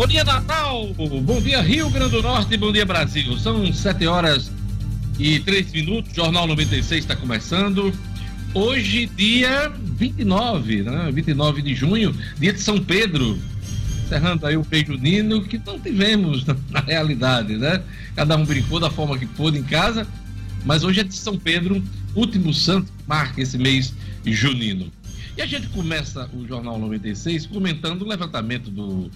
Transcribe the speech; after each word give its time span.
Bom 0.00 0.06
dia, 0.06 0.24
Natal! 0.24 0.94
Bom 0.94 1.42
dia, 1.42 1.60
Rio 1.60 1.90
Grande 1.90 2.12
do 2.12 2.22
Norte, 2.22 2.56
bom 2.56 2.72
dia, 2.72 2.86
Brasil. 2.86 3.36
São 3.36 3.70
sete 3.70 4.06
horas 4.06 4.50
e 5.18 5.38
três 5.40 5.70
minutos, 5.70 6.14
Jornal 6.14 6.46
96 6.46 7.04
está 7.04 7.14
começando. 7.14 7.92
Hoje, 8.54 9.04
dia 9.14 9.70
29, 9.98 10.84
né? 10.84 11.10
29 11.12 11.60
de 11.60 11.74
junho, 11.74 12.16
dia 12.38 12.50
de 12.50 12.60
São 12.62 12.80
Pedro. 12.82 13.38
Encerrando 14.06 14.46
aí 14.46 14.56
o 14.56 14.64
beijo 14.64 14.94
nino 14.94 15.44
que 15.44 15.60
não 15.66 15.78
tivemos 15.78 16.46
na 16.72 16.80
realidade, 16.80 17.58
né? 17.58 17.82
Cada 18.16 18.38
um 18.38 18.46
brincou 18.46 18.80
da 18.80 18.88
forma 18.88 19.18
que 19.18 19.26
pôde 19.26 19.58
em 19.58 19.62
casa, 19.62 20.06
mas 20.64 20.82
hoje 20.82 21.00
é 21.00 21.04
de 21.04 21.14
São 21.14 21.38
Pedro, 21.38 21.84
último 22.14 22.54
santo 22.54 22.90
que 22.90 23.04
marca 23.06 23.42
esse 23.42 23.58
mês 23.58 23.92
junino. 24.24 24.90
E 25.36 25.42
a 25.42 25.46
gente 25.46 25.68
começa 25.68 26.26
o 26.32 26.48
Jornal 26.48 26.78
96 26.78 27.44
comentando 27.44 28.00
o 28.00 28.08
levantamento 28.08 28.70
do 28.70 29.10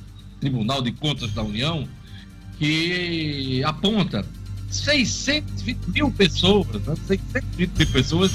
Tribunal 0.45 0.83
de 0.83 0.93
Contas 0.93 1.33
da 1.33 1.43
União, 1.43 1.89
que 2.59 3.63
aponta 3.65 4.27
620 4.71 5.79
mil 5.87 6.11
pessoas, 6.11 6.67
né? 6.87 6.95
620 7.07 7.79
mil 7.79 7.87
pessoas 7.87 8.33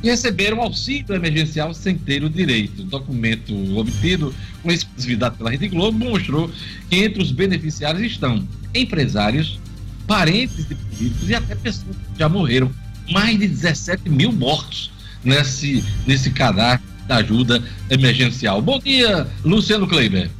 que 0.00 0.08
receberam 0.08 0.60
auxílio 0.60 1.16
emergencial 1.16 1.74
sem 1.74 1.98
ter 1.98 2.22
o 2.22 2.30
direito. 2.30 2.82
O 2.82 2.84
documento 2.84 3.52
obtido 3.76 4.32
com 4.62 4.70
exclusividade 4.70 5.36
pela 5.36 5.50
Rede 5.50 5.66
Globo 5.66 5.98
mostrou 5.98 6.48
que 6.88 6.96
entre 6.96 7.20
os 7.20 7.32
beneficiários 7.32 8.04
estão 8.04 8.46
empresários, 8.72 9.58
parentes 10.06 10.68
de 10.68 10.76
políticos 10.76 11.28
e 11.28 11.34
até 11.34 11.56
pessoas 11.56 11.96
que 11.96 12.20
já 12.20 12.28
morreram. 12.28 12.70
Mais 13.10 13.36
de 13.36 13.48
17 13.48 14.08
mil 14.08 14.30
mortos 14.30 14.92
nesse, 15.24 15.82
nesse 16.06 16.30
cadastro 16.30 16.88
da 17.08 17.16
ajuda 17.16 17.62
emergencial. 17.90 18.62
Bom 18.62 18.78
dia, 18.78 19.26
Luciano 19.44 19.88
Kleiber. 19.88 20.30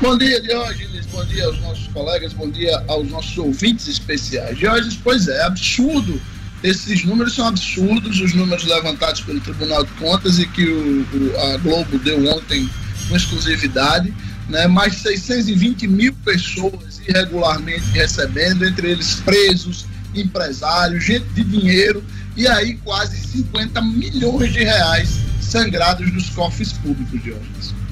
Bom 0.00 0.18
dia, 0.18 0.40
Diógenes. 0.40 1.06
Bom 1.06 1.24
dia 1.24 1.44
aos 1.46 1.60
nossos 1.60 1.86
colegas. 1.88 2.32
Bom 2.32 2.50
dia 2.50 2.82
aos 2.88 3.08
nossos 3.08 3.38
ouvintes 3.38 3.86
especiais. 3.86 4.58
Diógenes, 4.58 4.98
pois 5.02 5.28
é, 5.28 5.42
absurdo. 5.44 6.20
Esses 6.64 7.04
números 7.04 7.34
são 7.34 7.46
absurdos, 7.46 8.20
os 8.20 8.34
números 8.34 8.64
levantados 8.64 9.20
pelo 9.20 9.40
Tribunal 9.40 9.84
de 9.84 9.92
Contas 9.92 10.38
e 10.38 10.46
que 10.46 10.66
o, 10.66 11.02
o, 11.02 11.40
a 11.40 11.56
Globo 11.58 11.98
deu 11.98 12.26
ontem 12.28 12.68
com 13.08 13.16
exclusividade. 13.16 14.12
Né? 14.48 14.66
Mais 14.66 14.96
620 14.96 15.86
mil 15.86 16.12
pessoas 16.24 17.00
irregularmente 17.06 17.84
recebendo, 17.92 18.66
entre 18.66 18.90
eles 18.90 19.16
presos, 19.20 19.86
empresários, 20.14 21.04
gente 21.04 21.26
de 21.34 21.44
dinheiro, 21.44 22.02
e 22.36 22.48
aí 22.48 22.74
quase 22.78 23.16
50 23.16 23.80
milhões 23.82 24.52
de 24.52 24.64
reais 24.64 25.18
sangrados 25.40 26.12
nos 26.12 26.30
cofres 26.30 26.72
públicos, 26.72 27.22
Diógenes. 27.22 27.83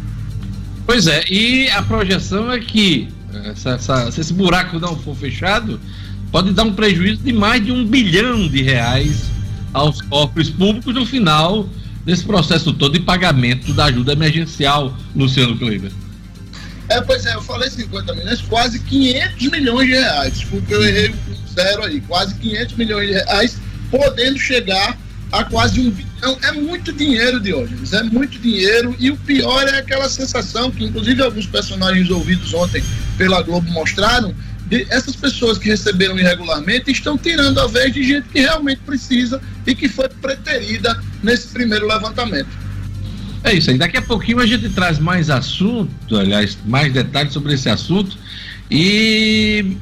Pois 0.86 1.06
é, 1.06 1.24
e 1.30 1.70
a 1.70 1.82
projeção 1.82 2.52
é 2.52 2.58
que 2.58 3.08
essa, 3.44 3.70
essa, 3.70 4.10
se 4.10 4.20
esse 4.20 4.32
buraco 4.32 4.78
não 4.78 4.96
for 4.96 5.16
fechado, 5.16 5.80
pode 6.30 6.52
dar 6.52 6.64
um 6.64 6.74
prejuízo 6.74 7.22
de 7.22 7.32
mais 7.32 7.64
de 7.64 7.72
um 7.72 7.86
bilhão 7.86 8.48
de 8.48 8.62
reais 8.62 9.24
aos 9.72 10.02
cofres 10.02 10.50
públicos 10.50 10.94
no 10.94 11.06
final 11.06 11.68
desse 12.04 12.24
processo 12.24 12.72
todo 12.72 12.98
de 12.98 13.00
pagamento 13.00 13.72
da 13.72 13.86
ajuda 13.86 14.12
emergencial, 14.12 14.96
Luciano 15.14 15.56
Kleber. 15.56 15.92
É, 16.88 17.00
pois 17.00 17.24
é, 17.24 17.34
eu 17.34 17.40
falei 17.42 17.70
50 17.70 18.14
milhões, 18.14 18.42
quase 18.42 18.78
500 18.80 19.50
milhões 19.50 19.86
de 19.86 19.94
reais, 19.94 20.44
porque 20.44 20.74
eu 20.74 20.82
errei 20.82 21.10
um 21.10 21.54
zero 21.54 21.84
aí, 21.84 22.00
quase 22.02 22.34
500 22.34 22.76
milhões 22.76 23.08
de 23.08 23.14
reais, 23.14 23.58
podendo 23.90 24.38
chegar 24.38 24.98
a 25.32 25.44
quase 25.44 25.80
um 25.80 25.90
bilhão. 25.90 26.38
É 26.42 26.52
muito 26.52 26.92
dinheiro, 26.92 27.40
Diógenes, 27.40 27.92
é 27.94 28.02
muito 28.02 28.38
dinheiro. 28.38 28.94
E 29.00 29.10
o 29.10 29.16
pior 29.16 29.66
é 29.66 29.78
aquela 29.78 30.08
sensação 30.08 30.70
que, 30.70 30.84
inclusive, 30.84 31.22
alguns 31.22 31.46
personagens 31.46 32.10
ouvidos 32.10 32.52
ontem 32.52 32.84
pela 33.16 33.42
Globo 33.42 33.68
mostraram. 33.70 34.34
De 34.66 34.86
essas 34.88 35.16
pessoas 35.16 35.58
que 35.58 35.68
receberam 35.68 36.18
irregularmente 36.18 36.90
estão 36.90 37.18
tirando 37.18 37.58
a 37.58 37.66
vez 37.66 37.92
de 37.92 38.02
gente 38.02 38.28
que 38.28 38.40
realmente 38.40 38.80
precisa 38.86 39.40
e 39.66 39.74
que 39.74 39.88
foi 39.88 40.08
preterida 40.08 40.98
nesse 41.22 41.48
primeiro 41.48 41.86
levantamento. 41.86 42.48
É 43.44 43.52
isso 43.54 43.70
aí. 43.70 43.78
Daqui 43.78 43.96
a 43.96 44.02
pouquinho 44.02 44.38
a 44.38 44.46
gente 44.46 44.68
traz 44.68 44.98
mais 44.98 45.28
assunto, 45.28 46.16
aliás, 46.16 46.56
mais 46.64 46.92
detalhes 46.92 47.32
sobre 47.32 47.54
esse 47.54 47.68
assunto. 47.68 48.16
E 48.70 49.76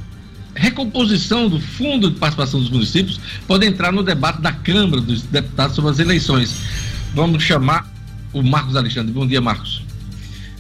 recomposição 0.60 1.48
do 1.48 1.59
Fundo 1.59 2.10
de 2.10 2.19
Participação 2.19 2.60
dos 2.60 2.69
Municípios 2.69 3.19
pode 3.47 3.66
entrar 3.66 3.91
no 3.91 4.03
debate 4.03 4.43
da 4.43 4.53
Câmara 4.53 5.00
dos 5.00 5.22
Deputados 5.22 5.75
sobre 5.75 5.91
as 5.91 5.98
eleições. 5.98 6.54
Vamos 7.15 7.43
chamar 7.43 7.91
o 8.31 8.43
Marcos 8.43 8.76
Alexandre. 8.76 9.10
Bom 9.10 9.26
dia, 9.26 9.41
Marcos. 9.41 9.82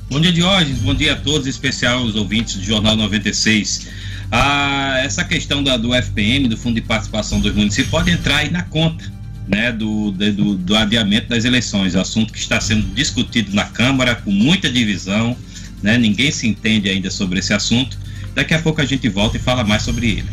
Bom 0.08 0.18
dia, 0.18 0.32
Diógenes. 0.32 0.78
Bom 0.78 0.94
dia 0.94 1.12
a 1.12 1.16
todos, 1.16 1.46
em 1.46 1.50
especial 1.50 2.02
os 2.02 2.16
ouvintes 2.16 2.56
do 2.56 2.64
Jornal 2.64 2.96
96. 2.96 3.88
Ah, 4.32 5.00
essa 5.04 5.22
questão 5.22 5.62
da, 5.62 5.76
do 5.76 5.94
FPM, 5.94 6.48
do 6.48 6.56
Fundo 6.56 6.76
de 6.76 6.80
Participação 6.80 7.38
dos 7.38 7.54
Municípios, 7.54 7.90
pode 7.90 8.10
entrar 8.10 8.38
aí 8.38 8.50
na 8.50 8.62
conta 8.62 9.04
né, 9.46 9.70
do, 9.70 10.12
do, 10.12 10.56
do 10.56 10.76
adiamento 10.76 11.28
das 11.28 11.44
eleições. 11.44 11.94
Assunto 11.94 12.32
que 12.32 12.38
está 12.38 12.58
sendo 12.58 12.86
discutido 12.94 13.54
na 13.54 13.66
Câmara 13.66 14.14
com 14.14 14.30
muita 14.30 14.72
divisão, 14.72 15.36
né, 15.82 15.98
ninguém 15.98 16.30
se 16.30 16.48
entende 16.48 16.88
ainda 16.88 17.10
sobre 17.10 17.38
esse 17.38 17.52
assunto 17.52 17.98
Daqui 18.34 18.54
a 18.54 18.62
pouco 18.62 18.80
a 18.80 18.84
gente 18.84 19.08
volta 19.08 19.36
e 19.36 19.40
fala 19.40 19.64
mais 19.64 19.82
sobre 19.82 20.10
ele. 20.10 20.28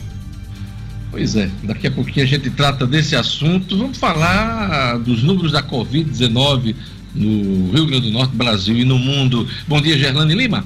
Pois 1.09 1.35
é, 1.35 1.49
daqui 1.63 1.87
a 1.87 1.91
pouquinho 1.91 2.25
a 2.25 2.29
gente 2.29 2.49
trata 2.49 2.85
desse 2.85 3.15
assunto. 3.15 3.77
Vamos 3.77 3.97
falar 3.97 4.97
dos 4.99 5.23
números 5.23 5.51
da 5.51 5.63
Covid-19 5.63 6.75
no 7.15 7.71
Rio 7.71 7.87
Grande 7.87 8.07
do 8.07 8.11
Norte, 8.11 8.35
Brasil 8.35 8.77
e 8.77 8.85
no 8.85 8.99
mundo. 8.99 9.47
Bom 9.67 9.81
dia, 9.81 9.97
Gerlane 9.97 10.35
Lima. 10.35 10.65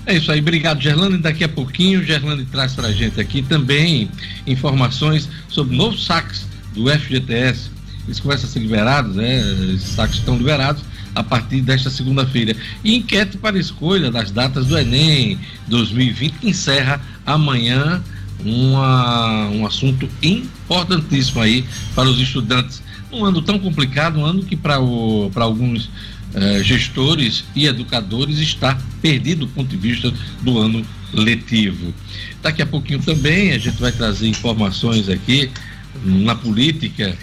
É 0.06 0.14
isso 0.14 0.31
aí, 0.31 0.38
obrigado, 0.38 0.81
Gerlane. 0.81 1.19
Daqui 1.19 1.43
a 1.43 1.49
pouquinho, 1.49 2.05
Gerlane 2.05 2.44
traz 2.47 2.75
para 2.75 2.87
a 2.87 2.93
gente 2.93 3.20
aqui 3.20 3.43
também 3.43 4.08
informações 4.47 5.29
sobre 5.49 5.76
novos 5.76 6.06
saques 6.06 6.47
do 6.73 6.88
FGTS. 6.88 7.70
Eles 8.06 8.20
começam 8.20 8.49
a 8.49 8.53
ser 8.53 8.61
liberados, 8.61 9.17
né? 9.17 9.41
Esses 9.75 9.88
saques 9.88 10.19
estão 10.19 10.38
liberados 10.38 10.85
a 11.12 11.25
partir 11.25 11.61
desta 11.61 11.91
segunda-feira. 11.91 12.55
E 12.85 12.94
enquete 12.94 13.37
para 13.37 13.58
escolha 13.58 14.08
das 14.08 14.31
datas 14.31 14.67
do 14.67 14.79
Enem 14.79 15.41
2020, 15.67 16.35
que 16.35 16.50
encerra 16.50 17.00
amanhã 17.26 18.00
uma, 18.44 19.49
um 19.49 19.67
assunto 19.67 20.08
importantíssimo 20.23 21.41
aí 21.41 21.64
para 21.97 22.08
os 22.08 22.20
estudantes. 22.20 22.81
Um 23.11 23.25
ano 23.25 23.43
tão 23.43 23.58
complicado, 23.58 24.20
um 24.20 24.25
ano 24.25 24.44
que 24.44 24.55
para 24.55 24.76
alguns 24.76 25.91
eh, 26.38 26.62
gestores 26.62 27.44
e 27.54 27.66
educadores 27.66 28.38
está 28.38 28.78
perdido 29.00 29.46
do 29.46 29.48
ponto 29.48 29.70
de 29.70 29.76
vista 29.78 30.12
do 30.42 30.58
ano 30.58 30.84
letivo. 31.14 31.94
Daqui 32.42 32.60
a 32.60 32.66
pouquinho 32.66 33.02
também 33.02 33.52
a 33.52 33.58
gente 33.58 33.80
vai 33.80 33.90
trazer 33.90 34.28
informações 34.28 35.08
aqui 35.08 35.50
na 36.04 36.34
política. 36.34 37.16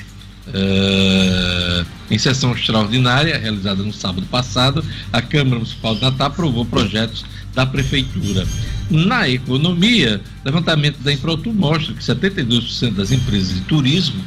Uh, 0.46 1.86
em 2.12 2.18
sessão 2.18 2.52
extraordinária 2.52 3.38
realizada 3.38 3.82
no 3.82 3.94
sábado 3.94 4.26
passado, 4.26 4.84
a 5.12 5.22
Câmara 5.22 5.56
Municipal 5.56 5.96
de 5.96 6.02
Natal 6.02 6.28
aprovou 6.28 6.66
projetos 6.66 7.24
da 7.54 7.66
Prefeitura. 7.66 8.46
Na 8.90 9.30
economia, 9.30 10.20
levantamento 10.44 10.98
da 10.98 11.14
Improtu 11.14 11.54
mostra 11.54 11.94
que 11.94 12.04
72% 12.04 12.94
das 12.94 13.12
empresas 13.12 13.56
de 13.56 13.62
turismo 13.62 14.22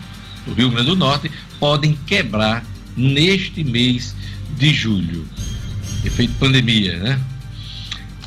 do 0.46 0.54
Rio 0.54 0.70
Grande 0.70 0.86
do 0.86 0.96
Norte 0.96 1.30
podem 1.60 1.98
quebrar 2.06 2.64
neste 2.96 3.62
mês 3.62 4.14
de 4.56 4.72
julho. 4.72 5.26
Efeito 6.04 6.34
pandemia, 6.38 6.98
né? 6.98 7.20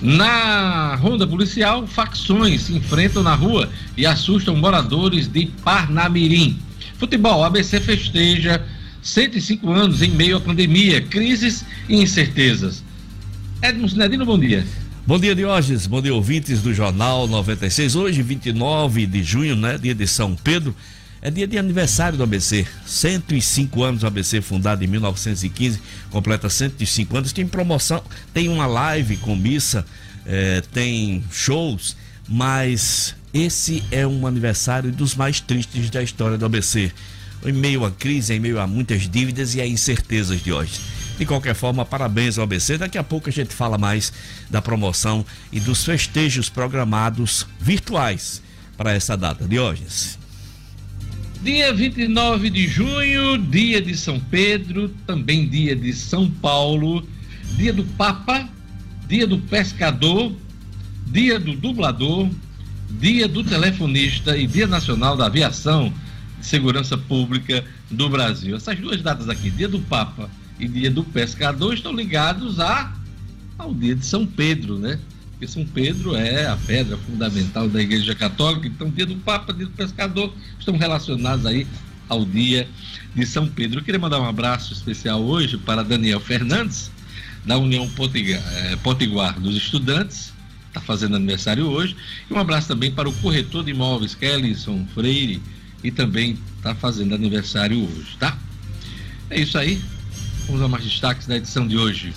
Na 0.01 0.95
ronda 0.95 1.27
policial, 1.27 1.85
facções 1.85 2.61
se 2.61 2.73
enfrentam 2.73 3.21
na 3.21 3.35
rua 3.35 3.69
e 3.97 4.05
assustam 4.05 4.55
moradores 4.55 5.27
de 5.27 5.47
Parnamirim. 5.63 6.57
Futebol, 6.97 7.43
ABC 7.43 7.79
festeja 7.81 8.65
105 9.01 9.71
anos 9.71 10.01
em 10.01 10.09
meio 10.11 10.37
à 10.37 10.39
pandemia, 10.39 11.01
crises 11.01 11.65
e 11.89 11.95
incertezas. 11.95 12.83
Edmo 13.61 13.89
Sinedino, 13.89 14.25
bom 14.25 14.39
dia. 14.39 14.65
Bom 15.05 15.19
dia, 15.19 15.35
Diógenes. 15.35 15.87
Bom 15.87 16.01
dia, 16.01 16.13
ouvintes 16.13 16.61
do 16.61 16.73
Jornal 16.73 17.27
96. 17.27 17.95
Hoje, 17.95 18.21
29 18.21 19.05
de 19.05 19.23
junho, 19.23 19.55
né? 19.55 19.77
Dia 19.77 19.95
de 19.95 20.07
São 20.07 20.35
Pedro. 20.35 20.73
É 21.21 21.29
dia 21.29 21.45
de 21.45 21.57
aniversário 21.57 22.17
do 22.17 22.23
ABC. 22.23 22.65
105 22.85 23.83
anos 23.83 24.01
do 24.01 24.07
ABC, 24.07 24.41
fundado 24.41 24.83
em 24.83 24.87
1915, 24.87 25.81
completa 26.09 26.49
105 26.49 27.17
anos. 27.17 27.33
Tem 27.33 27.45
promoção, 27.45 28.01
tem 28.33 28.47
uma 28.47 28.65
live 28.65 29.17
com 29.17 29.35
missa, 29.35 29.85
é, 30.25 30.61
tem 30.73 31.23
shows, 31.31 31.97
mas 32.27 33.15
esse 33.33 33.83
é 33.91 34.07
um 34.07 34.25
aniversário 34.25 34.91
dos 34.91 35.15
mais 35.15 35.39
tristes 35.41 35.89
da 35.89 36.01
história 36.01 36.37
do 36.37 36.45
ABC. 36.45 36.91
Em 37.45 37.53
meio 37.53 37.85
à 37.85 37.91
crise, 37.91 38.33
em 38.33 38.39
meio 38.39 38.59
a 38.59 38.67
muitas 38.67 39.09
dívidas 39.09 39.55
e 39.55 39.61
a 39.61 39.67
incertezas 39.67 40.41
de 40.41 40.51
hoje. 40.51 40.79
De 41.17 41.25
qualquer 41.25 41.53
forma, 41.53 41.83
parabéns 41.85 42.37
ao 42.37 42.43
ABC. 42.43 42.77
Daqui 42.77 42.97
a 42.97 43.03
pouco 43.03 43.29
a 43.29 43.31
gente 43.31 43.53
fala 43.53 43.77
mais 43.77 44.13
da 44.49 44.61
promoção 44.61 45.25
e 45.51 45.59
dos 45.59 45.83
festejos 45.83 46.47
programados 46.47 47.45
virtuais 47.59 48.41
para 48.77 48.93
essa 48.93 49.17
data. 49.17 49.45
Diógenes. 49.45 50.18
Dia 51.41 51.71
29 51.71 52.49
de 52.49 52.67
junho, 52.67 53.37
dia 53.37 53.81
de 53.81 53.95
São 53.95 54.19
Pedro, 54.19 54.89
também 55.07 55.47
dia 55.47 55.73
de 55.73 55.93
São 55.93 56.29
Paulo, 56.29 57.07
dia 57.55 57.71
do 57.71 57.85
Papa, 57.85 58.49
dia 59.07 59.25
do 59.25 59.37
pescador, 59.37 60.33
dia 61.07 61.39
do 61.39 61.53
dublador, 61.55 62.29
dia 62.89 63.25
do 63.25 63.41
telefonista 63.41 64.37
e 64.37 64.45
dia 64.45 64.67
nacional 64.67 65.15
da 65.15 65.27
aviação 65.27 65.93
e 66.41 66.45
segurança 66.45 66.97
pública 66.97 67.63
do 67.89 68.09
Brasil. 68.09 68.57
Essas 68.57 68.77
duas 68.77 69.01
datas 69.01 69.29
aqui, 69.29 69.49
dia 69.49 69.69
do 69.69 69.79
Papa 69.79 70.29
e 70.59 70.67
dia 70.67 70.91
do 70.91 71.05
pescador, 71.05 71.73
estão 71.73 71.93
ligados 71.93 72.59
a, 72.59 72.93
ao 73.57 73.73
dia 73.73 73.95
de 73.95 74.05
São 74.05 74.25
Pedro, 74.25 74.77
né? 74.77 74.99
Porque 75.39 75.47
São 75.47 75.65
Pedro 75.65 76.17
é 76.17 76.47
a 76.47 76.57
pedra 76.57 76.97
fundamental 76.97 77.69
da 77.69 77.81
Igreja 77.81 78.13
Católica, 78.13 78.67
então 78.67 78.89
dia 78.89 79.05
do 79.05 79.15
Papa, 79.15 79.53
dia 79.53 79.65
do 79.65 79.71
Pescador, 79.71 80.33
estão 80.59 80.75
relacionados 80.77 81.45
aí 81.45 81.65
ao 82.09 82.25
dia 82.25 82.67
de 83.15 83.25
São 83.25 83.47
Pedro. 83.47 83.79
Eu 83.79 83.83
queria 83.85 83.99
mandar 83.99 84.19
um 84.19 84.27
abraço 84.27 84.73
especial 84.73 85.21
hoje 85.23 85.57
para 85.57 85.81
Daniel 85.81 86.19
Fernandes, 86.19 86.91
da 87.45 87.57
União 87.57 87.89
eh, 87.95 88.75
Potiguar 88.83 89.39
dos 89.39 89.55
Estudantes, 89.55 90.33
está 90.67 90.81
fazendo 90.81 91.15
aniversário 91.15 91.67
hoje, 91.67 91.95
e 92.29 92.33
um 92.33 92.37
abraço 92.37 92.67
também 92.67 92.91
para 92.91 93.07
o 93.07 93.13
corretor 93.13 93.63
de 93.63 93.71
imóveis, 93.71 94.13
Kellyson 94.13 94.85
Freire, 94.93 95.41
e 95.81 95.89
também 95.89 96.37
está 96.57 96.75
fazendo 96.75 97.15
aniversário 97.15 97.81
hoje, 97.81 98.17
tá? 98.19 98.37
É 99.29 99.39
isso 99.39 99.57
aí. 99.57 99.81
Vamos 100.47 100.61
a 100.61 100.67
mais 100.67 100.83
destaques 100.83 101.27
da 101.27 101.37
edição 101.37 101.65
de 101.65 101.77
hoje. 101.77 102.13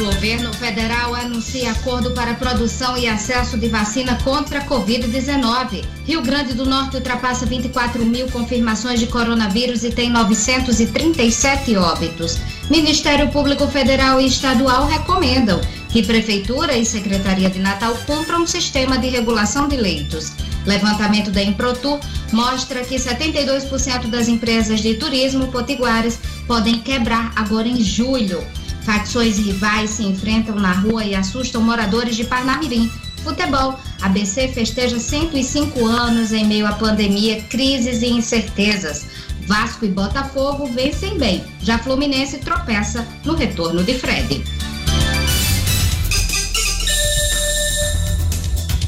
Governo 0.00 0.50
federal 0.54 1.14
anuncia 1.14 1.72
acordo 1.72 2.12
para 2.12 2.32
produção 2.32 2.96
e 2.96 3.06
acesso 3.06 3.58
de 3.58 3.68
vacina 3.68 4.18
contra 4.24 4.60
a 4.60 4.64
Covid-19. 4.66 5.84
Rio 6.06 6.22
Grande 6.22 6.54
do 6.54 6.64
Norte 6.64 6.96
ultrapassa 6.96 7.44
24 7.44 8.02
mil 8.06 8.26
confirmações 8.28 8.98
de 8.98 9.06
coronavírus 9.08 9.84
e 9.84 9.90
tem 9.90 10.08
937 10.08 11.76
óbitos. 11.76 12.38
Ministério 12.70 13.28
Público 13.28 13.66
Federal 13.66 14.18
e 14.18 14.26
Estadual 14.26 14.86
recomendam 14.86 15.60
que 15.90 16.02
Prefeitura 16.02 16.78
e 16.78 16.86
Secretaria 16.86 17.50
de 17.50 17.58
Natal 17.58 17.94
cumpram 18.06 18.44
um 18.44 18.46
sistema 18.46 18.96
de 18.96 19.08
regulação 19.08 19.68
de 19.68 19.76
leitos. 19.76 20.32
Levantamento 20.64 21.30
da 21.30 21.42
Improtur 21.42 22.00
mostra 22.32 22.82
que 22.84 22.96
72% 22.96 24.06
das 24.06 24.28
empresas 24.28 24.80
de 24.80 24.94
turismo 24.94 25.48
potiguares 25.48 26.18
podem 26.46 26.80
quebrar 26.80 27.32
agora 27.36 27.68
em 27.68 27.82
julho. 27.82 28.42
Facções 28.82 29.38
rivais 29.38 29.90
se 29.90 30.02
enfrentam 30.02 30.56
na 30.56 30.72
rua 30.72 31.04
e 31.04 31.14
assustam 31.14 31.62
moradores 31.62 32.16
de 32.16 32.24
Parnamirim. 32.24 32.90
Futebol. 33.22 33.78
ABC 34.00 34.48
festeja 34.48 34.98
105 34.98 35.86
anos 35.86 36.32
em 36.32 36.46
meio 36.46 36.66
à 36.66 36.72
pandemia, 36.72 37.42
crises 37.42 38.02
e 38.02 38.06
incertezas. 38.06 39.06
Vasco 39.46 39.84
e 39.84 39.88
Botafogo 39.88 40.66
vencem 40.72 41.18
bem. 41.18 41.44
Já 41.62 41.78
Fluminense 41.78 42.38
tropeça 42.38 43.06
no 43.24 43.34
retorno 43.34 43.84
de 43.84 43.94
Fred. 43.98 44.42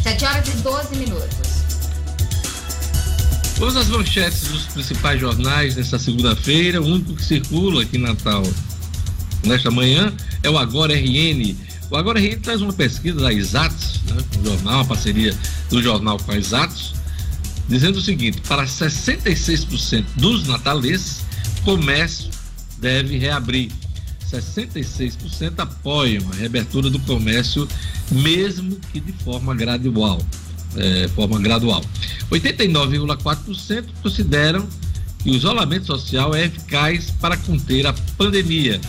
7 0.03 0.25
horas 0.25 0.49
e 0.49 0.57
12 0.59 0.97
minutos. 0.97 1.53
Vamos 3.59 3.77
às 3.77 3.89
manchetes 3.89 4.49
dos 4.49 4.65
principais 4.67 5.21
jornais 5.21 5.77
nesta 5.77 5.99
segunda-feira, 5.99 6.81
o 6.81 6.87
único 6.87 7.15
que 7.15 7.25
circula 7.25 7.83
aqui 7.83 7.97
em 7.97 8.01
Natal 8.01 8.43
nesta 9.45 9.71
manhã 9.71 10.13
é 10.43 10.51
o 10.51 10.59
Agora 10.59 10.95
RN. 10.95 11.57
O 11.91 11.97
Agora 11.97 12.19
RN 12.19 12.41
traz 12.41 12.61
uma 12.61 12.73
pesquisa 12.73 13.21
da 13.21 13.33
Exatos, 13.33 14.01
né, 14.05 14.17
um 14.39 14.45
jornal, 14.45 14.75
uma 14.77 14.85
parceria 14.85 15.37
do 15.69 15.83
jornal 15.83 16.19
com 16.19 16.33
a 16.33 16.37
Exatos, 16.37 16.95
dizendo 17.69 17.99
o 17.99 18.03
seguinte: 18.03 18.41
para 18.49 18.65
66% 18.65 20.05
dos 20.17 20.47
natalenses, 20.47 21.23
comércio 21.65 22.31
deve 22.79 23.19
reabrir. 23.19 23.71
66% 24.31 25.53
apoiam 25.59 26.25
a 26.33 26.37
reabertura 26.37 26.89
do 26.89 26.99
comércio 27.01 27.69
mesmo 28.11 28.79
que 28.93 29.01
de 29.01 29.13
forma 29.13 29.55
gradual. 29.55 30.21
É, 30.75 31.07
forma 31.09 31.39
gradual. 31.39 31.85
89,4% 32.31 33.85
consideram 34.03 34.67
que 35.19 35.31
o 35.31 35.35
isolamento 35.35 35.87
social 35.87 36.35
é 36.35 36.47
eficaz 36.47 37.11
para 37.21 37.37
conter 37.37 37.87
a 37.87 37.93
pandemia. 38.17 38.81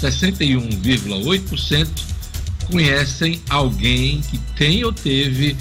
61,8% 0.00 1.88
conhecem 2.70 3.40
alguém 3.48 4.20
que 4.20 4.38
tem 4.56 4.84
ou 4.84 4.92
teve 4.92 5.56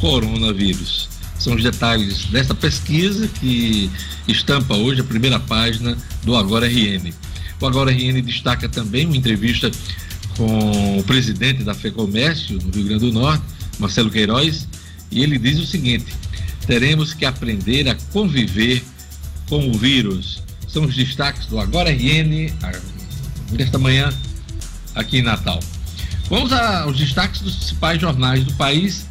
coronavírus. 0.00 1.08
São 1.38 1.54
os 1.54 1.62
detalhes 1.62 2.24
dessa 2.26 2.54
pesquisa 2.54 3.28
que 3.28 3.90
estampa 4.26 4.74
hoje 4.74 5.00
a 5.00 5.04
primeira 5.04 5.38
página 5.38 5.96
do 6.22 6.34
Agora 6.36 6.66
RN. 6.66 7.12
O 7.60 7.66
Agora 7.66 7.90
RN 7.90 8.22
destaca 8.22 8.68
também 8.68 9.06
uma 9.06 9.16
entrevista 9.16 9.70
com 10.36 10.98
o 10.98 11.04
presidente 11.04 11.62
da 11.62 11.74
FEComércio 11.74 12.58
no 12.62 12.70
Rio 12.70 12.84
Grande 12.84 13.06
do 13.06 13.12
Norte, 13.12 13.44
Marcelo 13.78 14.10
Queiroz, 14.10 14.66
e 15.10 15.22
ele 15.22 15.38
diz 15.38 15.58
o 15.58 15.66
seguinte: 15.66 16.06
teremos 16.66 17.12
que 17.12 17.24
aprender 17.24 17.88
a 17.88 17.94
conviver 18.12 18.82
com 19.48 19.68
o 19.68 19.74
vírus. 19.74 20.42
São 20.66 20.84
os 20.84 20.94
destaques 20.94 21.46
do 21.46 21.58
Agora 21.58 21.90
RN 21.90 22.52
desta 23.56 23.78
manhã 23.78 24.12
aqui 24.94 25.18
em 25.18 25.22
Natal. 25.22 25.60
Vamos 26.28 26.52
aos 26.52 26.96
destaques 26.96 27.40
dos 27.40 27.56
principais 27.56 28.00
jornais 28.00 28.44
do 28.44 28.52
país. 28.54 29.06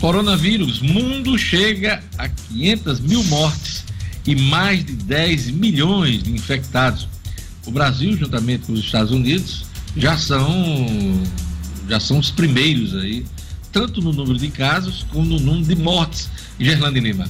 Coronavírus, 0.00 0.80
mundo 0.80 1.36
chega 1.36 2.02
a 2.16 2.28
500 2.28 3.00
mil 3.00 3.22
mortes 3.24 3.84
e 4.26 4.34
mais 4.34 4.84
de 4.84 4.94
10 4.94 5.50
milhões 5.50 6.22
de 6.22 6.32
infectados. 6.32 7.06
O 7.66 7.70
Brasil, 7.70 8.16
juntamente 8.16 8.66
com 8.66 8.72
os 8.72 8.80
Estados 8.80 9.12
Unidos, 9.12 9.66
já 9.96 10.16
são 10.16 10.40
já 11.88 11.98
são 11.98 12.18
os 12.18 12.30
primeiros 12.30 12.94
aí, 12.94 13.26
tanto 13.72 14.00
no 14.00 14.12
número 14.12 14.38
de 14.38 14.48
casos 14.48 15.04
como 15.10 15.24
no 15.24 15.40
número 15.40 15.64
de 15.64 15.74
mortes. 15.74 16.30
Gerlane 16.58 17.00
Lima. 17.00 17.28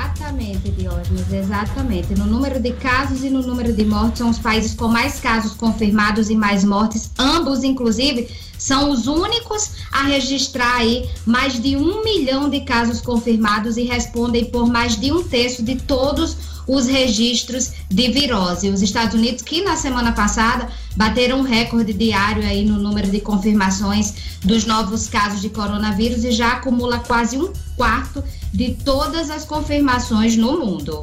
Exatamente, 0.00 0.70
Diógenes, 0.70 1.30
exatamente. 1.30 2.14
No 2.14 2.24
número 2.24 2.58
de 2.58 2.72
casos 2.72 3.22
e 3.22 3.28
no 3.28 3.42
número 3.42 3.72
de 3.72 3.84
mortes, 3.84 4.18
são 4.18 4.30
os 4.30 4.38
países 4.38 4.74
com 4.74 4.88
mais 4.88 5.20
casos 5.20 5.52
confirmados 5.52 6.30
e 6.30 6.34
mais 6.34 6.64
mortes. 6.64 7.10
Ambos, 7.18 7.62
inclusive, 7.62 8.28
são 8.56 8.90
os 8.90 9.06
únicos 9.06 9.72
a 9.92 10.04
registrar 10.04 10.76
aí 10.76 11.08
mais 11.26 11.60
de 11.60 11.76
um 11.76 12.02
milhão 12.02 12.48
de 12.48 12.60
casos 12.60 13.00
confirmados 13.02 13.76
e 13.76 13.82
respondem 13.82 14.46
por 14.46 14.66
mais 14.66 14.98
de 14.98 15.12
um 15.12 15.22
terço 15.22 15.62
de 15.62 15.76
todos 15.76 16.36
os 16.66 16.86
registros 16.86 17.72
de 17.90 18.10
virose. 18.10 18.70
Os 18.70 18.80
Estados 18.80 19.14
Unidos, 19.14 19.42
que 19.42 19.62
na 19.62 19.76
semana 19.76 20.12
passada 20.12 20.68
bateram 21.00 21.38
um 21.38 21.42
recorde 21.42 21.94
diário 21.94 22.46
aí 22.46 22.62
no 22.62 22.78
número 22.78 23.10
de 23.10 23.22
confirmações 23.22 24.12
dos 24.44 24.66
novos 24.66 25.08
casos 25.08 25.40
de 25.40 25.48
coronavírus 25.48 26.24
e 26.24 26.30
já 26.30 26.52
acumula 26.52 26.98
quase 26.98 27.38
um 27.38 27.50
quarto 27.74 28.22
de 28.52 28.72
todas 28.84 29.30
as 29.30 29.46
confirmações 29.46 30.36
no 30.36 30.58
mundo. 30.58 31.02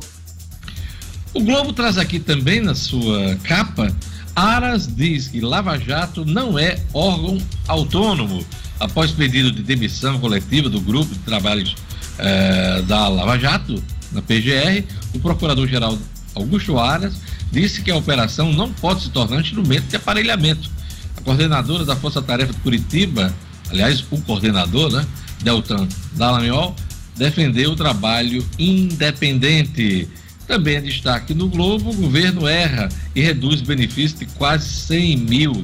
O 1.33 1.41
Globo 1.41 1.73
traz 1.73 1.97
aqui 1.97 2.19
também 2.19 2.61
na 2.61 2.75
sua 2.75 3.37
capa. 3.37 3.91
Aras 4.35 4.85
diz 4.85 5.29
que 5.29 5.41
Lava 5.41 5.79
Jato 5.79 6.23
não 6.23 6.59
é 6.59 6.79
órgão 6.93 7.39
autônomo. 7.67 8.45
Após 8.79 9.09
pedido 9.09 9.51
de 9.51 9.63
demissão 9.63 10.19
coletiva 10.19 10.69
do 10.69 10.79
grupo 10.79 11.11
de 11.11 11.19
trabalhos 11.21 11.75
eh, 12.19 12.83
da 12.83 13.07
Lava 13.07 13.39
Jato, 13.39 13.81
na 14.11 14.21
PGR, 14.21 14.83
o 15.15 15.19
procurador-geral 15.19 15.97
Augusto 16.35 16.77
Aras 16.77 17.15
disse 17.51 17.81
que 17.81 17.91
a 17.91 17.95
operação 17.95 18.51
não 18.51 18.71
pode 18.71 19.03
se 19.03 19.09
tornar 19.09 19.37
um 19.37 19.41
instrumento 19.41 19.87
de 19.87 19.95
aparelhamento. 19.95 20.69
A 21.17 21.21
coordenadora 21.21 21.85
da 21.85 21.95
Força 21.95 22.21
Tarefa 22.21 22.53
de 22.53 22.59
Curitiba, 22.59 23.33
aliás, 23.69 24.03
o 24.11 24.21
coordenador, 24.21 24.91
né, 24.91 25.05
Deltan 25.43 25.87
Dallagnol, 26.13 26.75
defendeu 27.15 27.71
o 27.71 27.75
trabalho 27.75 28.45
independente. 28.57 30.07
Também 30.47 30.75
é 30.75 30.81
destaque 30.81 31.33
no 31.33 31.49
Globo: 31.49 31.89
o 31.89 31.95
governo 31.95 32.47
erra 32.47 32.89
e 33.15 33.21
reduz 33.21 33.61
benefícios 33.61 34.19
de 34.19 34.25
quase 34.25 34.69
100 34.69 35.17
mil. 35.17 35.63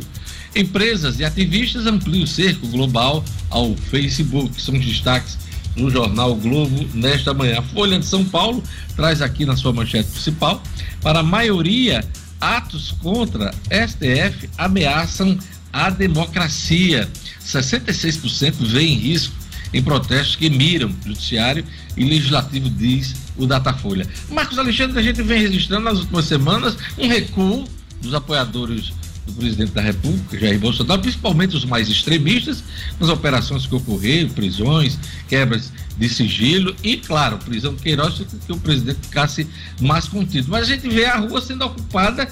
Empresas 0.55 1.19
e 1.19 1.25
ativistas 1.25 1.87
ampliam 1.87 2.23
o 2.23 2.27
cerco 2.27 2.67
global 2.67 3.23
ao 3.49 3.75
Facebook. 3.75 4.61
São 4.61 4.75
os 4.75 4.85
destaques 4.85 5.37
no 5.75 5.89
jornal 5.89 6.35
Globo 6.35 6.87
nesta 6.93 7.33
manhã. 7.33 7.59
A 7.59 7.61
Folha 7.63 7.97
de 7.97 8.05
São 8.05 8.23
Paulo 8.23 8.63
traz 8.95 9.21
aqui 9.21 9.45
na 9.45 9.55
sua 9.55 9.73
manchete 9.73 10.09
principal: 10.09 10.61
para 11.03 11.19
a 11.19 11.23
maioria, 11.23 12.03
atos 12.39 12.91
contra 13.01 13.53
STF 13.69 14.49
ameaçam 14.57 15.37
a 15.71 15.89
democracia. 15.89 17.09
66% 17.45 18.53
vê 18.61 18.81
em 18.81 18.95
risco 18.95 19.35
em 19.73 19.81
protestos 19.81 20.35
que 20.35 20.49
miram 20.49 20.93
judiciário 21.05 21.65
e 21.97 22.05
legislativo, 22.05 22.69
diz 22.69 23.15
o 23.35 23.45
Datafolha. 23.45 24.07
Marcos 24.29 24.57
Alexandre, 24.57 24.99
a 24.99 25.03
gente 25.03 25.21
vem 25.21 25.41
registrando 25.41 25.83
nas 25.83 25.99
últimas 25.99 26.25
semanas 26.25 26.77
um 26.97 27.07
recuo 27.07 27.67
dos 28.01 28.13
apoiadores 28.13 28.93
do 29.25 29.33
presidente 29.33 29.71
da 29.71 29.81
República, 29.81 30.37
Jair 30.37 30.59
Bolsonaro, 30.59 31.01
principalmente 31.01 31.55
os 31.55 31.65
mais 31.65 31.89
extremistas, 31.89 32.63
nas 32.99 33.09
operações 33.09 33.65
que 33.65 33.75
ocorreram, 33.75 34.29
prisões, 34.29 34.97
quebras 35.27 35.71
de 35.97 36.09
sigilo 36.09 36.75
e, 36.83 36.97
claro, 36.97 37.37
prisão 37.37 37.75
Queiroz, 37.75 38.21
que 38.45 38.51
o 38.51 38.57
presidente 38.57 38.99
ficasse 39.03 39.47
mais 39.79 40.07
contido. 40.07 40.47
Mas 40.49 40.63
a 40.63 40.75
gente 40.75 40.87
vê 40.89 41.05
a 41.05 41.17
rua 41.17 41.41
sendo 41.41 41.65
ocupada 41.65 42.27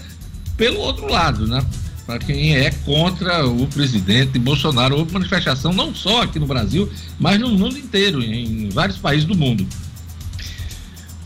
pelo 0.58 0.80
outro 0.80 1.08
lado, 1.08 1.48
né? 1.48 1.64
Para 2.06 2.20
quem 2.20 2.56
é 2.56 2.72
contra 2.72 3.48
o 3.48 3.68
presidente 3.68 4.38
Bolsonaro. 4.38 4.98
Houve 4.98 5.14
manifestação 5.14 5.72
não 5.72 5.96
só 5.96 6.24
aqui 6.24 6.40
no 6.40 6.48
Brasil, 6.48 6.92
mas 7.20 7.40
no 7.40 7.50
mundo 7.50 7.78
inteiro, 7.78 8.22
em 8.22 8.70
vários 8.70 8.98
países 8.98 9.26
do 9.26 9.36
mundo. 9.36 9.66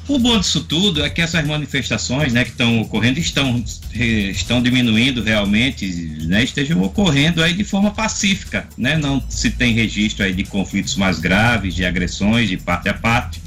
O 0.07 0.19
bom 0.19 0.39
disso 0.39 0.63
tudo 0.63 1.03
é 1.03 1.09
que 1.09 1.19
essas 1.19 1.45
manifestações 1.47 2.31
né, 2.31 2.43
que 2.43 2.51
estão 2.51 2.81
ocorrendo 2.81 3.19
estão, 3.19 3.63
estão 3.91 4.61
diminuindo 4.61 5.23
realmente, 5.23 5.87
né, 6.27 6.43
estejam 6.43 6.81
ocorrendo 6.83 7.41
aí 7.41 7.53
de 7.53 7.63
forma 7.63 7.89
pacífica. 7.89 8.67
Né? 8.77 8.97
Não 8.97 9.23
se 9.29 9.49
tem 9.49 9.73
registro 9.73 10.23
aí 10.23 10.31
de 10.31 10.43
conflitos 10.43 10.95
mais 10.95 11.19
graves, 11.19 11.73
de 11.73 11.83
agressões 11.83 12.49
de 12.49 12.57
parte 12.57 12.87
a 12.87 12.93
parte. 12.93 13.41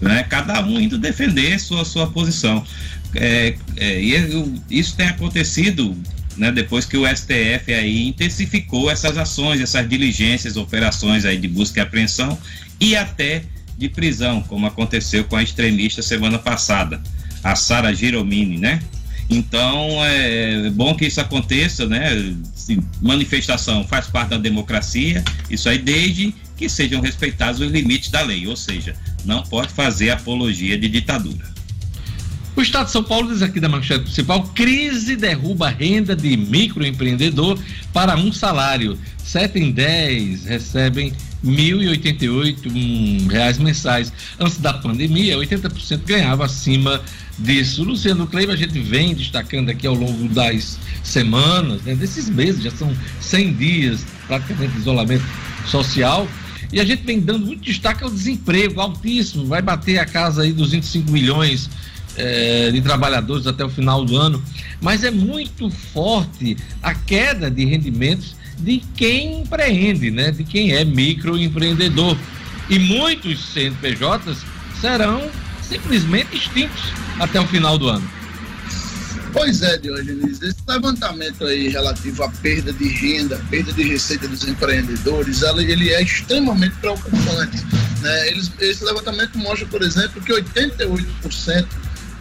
Né? 0.00 0.24
Cada 0.24 0.60
um 0.64 0.80
indo 0.80 0.98
defender 0.98 1.60
sua, 1.60 1.84
sua 1.84 2.10
posição. 2.10 2.64
É, 3.14 3.54
é, 3.76 4.02
e 4.02 4.14
isso 4.70 4.96
tem 4.96 5.06
acontecido 5.06 5.96
né, 6.36 6.50
depois 6.50 6.84
que 6.84 6.96
o 6.96 7.06
STF 7.06 7.72
aí 7.72 8.08
intensificou 8.08 8.90
essas 8.90 9.16
ações, 9.16 9.60
essas 9.60 9.88
diligências, 9.88 10.56
operações 10.56 11.24
aí 11.24 11.36
de 11.36 11.46
busca 11.46 11.78
e 11.78 11.82
apreensão 11.82 12.36
e 12.80 12.96
até 12.96 13.44
de 13.82 13.88
prisão, 13.88 14.40
como 14.42 14.66
aconteceu 14.66 15.24
com 15.24 15.36
a 15.36 15.42
extremista 15.42 16.02
semana 16.02 16.38
passada, 16.38 17.02
a 17.42 17.54
Sara 17.54 17.92
Giromini, 17.92 18.58
né? 18.58 18.80
Então 19.28 20.04
é 20.04 20.70
bom 20.70 20.94
que 20.94 21.06
isso 21.06 21.20
aconteça, 21.20 21.86
né? 21.86 22.34
Manifestação 23.00 23.84
faz 23.84 24.06
parte 24.06 24.30
da 24.30 24.38
democracia, 24.38 25.24
isso 25.50 25.68
aí 25.68 25.78
desde 25.78 26.34
que 26.56 26.68
sejam 26.68 27.00
respeitados 27.00 27.60
os 27.60 27.70
limites 27.70 28.10
da 28.10 28.22
lei, 28.22 28.46
ou 28.46 28.56
seja, 28.56 28.94
não 29.24 29.42
pode 29.42 29.72
fazer 29.72 30.10
apologia 30.10 30.78
de 30.78 30.88
ditadura. 30.88 31.50
O 32.54 32.60
Estado 32.60 32.86
de 32.86 32.92
São 32.92 33.02
Paulo 33.02 33.32
diz 33.32 33.42
aqui 33.42 33.58
da 33.58 33.68
manchete 33.68 34.04
principal: 34.04 34.42
crise 34.54 35.16
derruba 35.16 35.70
renda 35.70 36.14
de 36.14 36.36
microempreendedor 36.36 37.58
para 37.92 38.16
um 38.16 38.30
salário. 38.30 38.98
Sete 39.24 39.58
em 39.58 39.72
dez 39.72 40.44
recebem 40.44 41.14
1.088 41.44 43.30
reais 43.30 43.58
mensais. 43.58 44.12
Antes 44.38 44.58
da 44.58 44.74
pandemia, 44.74 45.36
80% 45.36 46.00
ganhava 46.04 46.44
acima 46.44 47.00
disso. 47.38 47.82
Luciano 47.84 48.26
Kleiber, 48.26 48.54
a 48.54 48.58
gente 48.58 48.78
vem 48.78 49.14
destacando 49.14 49.70
aqui 49.70 49.86
ao 49.86 49.94
longo 49.94 50.28
das 50.28 50.78
semanas, 51.02 51.82
né, 51.82 51.94
desses 51.94 52.28
meses, 52.28 52.62
já 52.62 52.70
são 52.70 52.94
100 53.20 53.54
dias 53.54 54.04
praticamente 54.26 54.72
de 54.72 54.78
isolamento 54.78 55.24
social. 55.66 56.28
E 56.72 56.80
a 56.80 56.84
gente 56.84 57.02
vem 57.04 57.20
dando 57.20 57.46
muito 57.46 57.62
destaque 57.62 58.02
ao 58.02 58.10
desemprego 58.10 58.80
altíssimo, 58.80 59.44
vai 59.44 59.60
bater 59.60 59.98
a 59.98 60.06
casa 60.06 60.42
aí 60.42 60.52
dos 60.52 60.70
25 60.70 61.10
milhões 61.10 61.68
é, 62.16 62.70
de 62.70 62.80
trabalhadores 62.80 63.46
até 63.46 63.64
o 63.64 63.70
final 63.70 64.04
do 64.04 64.16
ano, 64.16 64.42
mas 64.80 65.04
é 65.04 65.10
muito 65.10 65.70
forte 65.70 66.56
a 66.82 66.94
queda 66.94 67.50
de 67.50 67.64
rendimentos 67.64 68.36
de 68.58 68.82
quem 68.96 69.40
empreende, 69.40 70.10
né? 70.10 70.30
de 70.30 70.44
quem 70.44 70.72
é 70.72 70.84
microempreendedor. 70.84 72.16
E 72.68 72.78
muitos 72.78 73.52
CNPJs 73.52 74.38
serão 74.80 75.22
simplesmente 75.62 76.36
extintos 76.36 76.82
até 77.18 77.40
o 77.40 77.46
final 77.46 77.78
do 77.78 77.88
ano. 77.88 78.08
Pois 79.32 79.62
é, 79.62 79.78
Diogenes, 79.78 80.42
esse 80.42 80.58
levantamento 80.68 81.46
aí 81.46 81.68
relativo 81.68 82.22
à 82.22 82.28
perda 82.28 82.70
de 82.70 82.86
renda, 82.86 83.42
perda 83.48 83.72
de 83.72 83.82
receita 83.82 84.28
dos 84.28 84.46
empreendedores, 84.46 85.42
ele 85.42 85.88
é 85.88 86.02
extremamente 86.02 86.76
preocupante. 86.76 87.64
Né? 88.02 88.30
Esse 88.60 88.84
levantamento 88.84 89.38
mostra, 89.38 89.66
por 89.68 89.82
exemplo, 89.82 90.20
que 90.20 90.32
88% 90.32 91.66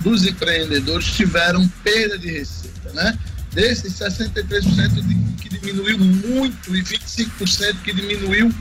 dos 0.02 0.26
empreendedores 0.26 1.06
tiveram 1.06 1.68
perda 1.84 2.18
de 2.18 2.32
receita, 2.32 2.92
né? 2.94 3.18
Desses 3.54 3.94
63% 3.94 5.02
de, 5.02 5.16
que 5.42 5.50
diminuiu 5.50 5.98
muito 5.98 6.76
e 6.76 6.82
25% 6.82 7.82
que 7.84 7.94
diminuiu 7.94 8.54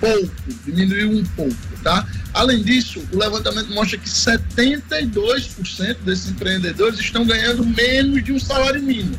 pouco, 0.00 0.30
diminuiu 0.64 1.10
um 1.10 1.24
pouco, 1.24 1.56
tá? 1.82 2.06
Além 2.32 2.62
disso, 2.62 3.02
o 3.12 3.18
levantamento 3.18 3.72
mostra 3.72 3.98
que 3.98 4.08
72% 4.08 5.96
desses 6.04 6.30
empreendedores 6.30 7.00
estão 7.00 7.26
ganhando 7.26 7.64
menos 7.64 8.22
de 8.22 8.32
um 8.32 8.38
salário 8.38 8.82
mínimo. 8.82 9.18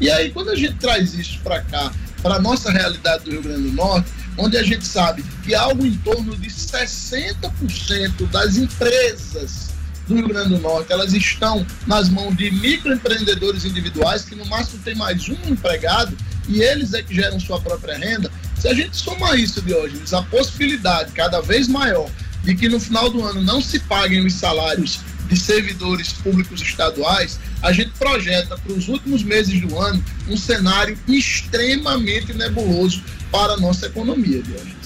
E 0.00 0.10
aí, 0.10 0.30
quando 0.30 0.50
a 0.50 0.56
gente 0.56 0.74
traz 0.74 1.14
isso 1.14 1.38
para 1.40 1.60
cá, 1.62 1.90
para 2.22 2.36
a 2.36 2.40
nossa 2.40 2.70
realidade 2.70 3.24
do 3.24 3.30
Rio 3.30 3.42
Grande 3.42 3.62
do 3.62 3.72
Norte, 3.72 4.10
onde 4.36 4.56
a 4.56 4.62
gente 4.62 4.86
sabe 4.86 5.24
que 5.44 5.54
algo 5.54 5.84
em 5.84 5.96
torno 5.98 6.36
de 6.36 6.48
60% 6.48 8.28
das 8.30 8.56
empresas 8.56 9.67
do 10.08 10.14
Rio 10.14 10.28
Grande 10.28 10.48
do 10.48 10.58
Norte, 10.58 10.92
elas 10.92 11.12
estão 11.12 11.64
nas 11.86 12.08
mãos 12.08 12.36
de 12.36 12.50
microempreendedores 12.50 13.64
individuais 13.64 14.24
que 14.24 14.34
no 14.34 14.46
máximo 14.46 14.82
tem 14.82 14.94
mais 14.94 15.28
um 15.28 15.36
empregado 15.46 16.16
e 16.48 16.62
eles 16.62 16.94
é 16.94 17.02
que 17.02 17.14
geram 17.14 17.38
sua 17.38 17.60
própria 17.60 17.96
renda. 17.96 18.30
Se 18.58 18.66
a 18.66 18.74
gente 18.74 18.96
somar 18.96 19.38
isso, 19.38 19.60
Diógenes, 19.60 20.12
a 20.12 20.22
possibilidade 20.22 21.12
cada 21.12 21.40
vez 21.40 21.68
maior 21.68 22.10
de 22.42 22.54
que 22.54 22.68
no 22.68 22.80
final 22.80 23.10
do 23.10 23.22
ano 23.22 23.42
não 23.42 23.60
se 23.60 23.78
paguem 23.80 24.24
os 24.24 24.32
salários 24.32 25.00
de 25.28 25.38
servidores 25.38 26.14
públicos 26.14 26.62
estaduais, 26.62 27.38
a 27.62 27.70
gente 27.70 27.90
projeta 27.98 28.56
para 28.56 28.72
os 28.72 28.88
últimos 28.88 29.22
meses 29.22 29.60
do 29.60 29.78
ano 29.78 30.02
um 30.26 30.36
cenário 30.36 30.98
extremamente 31.06 32.32
nebuloso 32.32 33.02
para 33.30 33.52
a 33.52 33.56
nossa 33.58 33.86
economia, 33.86 34.42
Diógenes. 34.42 34.77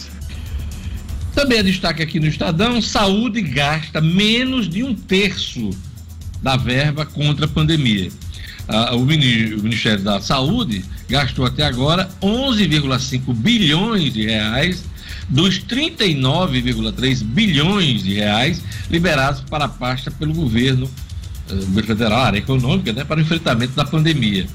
Também 1.34 1.58
é 1.58 1.62
destaque 1.62 2.02
aqui 2.02 2.20
no 2.20 2.26
Estadão: 2.26 2.80
saúde 2.80 3.40
gasta 3.40 4.00
menos 4.00 4.68
de 4.68 4.82
um 4.82 4.94
terço 4.94 5.70
da 6.42 6.56
verba 6.56 7.06
contra 7.06 7.46
a 7.46 7.48
pandemia. 7.48 8.10
Ah, 8.68 8.94
o 8.94 9.04
Ministério 9.04 10.02
da 10.02 10.20
Saúde 10.20 10.84
gastou 11.08 11.44
até 11.44 11.64
agora 11.64 12.08
11,5 12.22 13.34
bilhões 13.34 14.12
de 14.12 14.24
reais 14.24 14.84
dos 15.28 15.58
39,3 15.60 17.22
bilhões 17.22 18.02
de 18.02 18.14
reais 18.14 18.62
liberados 18.90 19.40
para 19.42 19.64
a 19.64 19.68
pasta 19.68 20.10
pelo 20.10 20.32
governo, 20.32 20.86
uh, 21.50 21.54
governo 21.54 21.86
federal, 21.86 22.20
área 22.20 22.38
econômica, 22.38 22.92
né, 22.92 23.04
para 23.04 23.18
o 23.18 23.22
enfrentamento 23.22 23.72
da 23.74 23.84
pandemia. 23.84 24.46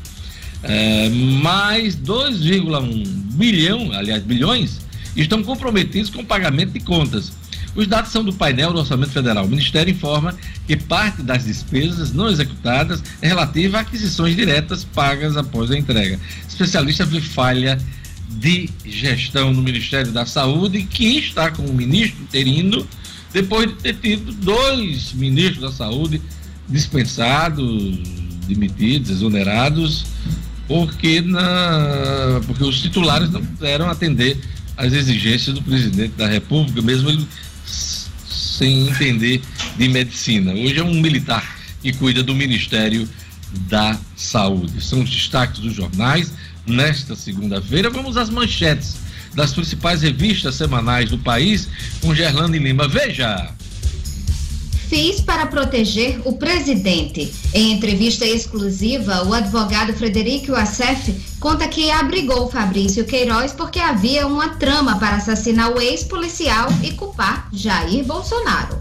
Uh, 0.64 1.16
mais 1.42 1.96
2,1 1.96 3.06
bilhão, 3.34 3.92
aliás, 3.92 4.24
bilhões, 4.24 4.80
estão 5.22 5.44
comprometidos 5.44 6.10
com 6.10 6.22
o 6.22 6.26
pagamento 6.26 6.72
de 6.72 6.80
contas. 6.80 7.32
Os 7.76 7.86
dados 7.86 8.12
são 8.12 8.24
do 8.24 8.34
painel 8.34 8.74
do 8.74 8.80
Orçamento 8.80 9.12
Federal. 9.12 9.46
O 9.46 9.48
Ministério 9.48 9.92
informa 9.92 10.36
que 10.66 10.76
parte 10.76 11.22
das 11.22 11.46
despesas 11.46 12.12
não 12.12 12.28
executadas 12.28 13.04
é 13.22 13.28
relativa 13.28 13.78
a 13.78 13.82
aquisições 13.82 14.36
diretas 14.36 14.84
pagas 14.84 15.38
após 15.38 15.70
a 15.70 15.78
entrega. 15.78 16.20
Especialista 16.48 17.06
vê 17.06 17.22
falha 17.22 17.78
de 18.30 18.70
gestão 18.84 19.54
no 19.54 19.62
Ministério 19.62 20.12
da 20.12 20.26
Saúde, 20.26 20.84
que 20.84 21.20
está 21.20 21.52
com 21.52 21.64
o 21.64 21.74
ministro 21.74 22.22
interino, 22.24 22.88
depois 23.32 23.68
de 23.68 23.76
ter 23.76 23.94
tido 23.96 24.32
dois 24.34 25.14
ministros 25.14 25.62
da 25.62 25.72
Saúde 25.72 26.20
dispensados, 26.68 28.00
demitidos, 28.48 29.10
exonerados, 29.12 30.06
porque, 30.68 31.22
na, 31.22 32.42
porque 32.46 32.64
os 32.64 32.82
titulares 32.82 33.30
não 33.30 33.44
puderam 33.44 33.90
atender 33.90 34.38
às 34.78 34.94
exigências 34.94 35.56
do 35.56 35.62
presidente 35.62 36.14
da 36.16 36.28
República, 36.28 36.82
mesmo 36.82 37.10
ele 37.10 37.28
sem 37.66 38.88
entender 38.88 39.42
de 39.78 39.88
medicina. 39.90 40.54
Hoje 40.54 40.80
é 40.80 40.84
um 40.84 41.02
militar 41.02 41.58
que 41.82 41.92
cuida 41.94 42.24
do 42.24 42.34
Ministério 42.34 43.08
da 43.70 43.98
Saúde. 44.16 44.82
São 44.82 45.02
os 45.02 45.10
destaques 45.10 45.60
dos 45.60 45.74
jornais 45.74 46.32
nesta 46.66 47.16
segunda-feira. 47.16 47.90
Vamos 47.90 48.18
às 48.18 48.30
manchetes 48.30 48.96
das 49.34 49.54
principais 49.54 50.02
revistas 50.02 50.56
semanais 50.56 51.10
do 51.10 51.18
país 51.18 51.68
com 52.02 52.16
Gerlane 52.16 52.58
Lima. 52.58 52.88
Veja! 52.88 53.52
Fiz 54.90 55.20
para 55.20 55.46
proteger 55.46 56.22
o 56.24 56.34
presidente. 56.34 57.34
Em 57.54 57.74
entrevista 57.74 58.26
exclusiva, 58.26 59.26
o 59.26 59.34
advogado 59.34 59.92
Frederico 59.94 60.56
Assef 60.56 61.14
conta 61.42 61.68
que 61.68 61.92
abrigou 61.92 62.50
Fabrício 62.50 63.04
Queiroz 63.04 63.52
porque 63.52 63.80
havia 63.80 64.26
uma 64.26 64.50
trama 64.56 64.98
para 64.98 65.18
assassinar 65.18 65.74
o 65.74 65.82
ex-policial 65.82 66.70
e 66.82 66.94
culpar 66.94 67.50
Jair 67.52 68.06
Bolsonaro. 68.06 68.80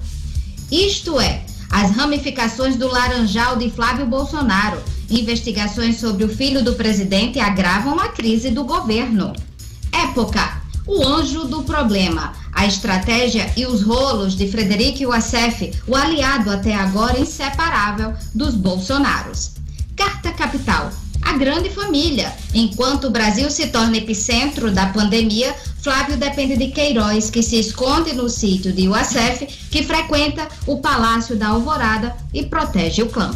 Isto 0.71 1.19
é, 1.19 1.45
as 1.71 1.90
ramificações 1.90 2.77
do 2.77 2.87
Laranjal 2.87 3.57
de 3.57 3.69
Flávio 3.71 4.07
Bolsonaro. 4.07 4.81
Investigações 5.11 5.99
sobre 5.99 6.25
o 6.25 6.29
filho 6.29 6.62
do 6.62 6.75
presidente 6.75 7.40
agravam 7.40 7.99
a 7.99 8.09
crise 8.09 8.51
do 8.51 8.62
governo. 8.62 9.33
Época. 9.92 10.56
O 10.87 11.05
anjo 11.05 11.44
do 11.44 11.64
problema. 11.64 12.33
A 12.53 12.64
estratégia 12.64 13.53
e 13.57 13.66
os 13.66 13.83
rolos 13.83 14.37
de 14.37 14.49
Frederico 14.49 15.11
Wassef, 15.11 15.72
o 15.87 15.96
aliado 15.96 16.51
até 16.51 16.75
agora 16.75 17.18
inseparável 17.18 18.14
dos 18.35 18.55
Bolsonaros. 18.55 19.53
Carta 19.96 20.31
Capital. 20.33 20.90
A 21.22 21.33
grande 21.33 21.70
família. 21.70 22.33
Enquanto 22.55 23.09
o 23.09 23.11
Brasil 23.11 23.51
se 23.51 23.66
torna 23.66 23.96
epicentro 23.96 24.70
da 24.70 24.87
pandemia, 24.87 25.55
Flávio 25.83 26.16
depende 26.16 26.57
de 26.57 26.68
Queiroz, 26.68 27.31
que 27.31 27.42
se 27.42 27.59
esconde 27.59 28.12
no 28.12 28.29
sítio 28.29 28.72
de 28.72 28.88
Uacef, 28.88 29.46
que 29.70 29.83
frequenta 29.83 30.46
o 30.66 30.79
Palácio 30.79 31.37
da 31.37 31.49
Alvorada 31.49 32.16
e 32.33 32.44
protege 32.44 33.03
o 33.03 33.09
clã. 33.09 33.35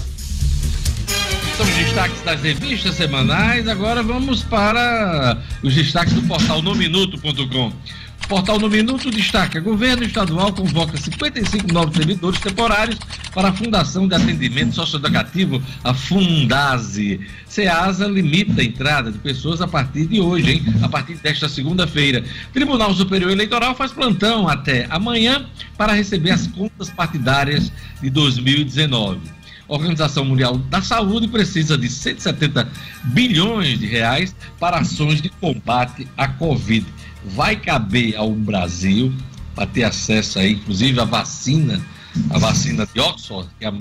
São 1.60 1.68
os 1.68 1.76
destaques 1.76 2.22
das 2.22 2.42
revistas 2.42 2.94
semanais. 2.94 3.68
Agora 3.68 4.02
vamos 4.02 4.42
para 4.42 5.36
os 5.62 5.74
destaques 5.74 6.14
do 6.14 6.22
portal 6.22 6.62
nominuto.com. 6.62 7.70
Portal 8.26 8.58
No 8.58 8.70
Minuto 8.70 9.10
destaca: 9.10 9.60
governo 9.60 10.04
estadual 10.04 10.54
convoca 10.54 10.96
55 10.96 11.70
novos 11.70 11.94
servidores 11.94 12.40
temporários 12.40 12.98
para 13.34 13.48
a 13.48 13.52
Fundação 13.52 14.08
de 14.08 14.14
Atendimento 14.14 14.74
Socioeducativo, 14.74 15.62
a 15.84 15.92
Fundase. 15.92 17.20
SEASA 17.46 18.06
limita 18.06 18.62
a 18.62 18.64
entrada 18.64 19.12
de 19.12 19.18
pessoas 19.18 19.60
a 19.60 19.68
partir 19.68 20.06
de 20.06 20.18
hoje, 20.18 20.52
hein? 20.52 20.64
A 20.80 20.88
partir 20.88 21.16
desta 21.16 21.46
segunda-feira. 21.46 22.24
Tribunal 22.54 22.94
Superior 22.94 23.32
Eleitoral 23.32 23.74
faz 23.74 23.92
plantão 23.92 24.48
até 24.48 24.86
amanhã 24.88 25.44
para 25.76 25.92
receber 25.92 26.30
as 26.30 26.46
contas 26.46 26.88
partidárias 26.88 27.70
de 28.00 28.08
2019. 28.08 29.39
Organização 29.72 30.24
Mundial 30.24 30.58
da 30.58 30.82
Saúde 30.82 31.28
precisa 31.28 31.78
de 31.78 31.88
170 31.88 32.68
bilhões 33.04 33.78
de 33.78 33.86
reais 33.86 34.34
para 34.58 34.78
ações 34.78 35.22
de 35.22 35.28
combate 35.28 36.06
à 36.16 36.28
Covid 36.28 36.86
vai 37.24 37.56
caber 37.56 38.16
ao 38.16 38.32
Brasil 38.32 39.12
para 39.54 39.66
ter 39.66 39.84
acesso 39.84 40.38
aí, 40.38 40.52
inclusive 40.52 41.00
a 41.00 41.04
vacina, 41.04 41.80
a 42.30 42.38
vacina 42.38 42.86
de 42.92 43.00
Oxford, 43.00 43.48
que 43.58 43.64
é 43.64 43.72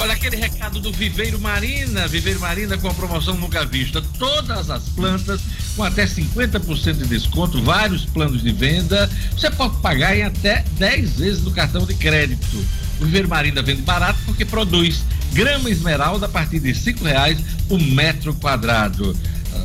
Olha 0.01 0.15
aquele 0.15 0.37
recado 0.37 0.81
do 0.81 0.91
Viveiro 0.91 1.39
Marina, 1.39 2.09
Viveiro 2.09 2.41
Marina 2.41 2.79
com 2.79 2.89
a 2.89 2.95
promoção 2.95 3.35
nunca 3.35 3.67
vista. 3.67 4.03
Todas 4.19 4.71
as 4.71 4.89
plantas 4.89 5.43
com 5.77 5.85
até 5.85 6.07
50% 6.07 6.95
de 6.95 7.07
desconto, 7.07 7.63
vários 7.63 8.07
planos 8.07 8.43
de 8.43 8.51
venda. 8.51 9.11
Você 9.33 9.51
pode 9.51 9.77
pagar 9.83 10.17
em 10.17 10.23
até 10.23 10.65
10 10.79 11.19
vezes 11.19 11.43
no 11.43 11.51
cartão 11.51 11.85
de 11.85 11.95
crédito. 11.95 12.65
O 12.99 13.05
Viveiro 13.05 13.29
Marina 13.29 13.61
vende 13.61 13.83
barato 13.83 14.19
porque 14.25 14.47
produz 14.47 15.05
grama 15.35 15.69
esmeralda 15.69 16.25
a 16.25 16.31
partir 16.31 16.61
de 16.61 16.75
cinco 16.75 17.05
reais 17.05 17.39
o 17.69 17.79
metro 17.79 18.33
quadrado. 18.33 19.15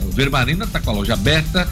O 0.04 0.10
Viveiro 0.10 0.32
Marina 0.32 0.65
está 0.65 0.82
com 0.82 0.89
a 0.89 0.93
loja 0.93 1.13
aberta 1.13 1.65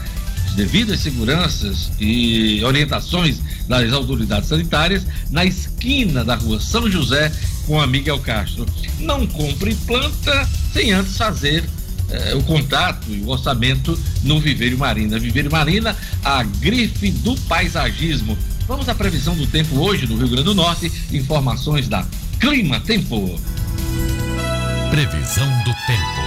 devidas 0.54 1.00
seguranças 1.00 1.90
e 2.00 2.62
orientações 2.64 3.40
das 3.68 3.92
autoridades 3.92 4.48
sanitárias 4.48 5.06
na 5.30 5.44
esquina 5.44 6.24
da 6.24 6.36
rua 6.36 6.60
São 6.60 6.90
José 6.90 7.32
com 7.66 7.80
a 7.80 7.86
Miguel 7.86 8.18
Castro. 8.20 8.66
Não 9.00 9.26
compre 9.26 9.74
planta 9.86 10.48
sem 10.72 10.92
antes 10.92 11.16
fazer 11.16 11.64
eh, 12.10 12.34
o 12.34 12.42
contato 12.42 13.06
e 13.08 13.20
o 13.20 13.28
orçamento 13.28 13.98
no 14.22 14.40
Viveiro 14.40 14.78
Marina. 14.78 15.18
Viveiro 15.18 15.50
Marina, 15.50 15.96
a 16.22 16.42
grife 16.42 17.10
do 17.10 17.34
paisagismo. 17.42 18.36
Vamos 18.66 18.88
à 18.88 18.94
previsão 18.94 19.34
do 19.34 19.46
tempo 19.46 19.78
hoje 19.78 20.06
no 20.06 20.16
Rio 20.16 20.28
Grande 20.28 20.44
do 20.44 20.54
Norte. 20.54 20.90
Informações 21.12 21.88
da 21.88 22.06
Clima 22.38 22.80
Tempo. 22.80 23.38
Previsão 24.90 25.48
do 25.64 25.74
tempo. 25.86 26.23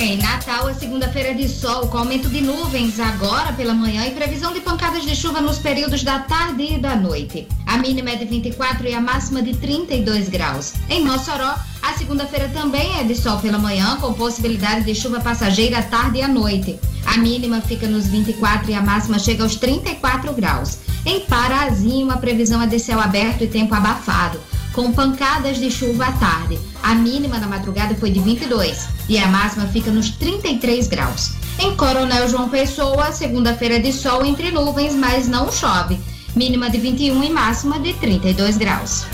Em 0.00 0.16
Natal, 0.16 0.68
a 0.68 0.74
segunda-feira 0.74 1.34
de 1.34 1.48
sol, 1.48 1.88
com 1.88 1.98
aumento 1.98 2.28
de 2.28 2.40
nuvens 2.40 3.00
agora 3.00 3.52
pela 3.52 3.74
manhã 3.74 4.06
e 4.06 4.12
previsão 4.12 4.52
de 4.52 4.60
pancadas 4.60 5.02
de 5.02 5.14
chuva 5.14 5.40
nos 5.40 5.58
períodos 5.58 6.04
da 6.04 6.20
tarde 6.20 6.74
e 6.74 6.78
da 6.78 6.94
noite. 6.94 7.48
A 7.66 7.76
mínima 7.78 8.10
é 8.10 8.14
de 8.14 8.24
24 8.24 8.86
e 8.86 8.94
a 8.94 9.00
máxima 9.00 9.42
de 9.42 9.54
32 9.54 10.28
graus. 10.28 10.74
Em 10.88 11.04
Mossoró, 11.04 11.52
a 11.82 11.94
segunda-feira 11.94 12.48
também 12.50 12.96
é 13.00 13.02
de 13.02 13.16
sol 13.16 13.40
pela 13.40 13.58
manhã, 13.58 13.96
com 14.00 14.14
possibilidade 14.14 14.84
de 14.84 14.94
chuva 14.94 15.18
passageira 15.18 15.78
à 15.78 15.82
tarde 15.82 16.18
e 16.18 16.22
à 16.22 16.28
noite. 16.28 16.78
A 17.04 17.16
mínima 17.16 17.60
fica 17.60 17.88
nos 17.88 18.06
24 18.06 18.70
e 18.70 18.74
a 18.74 18.80
máxima 18.80 19.18
chega 19.18 19.42
aos 19.42 19.56
34 19.56 20.32
graus. 20.32 20.78
Em 21.04 21.20
Parazinho, 21.22 22.08
a 22.12 22.18
previsão 22.18 22.62
é 22.62 22.68
de 22.68 22.78
céu 22.78 23.00
aberto 23.00 23.42
e 23.42 23.48
tempo 23.48 23.74
abafado 23.74 24.38
com 24.78 24.92
pancadas 24.92 25.58
de 25.58 25.72
chuva 25.72 26.06
à 26.06 26.12
tarde. 26.12 26.56
A 26.84 26.94
mínima 26.94 27.40
na 27.40 27.48
madrugada 27.48 27.96
foi 27.96 28.12
de 28.12 28.20
22 28.20 28.88
e 29.08 29.18
a 29.18 29.26
máxima 29.26 29.66
fica 29.66 29.90
nos 29.90 30.10
33 30.10 30.86
graus. 30.86 31.32
Em 31.58 31.74
Coronel 31.74 32.28
João 32.28 32.48
Pessoa, 32.48 33.10
segunda-feira 33.10 33.80
de 33.80 33.92
sol 33.92 34.24
entre 34.24 34.52
nuvens, 34.52 34.94
mas 34.94 35.26
não 35.26 35.50
chove. 35.50 35.98
Mínima 36.36 36.70
de 36.70 36.78
21 36.78 37.24
e 37.24 37.30
máxima 37.30 37.80
de 37.80 37.92
32 37.94 38.56
graus. 38.56 39.04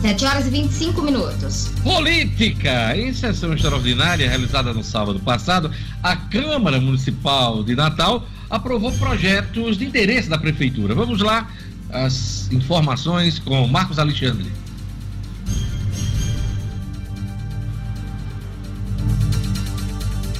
7 0.00 0.24
horas 0.24 0.46
e 0.46 0.50
25 0.50 1.02
minutos. 1.02 1.70
Política. 1.82 2.96
Em 2.96 3.12
sessão 3.12 3.52
extraordinária 3.52 4.26
realizada 4.26 4.72
no 4.72 4.82
sábado 4.82 5.20
passado, 5.20 5.70
a 6.02 6.16
Câmara 6.16 6.80
Municipal 6.80 7.62
de 7.62 7.76
Natal 7.76 8.24
aprovou 8.50 8.92
projetos 8.92 9.78
de 9.78 9.86
interesse 9.86 10.28
da 10.28 10.36
Prefeitura. 10.36 10.94
Vamos 10.94 11.20
lá, 11.20 11.48
as 11.90 12.50
informações 12.50 13.38
com 13.38 13.66
Marcos 13.68 13.98
Alexandre. 13.98 14.50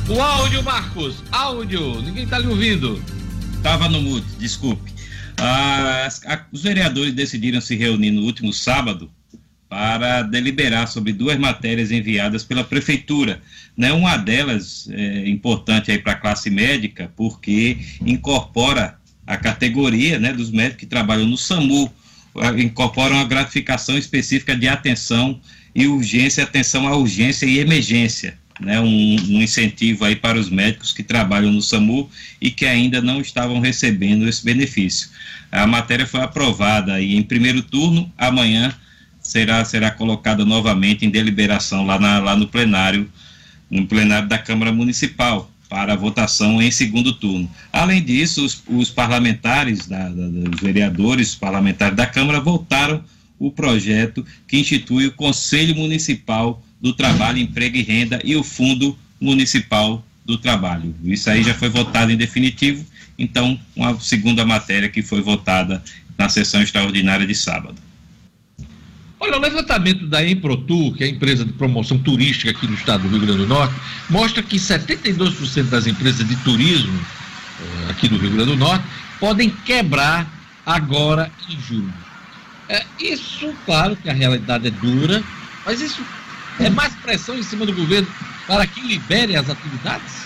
O 0.09 0.20
áudio, 0.20 0.62
Marcos, 0.64 1.23
áudio, 1.31 2.03
ninguém 2.03 2.25
está 2.25 2.37
lhe 2.37 2.49
ouvindo. 2.49 3.01
Estava 3.55 3.88
no 3.88 4.03
mute, 4.03 4.27
desculpe. 4.38 4.92
As, 5.37 6.27
a, 6.27 6.44
os 6.51 6.62
vereadores 6.62 7.14
decidiram 7.14 7.61
se 7.61 7.77
reunir 7.77 8.11
no 8.11 8.23
último 8.23 8.53
sábado 8.53 9.09
para 9.70 10.22
deliberar 10.22 10.88
sobre 10.88 11.12
duas 11.12 11.38
matérias 11.38 11.92
enviadas 11.92 12.42
pela 12.42 12.64
prefeitura. 12.64 13.40
Né? 13.76 13.92
Uma 13.92 14.16
delas 14.16 14.88
é 14.90 15.28
importante 15.28 15.96
para 15.98 16.12
a 16.12 16.16
classe 16.16 16.50
médica, 16.50 17.12
porque 17.16 17.78
incorpora 18.04 18.98
a 19.24 19.37
categoria 19.37 20.18
né, 20.18 20.33
dos 20.33 20.50
médicos 20.50 20.80
que 20.80 20.87
trabalham 20.87 21.24
no 21.24 21.37
SAMU, 21.37 21.88
incorpora 22.59 23.14
uma 23.14 23.24
gratificação 23.24 23.96
específica 23.96 24.56
de 24.56 24.66
atenção 24.66 25.40
e 25.72 25.87
urgência, 25.87 26.42
atenção 26.42 26.88
à 26.88 26.96
urgência 26.96 27.46
e 27.46 27.61
emergência. 27.61 28.37
Né, 28.61 28.78
um, 28.78 28.85
um, 28.85 29.40
incentivo 29.40 30.04
aí 30.04 30.14
para 30.14 30.38
os 30.38 30.50
médicos 30.50 30.92
que 30.92 31.02
trabalham 31.02 31.50
no 31.50 31.62
SAMU 31.62 32.11
e 32.38 32.50
que 32.50 32.66
ainda 32.66 33.00
não 33.00 33.18
estavam 33.18 33.59
recebendo 33.59 34.28
esse 34.28 34.44
benefício. 34.44 35.09
A 35.50 35.66
matéria 35.66 36.06
foi 36.06 36.20
aprovada 36.20 36.92
aí 36.92 37.16
em 37.16 37.22
primeiro 37.22 37.62
turno, 37.62 38.12
amanhã 38.18 38.74
será, 39.30 39.64
será 39.64 39.92
colocada 39.92 40.44
novamente 40.44 41.06
em 41.06 41.10
deliberação 41.10 41.86
lá, 41.86 42.00
na, 42.00 42.18
lá 42.18 42.36
no 42.36 42.48
plenário, 42.48 43.08
no 43.70 43.86
plenário 43.86 44.28
da 44.28 44.36
Câmara 44.36 44.72
Municipal, 44.72 45.48
para 45.68 45.94
votação 45.94 46.60
em 46.60 46.70
segundo 46.72 47.12
turno. 47.12 47.48
Além 47.72 48.02
disso, 48.02 48.44
os, 48.44 48.60
os 48.66 48.90
parlamentares, 48.90 49.86
da, 49.86 50.08
da, 50.08 50.50
os 50.52 50.60
vereadores 50.60 51.36
parlamentares 51.36 51.96
da 51.96 52.06
Câmara 52.06 52.40
votaram 52.40 53.04
o 53.38 53.52
projeto 53.52 54.26
que 54.48 54.58
institui 54.58 55.06
o 55.06 55.12
Conselho 55.12 55.76
Municipal 55.76 56.60
do 56.80 56.92
Trabalho, 56.92 57.38
Emprego 57.38 57.76
e 57.76 57.82
Renda 57.82 58.20
e 58.24 58.34
o 58.34 58.42
Fundo 58.42 58.98
Municipal 59.20 60.04
do 60.24 60.36
Trabalho. 60.38 60.92
Isso 61.04 61.30
aí 61.30 61.44
já 61.44 61.54
foi 61.54 61.68
votado 61.68 62.10
em 62.10 62.16
definitivo, 62.16 62.84
então, 63.16 63.60
uma 63.76 63.98
segunda 64.00 64.44
matéria 64.44 64.88
que 64.88 65.02
foi 65.02 65.20
votada 65.20 65.80
na 66.18 66.28
sessão 66.28 66.60
extraordinária 66.60 67.26
de 67.26 67.34
sábado. 67.34 67.89
Olha, 69.22 69.37
o 69.37 69.40
levantamento 69.40 70.06
da 70.06 70.26
Emprotur, 70.26 70.94
que 70.94 71.04
é 71.04 71.06
a 71.06 71.11
empresa 71.11 71.44
de 71.44 71.52
promoção 71.52 71.98
turística 71.98 72.50
aqui 72.50 72.66
no 72.66 72.74
estado 72.74 73.02
do 73.02 73.11
Rio 73.11 73.20
Grande 73.20 73.38
do 73.42 73.46
Norte, 73.46 73.74
mostra 74.09 74.42
que 74.42 74.56
72% 74.56 75.64
das 75.64 75.87
empresas 75.87 76.26
de 76.26 76.35
turismo 76.37 76.98
eh, 77.61 77.90
aqui 77.90 78.09
do 78.09 78.16
Rio 78.16 78.30
Grande 78.30 78.52
do 78.52 78.56
Norte 78.56 78.83
podem 79.20 79.50
quebrar 79.50 80.26
agora 80.64 81.30
em 81.50 81.61
julho. 81.61 81.92
É, 82.66 82.83
isso, 82.98 83.52
claro 83.66 83.94
que 83.94 84.09
a 84.09 84.12
realidade 84.14 84.68
é 84.68 84.70
dura, 84.70 85.22
mas 85.66 85.83
isso 85.83 86.02
é 86.59 86.70
mais 86.70 86.94
pressão 86.94 87.37
em 87.37 87.42
cima 87.42 87.66
do 87.66 87.74
governo 87.74 88.09
para 88.46 88.66
que 88.66 88.80
libere 88.80 89.37
as 89.37 89.50
atividades? 89.50 90.24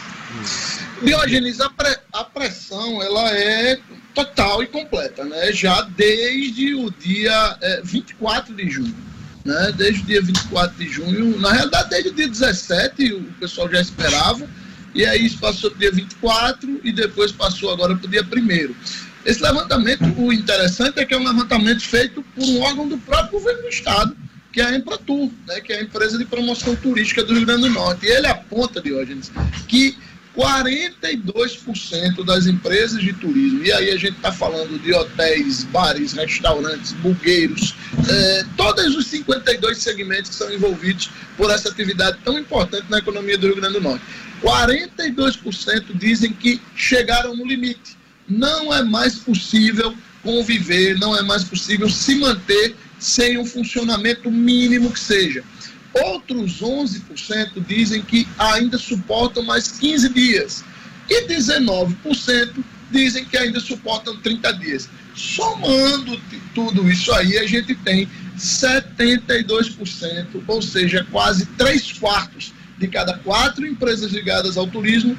Diógenes, 1.03 1.61
a, 1.61 1.69
pre, 1.71 1.97
a 2.13 2.25
pressão 2.25 3.03
ela 3.03 3.31
é 3.31 3.81
total 4.15 4.63
e 4.63 4.67
completa, 4.67 5.25
né? 5.25 5.53
Já 5.53 5.83
desde 5.83 6.75
o 6.75 6.91
dia 6.91 7.57
é, 7.61 7.81
24 7.83 8.55
de 8.55 8.71
junho. 8.71 8.95
Né? 9.45 9.75
Desde 9.77 10.03
o 10.03 10.07
dia 10.07 10.23
24 10.23 10.77
de 10.77 10.89
junho, 10.89 11.39
na 11.39 11.53
realidade, 11.53 11.91
desde 11.91 12.09
o 12.09 12.15
dia 12.15 12.29
17, 12.29 13.13
o 13.13 13.23
pessoal 13.39 13.71
já 13.71 13.81
esperava, 13.81 14.49
e 14.95 15.05
aí 15.05 15.27
isso 15.27 15.39
passou 15.39 15.71
para 15.71 15.77
o 15.77 15.81
dia 15.81 15.93
24 15.93 16.81
e 16.83 16.93
depois 16.93 17.31
passou 17.33 17.71
agora 17.71 17.95
para 17.95 18.07
o 18.07 18.11
dia 18.11 18.23
1. 18.23 18.75
Esse 19.27 19.43
levantamento, 19.43 20.05
o 20.17 20.33
interessante 20.33 20.99
é 21.01 21.05
que 21.05 21.13
é 21.13 21.19
um 21.19 21.25
levantamento 21.25 21.83
feito 21.83 22.23
por 22.35 22.45
um 22.45 22.61
órgão 22.61 22.89
do 22.89 22.97
próprio 22.99 23.39
governo 23.39 23.63
do 23.63 23.69
Estado, 23.69 24.17
que 24.53 24.61
é 24.61 24.67
a 24.67 24.77
Empratur, 24.77 25.31
né? 25.47 25.61
que 25.61 25.73
é 25.73 25.81
a 25.81 25.83
empresa 25.83 26.17
de 26.17 26.25
promoção 26.25 26.77
turística 26.77 27.25
do 27.25 27.35
Rio 27.35 27.45
Grande 27.45 27.63
do 27.63 27.71
Norte. 27.71 28.07
E 28.07 28.11
ele 28.11 28.27
aponta, 28.27 28.81
Diógenes, 28.81 29.33
que 29.67 29.99
42% 30.37 32.25
das 32.25 32.47
empresas 32.47 33.01
de 33.01 33.13
turismo, 33.13 33.65
e 33.65 33.73
aí 33.73 33.91
a 33.91 33.97
gente 33.97 34.17
está 34.17 34.33
falando 34.33 34.81
de 34.83 34.93
hotéis, 34.93 35.63
bares, 35.65 36.13
restaurantes, 36.13 36.93
bugueiros, 36.95 37.75
eh, 38.09 38.45
todos 38.57 38.97
os 38.97 39.07
52 39.07 39.79
segmentos 39.79 40.31
que 40.31 40.37
são 40.37 40.53
envolvidos 40.53 41.09
por 41.37 41.51
essa 41.51 41.69
atividade 41.69 42.19
tão 42.25 42.39
importante 42.39 42.87
na 42.91 42.99
economia 42.99 43.39
do 43.39 43.47
Rio 43.47 43.57
Grande 43.57 43.75
do 43.75 43.81
Norte. 43.81 44.05
42% 44.43 45.95
dizem 45.95 46.33
que 46.33 46.61
chegaram 46.75 47.37
no 47.37 47.47
limite. 47.47 47.97
Não 48.29 48.75
é 48.75 48.83
mais 48.83 49.17
possível 49.17 49.95
conviver, 50.23 50.99
não 50.99 51.17
é 51.17 51.23
mais 51.23 51.45
possível 51.45 51.89
se 51.89 52.17
manter 52.17 52.75
sem 52.99 53.39
um 53.39 53.45
funcionamento 53.45 54.31
mínimo 54.31 54.91
que 54.91 54.99
seja. 54.99 55.45
Outros 56.03 56.61
11% 56.61 57.65
dizem 57.67 58.03
que 58.03 58.27
ainda 58.39 58.79
suportam 58.79 59.43
mais 59.45 59.73
15 59.73 60.09
dias. 60.09 60.65
E 61.09 61.29
19% 61.29 62.65
dizem 62.91 63.25
que 63.25 63.37
ainda 63.37 63.61
suportam 63.61 64.21
30 64.21 64.53
dias. 64.55 64.89
Somando 65.15 66.21
tudo 66.55 66.91
isso 66.91 67.13
aí, 67.13 67.39
a 67.39 67.47
gente 67.47 67.77
tem 67.77 68.09
72%, 68.37 70.43
ou 70.47 70.61
seja, 70.61 71.07
quase 71.11 71.47
3 71.47 71.93
quartos 71.93 72.53
de 72.79 72.89
cada 72.89 73.17
quatro 73.19 73.65
empresas 73.67 74.13
ligadas 74.13 74.57
ao 74.57 74.67
turismo, 74.67 75.17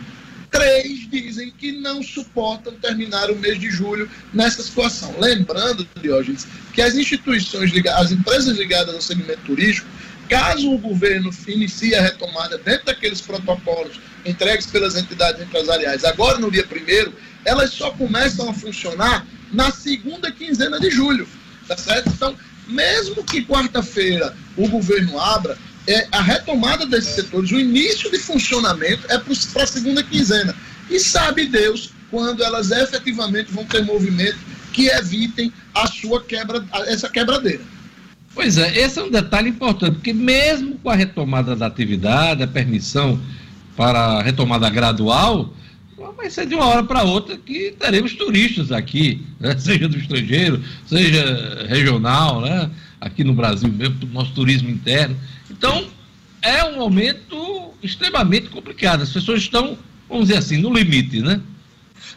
três 0.55 1.09
dizem 1.09 1.51
que 1.51 1.73
não 1.73 2.01
suportam 2.01 2.73
terminar 2.75 3.29
o 3.29 3.35
mês 3.35 3.59
de 3.59 3.69
julho 3.69 4.09
nessa 4.33 4.63
situação. 4.63 5.13
Lembrando, 5.19 5.85
Diógenes, 6.01 6.47
que 6.73 6.81
as 6.81 6.95
instituições 6.95 7.71
ligadas, 7.71 8.05
as 8.05 8.11
empresas 8.13 8.57
ligadas 8.57 8.95
ao 8.95 9.01
segmento 9.01 9.41
turístico, 9.45 9.88
caso 10.29 10.71
o 10.71 10.77
governo 10.77 11.31
inicie 11.47 11.95
a 11.95 12.01
retomada 12.01 12.57
dentro 12.57 12.85
daqueles 12.85 13.21
protocolos 13.21 13.99
entregues 14.25 14.65
pelas 14.65 14.95
entidades 14.95 15.41
empresariais, 15.41 16.03
agora 16.03 16.39
no 16.39 16.51
dia 16.51 16.65
primeiro, 16.65 17.13
elas 17.43 17.71
só 17.71 17.91
começam 17.91 18.49
a 18.49 18.53
funcionar 18.53 19.25
na 19.51 19.71
segunda 19.71 20.31
quinzena 20.31 20.79
de 20.79 20.89
julho, 20.89 21.27
tá 21.67 21.77
certo? 21.77 22.09
Então, 22.09 22.35
mesmo 22.67 23.23
que 23.23 23.45
quarta-feira 23.45 24.35
o 24.57 24.67
governo 24.67 25.19
abra, 25.19 25.57
é, 25.88 26.07
a 26.11 26.21
retomada 26.21 26.85
desses 26.85 27.13
setores, 27.13 27.51
o 27.51 27.59
início 27.59 28.09
de 28.09 28.17
funcionamento 28.17 29.05
é 29.11 29.19
para 29.19 29.63
a 29.63 29.67
segunda 29.67 30.03
quinzena. 30.03 30.55
E 30.89 30.99
sabe 30.99 31.45
Deus 31.45 31.91
quando 32.09 32.43
elas 32.43 32.71
efetivamente 32.71 33.51
vão 33.51 33.65
ter 33.65 33.83
movimento 33.83 34.38
que 34.73 34.88
evitem 34.88 35.53
a 35.73 35.88
sua 35.88 36.23
quebra, 36.23 36.65
essa 36.88 37.07
quebradeira. 37.09 37.61
Pois 38.35 38.57
é, 38.57 38.77
esse 38.77 38.99
é 38.99 39.03
um 39.03 39.09
detalhe 39.09 39.49
importante, 39.49 39.95
porque 39.95 40.13
mesmo 40.13 40.77
com 40.77 40.89
a 40.89 40.95
retomada 40.95 41.55
da 41.55 41.65
atividade, 41.65 42.43
a 42.43 42.47
permissão 42.47 43.19
para 43.75 43.99
a 43.99 44.21
retomada 44.21 44.69
gradual, 44.69 45.51
vai 46.15 46.29
ser 46.29 46.45
de 46.45 46.55
uma 46.55 46.65
hora 46.65 46.83
para 46.83 47.03
outra 47.03 47.37
que 47.37 47.71
teremos 47.79 48.13
turistas 48.13 48.71
aqui, 48.71 49.25
né? 49.39 49.55
seja 49.59 49.87
do 49.87 49.97
estrangeiro, 49.97 50.61
seja 50.85 51.65
regional, 51.67 52.41
né? 52.41 52.69
aqui 52.99 53.23
no 53.23 53.33
Brasil 53.33 53.71
mesmo, 53.71 53.95
nosso 54.07 54.33
turismo 54.33 54.69
interno. 54.69 55.15
Então, 55.49 55.87
é 56.41 56.63
um 56.63 56.77
momento 56.77 57.73
extremamente 57.83 58.49
complicado. 58.49 59.03
As 59.03 59.11
pessoas 59.11 59.41
estão, 59.41 59.77
vamos 60.09 60.27
dizer 60.27 60.39
assim, 60.39 60.57
no 60.57 60.73
limite, 60.73 61.21
né? 61.21 61.39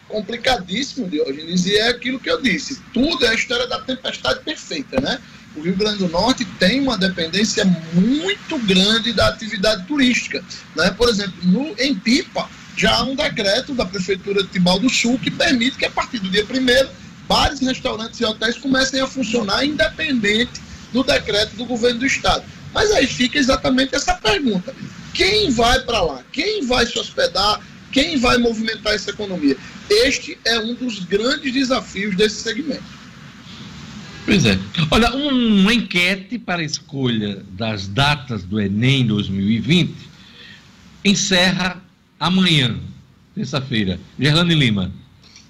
Complicadíssimo, 0.09 1.09
Diogenes, 1.09 1.67
e 1.67 1.77
é 1.77 1.89
aquilo 1.89 2.19
que 2.19 2.31
eu 2.31 2.41
disse. 2.41 2.81
Tudo 2.93 3.25
é 3.27 3.29
a 3.29 3.35
história 3.35 3.67
da 3.67 3.81
tempestade 3.81 4.41
perfeita, 4.41 5.01
né? 5.01 5.21
O 5.57 5.61
Rio 5.61 5.77
Grande 5.77 5.99
do 5.99 6.09
Norte 6.09 6.45
tem 6.59 6.81
uma 6.81 6.97
dependência 6.97 7.65
muito 7.95 8.59
grande 8.61 9.13
da 9.13 9.29
atividade 9.29 9.87
turística. 9.87 10.45
Né? 10.77 10.91
Por 10.91 11.09
exemplo, 11.09 11.35
no, 11.43 11.75
em 11.79 11.95
Pipa, 11.95 12.49
já 12.77 12.95
há 12.95 13.03
um 13.03 13.17
decreto 13.17 13.75
da 13.75 13.85
Prefeitura 13.85 14.43
de 14.43 14.51
Tibau 14.51 14.79
do 14.79 14.89
Sul 14.89 15.19
que 15.19 15.31
permite 15.31 15.77
que, 15.77 15.85
a 15.85 15.91
partir 15.91 16.19
do 16.21 16.31
dia 16.31 16.45
1 16.45 16.89
bares, 17.27 17.61
restaurantes 17.61 18.21
e 18.21 18.25
hotéis 18.25 18.57
comecem 18.57 19.01
a 19.01 19.07
funcionar 19.07 19.65
independente 19.65 20.61
do 20.93 21.03
decreto 21.03 21.57
do 21.57 21.65
governo 21.65 22.01
do 22.01 22.07
Estado. 22.07 22.45
Mas 22.73 22.91
aí 22.93 23.07
fica 23.07 23.39
exatamente 23.39 23.95
essa 23.95 24.15
pergunta: 24.15 24.75
quem 25.13 25.51
vai 25.51 25.81
para 25.81 26.01
lá? 26.01 26.23
Quem 26.33 26.67
vai 26.67 26.87
se 26.87 26.99
hospedar? 26.99 27.61
Quem 27.91 28.19
vai 28.19 28.39
movimentar 28.39 28.95
essa 28.95 29.11
economia? 29.11 29.57
Este 29.89 30.39
é 30.45 30.59
um 30.59 30.75
dos 30.75 31.01
grandes 31.01 31.53
desafios 31.53 32.15
desse 32.15 32.43
segmento. 32.43 32.98
Pois 34.29 34.45
é. 34.45 34.59
Olha, 34.91 35.11
uma 35.15 35.73
enquete 35.73 36.39
para 36.39 36.61
a 36.61 36.65
escolha 36.65 37.43
das 37.53 37.89
datas 37.89 38.45
do 38.45 38.61
Enem 38.61 39.07
2020 39.07 39.95
encerra 41.03 41.83
amanhã, 42.21 42.79
terça-feira. 43.35 43.99
Gerlane 44.21 44.55
Lima. 44.55 44.93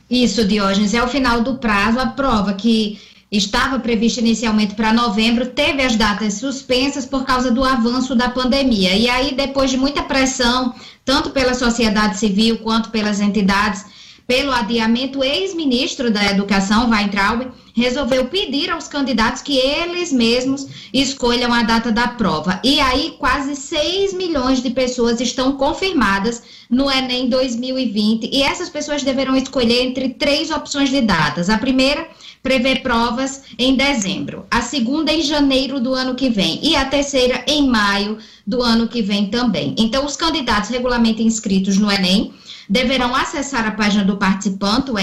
Isso, 0.09 0.47
Diógenes, 0.47 0.95
é 0.95 1.03
o 1.03 1.09
final 1.09 1.41
do 1.41 1.57
prazo. 1.57 1.99
A 1.99 2.07
prova 2.07 2.53
que 2.53 3.01
estava 3.33 3.81
prevista 3.81 4.21
inicialmente 4.21 4.77
para 4.77 4.93
novembro 4.93 5.47
teve 5.47 5.83
as 5.83 5.97
datas 5.97 6.35
suspensas 6.35 7.05
por 7.05 7.25
causa 7.25 7.51
do 7.51 7.65
avanço 7.65 8.15
da 8.15 8.29
pandemia. 8.29 8.95
E 8.95 9.09
aí, 9.11 9.35
depois 9.35 9.73
de 9.73 9.77
muita 9.77 10.05
pressão, 10.05 10.73
tanto 11.05 11.31
pela 11.31 11.53
sociedade 11.53 12.17
civil 12.17 12.59
quanto 12.59 12.91
pelas 12.91 13.21
entidades, 13.21 13.85
pelo 14.25 14.53
adiamento, 14.53 15.19
o 15.19 15.25
ex-ministro 15.25 16.13
da 16.13 16.27
Educação, 16.27 16.89
Weintraub, 16.91 17.51
resolveu 17.79 18.27
pedir 18.27 18.71
aos 18.71 18.89
candidatos 18.89 19.41
que 19.41 19.57
eles 19.57 20.13
mesmos 20.13 20.67
escolham 20.93 21.53
a 21.53 21.63
data 21.63 21.93
da 21.93 22.09
prova. 22.09 22.61
E 22.65 22.81
aí, 22.81 23.15
quase 23.19 23.55
6 23.55 24.15
milhões 24.15 24.63
de 24.63 24.71
pessoas 24.71 25.21
estão 25.21 25.53
confirmadas 25.53 26.43
no 26.69 26.91
Enem 26.91 27.29
2020 27.29 28.31
e 28.33 28.43
essas 28.43 28.69
pessoas 28.69 29.03
deverão 29.03 29.37
escolher 29.37 29.83
entre 29.83 30.11
três 30.11 30.51
opções 30.51 30.91
de 30.91 31.01
datas. 31.01 31.49
A 31.49 31.57
primeira 31.57 32.09
prevê 32.43 32.77
provas 32.77 33.43
em 33.59 33.77
dezembro, 33.77 34.47
a 34.51 34.61
segunda 34.61 35.13
em 35.13 35.23
janeiro 35.23 35.81
do 35.81 35.95
ano 35.95 36.15
que 36.15 36.29
vem 36.29 36.61
e 36.63 36.75
a 36.77 36.85
terceira 36.85 37.45
em 37.47 37.69
maio 37.69 38.19
do 38.47 38.63
ano 38.63 38.89
que 38.89 39.03
vem 39.03 39.27
também. 39.27 39.75
Então, 39.79 40.05
os 40.05 40.17
candidatos 40.17 40.71
regularmente 40.71 41.23
inscritos 41.23 41.77
no 41.79 41.91
Enem 41.91 42.33
deverão 42.69 43.15
acessar 43.15 43.67
a 43.67 43.71
página 43.71 44.05
do 44.05 44.19
participante, 44.19 44.91
o 44.91 44.99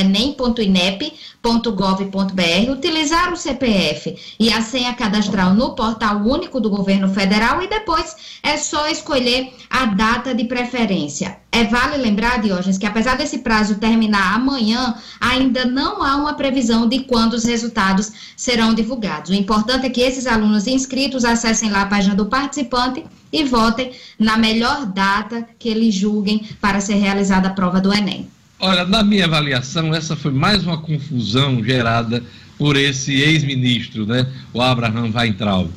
enem.inep.gov.br, 1.45 2.71
utilizar 2.71 3.31
o 3.31 3.37
CPF 3.37 4.17
e 4.39 4.51
a 4.51 4.61
senha 4.61 4.93
cadastral 4.93 5.53
no 5.53 5.75
portal 5.75 6.17
único 6.17 6.59
do 6.59 6.69
governo 6.69 7.07
federal 7.09 7.61
e 7.61 7.67
depois 7.67 8.15
é 8.41 8.57
só 8.57 8.87
escolher 8.87 9.53
a 9.69 9.85
data 9.85 10.33
de 10.33 10.45
preferência. 10.45 11.37
É 11.51 11.63
vale 11.63 11.97
lembrar, 11.97 12.41
Diógenes, 12.41 12.77
que 12.77 12.85
apesar 12.85 13.15
desse 13.15 13.39
prazo 13.39 13.75
terminar 13.75 14.33
amanhã, 14.35 14.95
ainda 15.21 15.65
não 15.65 16.03
há 16.03 16.17
uma 16.17 16.33
previsão 16.33 16.87
de 16.87 16.99
quando 16.99 17.33
os 17.33 17.45
resultados 17.45 18.11
serão 18.35 18.73
divulgados. 18.73 19.29
O 19.29 19.35
importante 19.35 19.85
é 19.85 19.89
que 19.89 20.01
esses 20.01 20.27
alunos 20.27 20.67
inscritos 20.67 21.23
acessem 21.23 21.71
lá 21.71 21.83
a 21.83 21.85
página 21.85 22.15
do 22.15 22.25
participante 22.25 23.05
e 23.31 23.43
votem 23.45 23.91
na 24.19 24.37
melhor 24.37 24.85
data 24.85 25.47
que 25.57 25.69
eles 25.69 25.93
julguem 25.93 26.45
para 26.59 26.81
ser 26.81 26.95
realizada 26.95 27.47
a 27.47 27.53
prova 27.53 27.79
do 27.79 27.93
Enem. 27.93 28.34
Olha, 28.59 28.85
na 28.85 29.03
minha 29.03 29.25
avaliação, 29.25 29.93
essa 29.93 30.15
foi 30.15 30.31
mais 30.31 30.63
uma 30.63 30.77
confusão 30.77 31.61
gerada 31.63 32.23
por 32.57 32.77
esse 32.77 33.13
ex-ministro, 33.13 34.05
né, 34.05 34.25
o 34.53 34.61
Abraham 34.61 35.11
Weintraub. 35.13 35.69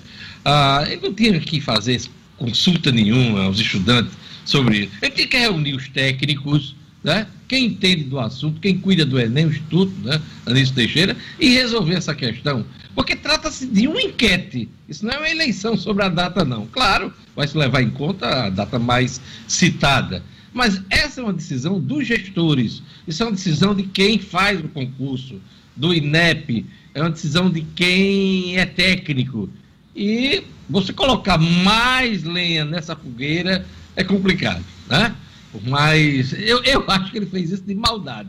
Ah, 0.45 0.85
ele 0.87 1.01
não 1.03 1.13
tinha 1.13 1.41
que 1.41 1.61
fazer 1.61 2.01
consulta 2.37 2.93
nenhuma 2.93 3.45
aos 3.45 3.59
estudantes 3.59 4.13
sobre 4.45 4.85
isso. 4.85 4.93
Ele 5.03 5.11
tinha 5.11 5.27
que 5.27 5.37
reunir 5.37 5.75
os 5.75 5.89
técnicos, 5.89 6.77
né, 7.03 7.27
quem 7.49 7.67
entende 7.67 8.05
do 8.05 8.21
assunto, 8.21 8.61
quem 8.61 8.79
cuida 8.79 9.05
do 9.05 9.19
Enem, 9.19 9.47
o 9.47 9.51
Instituto, 9.51 9.93
né, 10.05 10.21
Anísio 10.47 10.77
Teixeira, 10.77 11.17
e 11.41 11.49
resolver 11.49 11.95
essa 11.95 12.15
questão. 12.15 12.65
Porque 12.95 13.17
trata-se 13.17 13.67
de 13.67 13.89
uma 13.89 14.01
enquete. 14.01 14.69
Isso 14.89 15.05
não 15.05 15.15
é 15.15 15.19
uma 15.19 15.31
eleição 15.31 15.77
sobre 15.77 16.05
a 16.05 16.09
data, 16.09 16.45
não. 16.45 16.67
Claro, 16.67 17.13
vai 17.35 17.47
se 17.47 17.59
levar 17.59 17.83
em 17.83 17.91
conta 17.91 18.47
a 18.47 18.51
data 18.51 18.79
mais 18.79 19.21
citada. 19.49 20.23
Mas 20.59 20.83
essa 20.91 21.21
é 21.21 21.23
uma 21.23 21.33
decisão 21.33 21.79
dos 21.79 22.05
gestores. 22.05 22.83
Isso 23.07 23.23
é 23.23 23.27
uma 23.27 23.33
decisão 23.37 23.77
de 23.77 23.85
quem 23.85 24.19
faz 24.19 24.59
o 24.59 24.67
concurso, 24.67 25.41
do 25.77 25.95
INEP. 25.95 26.67
É 26.93 27.01
uma 27.01 27.11
decisão 27.11 27.49
de 27.49 27.61
quem 27.61 28.59
é 28.59 28.67
técnico. 28.67 29.49
E 29.95 30.43
você 30.69 30.93
colocar 30.93 31.39
mais 31.39 32.25
lenha 32.25 32.65
nessa 32.65 32.97
fogueira 32.97 33.65
é 33.95 34.03
complicado, 34.03 34.65
né? 34.91 35.15
Mas 35.63 36.33
eu, 36.33 36.61
eu 36.65 36.83
acho 36.91 37.13
que 37.13 37.19
ele 37.19 37.27
fez 37.27 37.53
isso 37.53 37.63
de 37.63 37.77
maldade, 37.77 38.29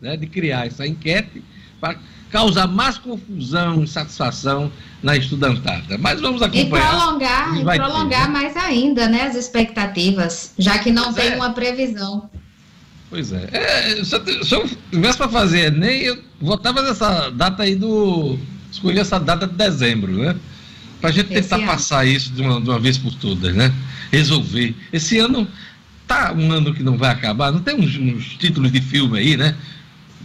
né? 0.00 0.16
de 0.16 0.26
criar 0.26 0.66
essa 0.66 0.86
enquete 0.86 1.42
para 1.80 1.98
causar 2.30 2.66
mais 2.66 2.98
confusão 2.98 3.84
e 3.84 3.86
satisfação 3.86 4.70
na 5.02 5.16
estudantada. 5.16 5.96
Mas 5.98 6.20
vamos 6.20 6.42
acompanhar. 6.42 6.66
E 6.66 6.96
prolongar, 6.96 7.56
e 7.56 7.64
prolongar 7.64 8.26
ter, 8.26 8.26
né? 8.26 8.38
mais 8.38 8.56
ainda, 8.56 9.08
né, 9.08 9.22
as 9.22 9.36
expectativas, 9.36 10.52
já 10.58 10.78
que 10.78 10.90
não 10.90 11.12
pois 11.12 11.16
tem 11.16 11.32
é. 11.32 11.36
uma 11.36 11.50
previsão. 11.50 12.28
Pois 13.08 13.32
é. 13.32 13.48
é 13.52 14.04
se, 14.04 14.14
eu, 14.16 14.44
se 14.44 14.54
eu 14.54 14.68
tivesse 14.90 15.16
para 15.16 15.28
fazer 15.28 15.70
nem 15.70 16.02
eu 16.02 16.18
votava 16.40 16.82
nessa 16.82 17.30
data 17.30 17.62
aí 17.62 17.74
do. 17.74 18.38
Escolhi 18.70 18.98
essa 18.98 19.18
data 19.18 19.46
de 19.46 19.54
dezembro, 19.54 20.12
né? 20.12 20.36
Para 21.00 21.10
a 21.10 21.12
gente 21.12 21.28
tentar 21.28 21.60
passar 21.60 22.04
isso 22.06 22.32
de 22.32 22.42
uma, 22.42 22.60
de 22.60 22.68
uma 22.68 22.78
vez 22.78 22.98
por 22.98 23.14
todas, 23.14 23.54
né? 23.54 23.72
Resolver. 24.10 24.74
Esse 24.92 25.18
ano 25.18 25.46
tá 26.06 26.32
um 26.32 26.50
ano 26.52 26.74
que 26.74 26.82
não 26.82 26.96
vai 26.96 27.10
acabar, 27.10 27.52
não 27.52 27.60
tem 27.60 27.74
uns, 27.74 27.96
uns 27.96 28.34
títulos 28.36 28.72
de 28.72 28.80
filme 28.80 29.18
aí, 29.18 29.36
né? 29.36 29.56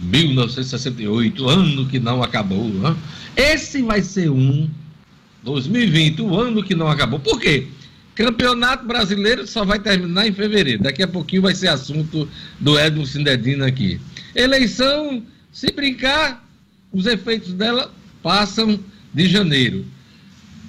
1968, 0.02 1.48
ano 1.48 1.86
que 1.86 1.98
não 1.98 2.22
acabou. 2.22 2.68
Né? 2.68 2.96
Esse 3.36 3.82
vai 3.82 4.02
ser 4.02 4.30
um 4.30 4.68
2020, 5.42 6.22
o 6.22 6.38
ano 6.38 6.62
que 6.62 6.74
não 6.74 6.88
acabou. 6.88 7.20
Por 7.20 7.40
quê? 7.40 7.66
Campeonato 8.14 8.86
brasileiro 8.86 9.46
só 9.46 9.64
vai 9.64 9.78
terminar 9.78 10.26
em 10.26 10.32
fevereiro. 10.32 10.82
Daqui 10.82 11.02
a 11.02 11.08
pouquinho 11.08 11.42
vai 11.42 11.54
ser 11.54 11.68
assunto 11.68 12.28
do 12.60 12.78
Edmo 12.78 13.06
Sindedina 13.06 13.66
aqui. 13.66 14.00
Eleição, 14.34 15.22
se 15.50 15.72
brincar, 15.72 16.46
os 16.92 17.06
efeitos 17.06 17.54
dela 17.54 17.92
passam 18.22 18.78
de 19.14 19.28
janeiro. 19.28 19.84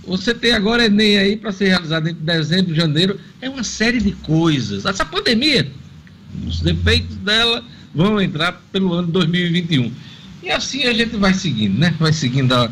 Você 0.05 0.33
tem 0.33 0.51
agora 0.51 0.85
Enem 0.85 1.17
aí 1.17 1.37
para 1.37 1.51
ser 1.51 1.69
realizado 1.69 2.07
entre 2.07 2.23
dezembro 2.23 2.73
e 2.73 2.75
janeiro. 2.75 3.19
É 3.41 3.49
uma 3.49 3.63
série 3.63 3.99
de 3.99 4.11
coisas. 4.11 4.85
Essa 4.85 5.05
pandemia, 5.05 5.69
os 6.45 6.65
efeitos 6.65 7.15
dela 7.17 7.63
vão 7.93 8.21
entrar 8.21 8.61
pelo 8.71 8.93
ano 8.93 9.07
2021. 9.07 9.91
E 10.41 10.49
assim 10.49 10.83
a 10.83 10.93
gente 10.93 11.15
vai 11.15 11.33
seguindo, 11.33 11.79
né? 11.79 11.95
Vai 11.99 12.11
seguindo 12.11 12.53
a, 12.53 12.69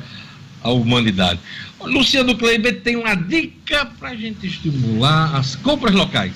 a 0.62 0.72
humanidade. 0.72 1.40
Luciano 1.82 2.38
Kleiber 2.38 2.82
tem 2.82 2.96
uma 2.96 3.16
dica 3.16 3.86
para 3.86 4.10
a 4.10 4.16
gente 4.16 4.46
estimular 4.46 5.36
as 5.36 5.56
compras 5.56 5.94
locais. 5.94 6.34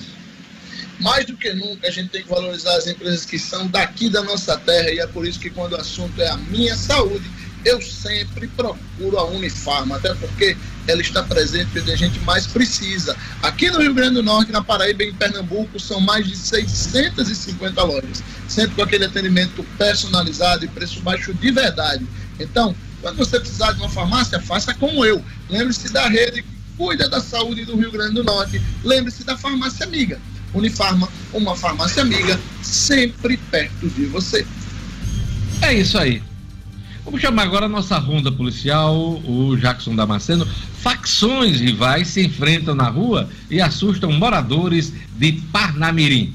Mais 0.98 1.26
do 1.26 1.36
que 1.36 1.52
nunca, 1.52 1.86
a 1.86 1.90
gente 1.90 2.08
tem 2.08 2.22
que 2.22 2.28
valorizar 2.28 2.74
as 2.74 2.86
empresas 2.86 3.26
que 3.26 3.38
são 3.38 3.66
daqui 3.66 4.08
da 4.08 4.22
nossa 4.22 4.56
terra 4.56 4.90
e 4.90 4.98
é 4.98 5.06
por 5.06 5.26
isso 5.26 5.38
que 5.38 5.50
quando 5.50 5.74
o 5.74 5.76
assunto 5.76 6.20
é 6.20 6.28
a 6.28 6.36
minha 6.36 6.74
saúde, 6.74 7.24
eu 7.66 7.82
sempre 7.82 8.46
procuro 8.46 9.18
a 9.18 9.24
Unifarma, 9.24 9.96
até 9.96 10.14
porque 10.14 10.56
ela 10.86 11.00
está 11.00 11.20
presente 11.24 11.80
onde 11.80 11.90
a 11.90 11.96
gente 11.96 12.20
mais 12.20 12.46
precisa. 12.46 13.16
Aqui 13.42 13.68
no 13.72 13.80
Rio 13.80 13.92
Grande 13.92 14.14
do 14.14 14.22
Norte, 14.22 14.52
na 14.52 14.62
Paraíba 14.62 15.02
e 15.02 15.08
em 15.08 15.12
Pernambuco, 15.12 15.80
são 15.80 16.00
mais 16.00 16.24
de 16.24 16.36
650 16.36 17.82
lojas, 17.82 18.22
sempre 18.46 18.76
com 18.76 18.82
aquele 18.82 19.04
atendimento 19.04 19.66
personalizado 19.76 20.64
e 20.64 20.68
preço 20.68 21.00
baixo 21.00 21.34
de 21.34 21.50
verdade. 21.50 22.06
Então, 22.38 22.72
quando 23.02 23.16
você 23.16 23.40
precisar 23.40 23.72
de 23.72 23.80
uma 23.80 23.90
farmácia, 23.90 24.40
faça 24.40 24.72
como 24.72 25.04
eu. 25.04 25.20
Lembre-se 25.50 25.92
da 25.92 26.08
rede 26.08 26.44
que 26.44 26.48
cuida 26.76 27.08
da 27.08 27.20
saúde 27.20 27.64
do 27.64 27.76
Rio 27.76 27.90
Grande 27.90 28.14
do 28.14 28.22
Norte. 28.22 28.62
Lembre-se 28.84 29.24
da 29.24 29.36
farmácia 29.36 29.84
amiga. 29.84 30.20
Unifarma, 30.54 31.08
uma 31.32 31.56
farmácia 31.56 32.00
amiga, 32.00 32.38
sempre 32.62 33.36
perto 33.36 33.88
de 33.88 34.06
você. 34.06 34.46
É 35.62 35.74
isso 35.74 35.98
aí. 35.98 36.22
Vamos 37.06 37.20
chamar 37.20 37.44
agora 37.44 37.66
a 37.66 37.68
nossa 37.68 37.96
ronda 37.98 38.32
policial, 38.32 38.96
o 39.24 39.56
Jackson 39.56 39.94
Damasceno. 39.94 40.44
Facções 40.44 41.60
rivais 41.60 42.08
se 42.08 42.26
enfrentam 42.26 42.74
na 42.74 42.88
rua 42.88 43.30
e 43.48 43.60
assustam 43.60 44.10
moradores 44.10 44.92
de 45.16 45.34
Parnamirim. 45.52 46.34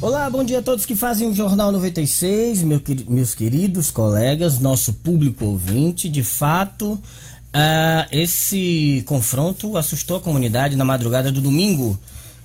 Olá, 0.00 0.30
bom 0.30 0.44
dia 0.44 0.60
a 0.60 0.62
todos 0.62 0.86
que 0.86 0.94
fazem 0.94 1.28
o 1.28 1.34
Jornal 1.34 1.72
96, 1.72 2.62
meu, 2.62 2.80
meus 3.08 3.34
queridos 3.34 3.90
colegas, 3.90 4.60
nosso 4.60 4.92
público 4.92 5.44
ouvinte. 5.44 6.08
De 6.08 6.22
fato, 6.22 6.92
uh, 6.92 7.00
esse 8.12 9.02
confronto 9.08 9.76
assustou 9.76 10.18
a 10.18 10.20
comunidade 10.20 10.76
na 10.76 10.84
madrugada 10.84 11.32
do 11.32 11.40
domingo 11.40 11.98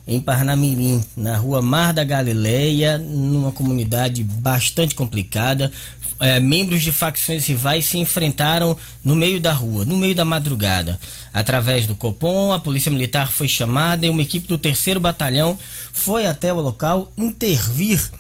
em 0.08 0.20
Parnamirim, 0.20 1.04
na 1.16 1.38
rua 1.38 1.62
Mar 1.62 1.94
da 1.94 2.04
Galileia, 2.04 2.98
numa 2.98 3.52
comunidade 3.52 4.24
bastante 4.24 4.96
complicada 4.96 5.72
é, 6.19 6.39
membros 6.39 6.82
de 6.82 6.91
facções 6.91 7.45
rivais 7.47 7.86
se 7.86 7.97
enfrentaram 7.97 8.78
no 9.04 9.15
meio 9.15 9.39
da 9.39 9.52
rua, 9.52 9.86
no 9.86 9.97
meio 9.97 10.15
da 10.15 10.26
madrugada. 10.26 10.99
Através 11.34 11.88
do 11.88 11.95
Copom, 11.95 12.54
a 12.54 12.60
Polícia 12.60 12.91
Militar 12.91 13.32
foi 13.32 13.47
chamada 13.47 14.06
e 14.06 14.10
uma 14.10 14.21
equipe 14.21 14.47
do 14.47 14.58
terceiro 14.58 14.99
batalhão 14.99 15.58
foi 15.91 16.26
até 16.26 16.54
o 16.54 16.60
local 16.60 17.12
intervir 17.17 18.12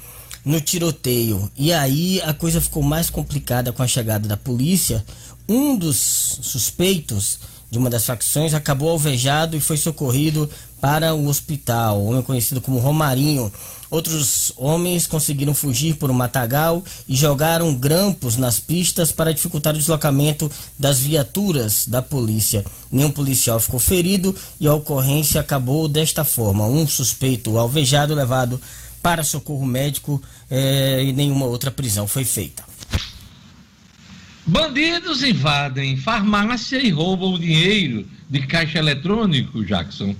no 0.43 0.59
tiroteio. 0.59 1.49
E 1.57 1.71
aí 1.71 2.21
a 2.21 2.33
coisa 2.33 2.59
ficou 2.59 2.83
mais 2.83 3.09
complicada 3.09 3.71
com 3.71 3.81
a 3.81 3.87
chegada 3.87 4.27
da 4.27 4.37
polícia. 4.37 5.03
Um 5.47 5.75
dos 5.77 5.97
suspeitos 6.41 7.39
de 7.73 7.79
uma 7.79 7.89
das 7.89 8.05
facções 8.05 8.53
acabou 8.53 8.91
alvejado 8.91 9.57
e 9.57 9.59
foi 9.59 9.77
socorrido 9.77 10.47
para 10.79 11.15
o 11.15 11.27
hospital, 11.27 12.05
homem 12.05 12.21
conhecido 12.21 12.61
como 12.61 12.77
Romarinho. 12.77 13.51
Outros 13.89 14.53
homens 14.55 15.07
conseguiram 15.07 15.55
fugir 15.55 15.95
por 15.95 16.11
um 16.11 16.13
matagal 16.13 16.83
e 17.09 17.15
jogaram 17.15 17.73
grampos 17.73 18.37
nas 18.37 18.59
pistas 18.59 19.11
para 19.11 19.33
dificultar 19.33 19.73
o 19.73 19.77
deslocamento 19.79 20.51
das 20.77 20.99
viaturas 20.99 21.87
da 21.87 21.99
polícia. 21.99 22.63
Nenhum 22.91 23.09
policial 23.09 23.59
ficou 23.59 23.79
ferido 23.79 24.35
e 24.59 24.67
a 24.67 24.73
ocorrência 24.75 25.41
acabou 25.41 25.87
desta 25.87 26.23
forma: 26.23 26.67
um 26.67 26.87
suspeito 26.87 27.57
alvejado 27.57 28.13
levado 28.13 28.61
para 29.01 29.23
socorro 29.23 29.65
médico 29.65 30.21
eh, 30.49 31.05
e 31.05 31.11
nenhuma 31.11 31.47
outra 31.47 31.71
prisão 31.71 32.05
foi 32.05 32.23
feita. 32.23 32.63
Bandidos 34.45 35.23
invadem 35.23 35.95
farmácia 35.95 36.77
e 36.77 36.89
roubam 36.89 37.39
dinheiro 37.39 38.05
de 38.29 38.45
caixa 38.45 38.77
eletrônico, 38.77 39.63
Jackson. 39.63 40.13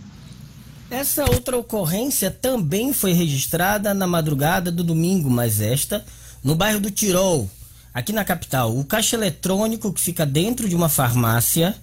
Essa 0.89 1.25
outra 1.25 1.57
ocorrência 1.57 2.31
também 2.31 2.93
foi 2.93 3.11
registrada 3.11 3.93
na 3.93 4.07
madrugada 4.07 4.71
do 4.71 4.83
domingo, 4.83 5.29
mas 5.29 5.59
esta 5.59 6.05
no 6.43 6.55
bairro 6.55 6.79
do 6.79 6.91
Tirol, 6.91 7.49
aqui 7.93 8.13
na 8.13 8.23
capital. 8.23 8.77
O 8.77 8.85
caixa 8.85 9.15
eletrônico 9.15 9.91
que 9.91 9.99
fica 9.99 10.25
dentro 10.25 10.69
de 10.69 10.75
uma 10.75 10.87
farmácia 10.87 11.75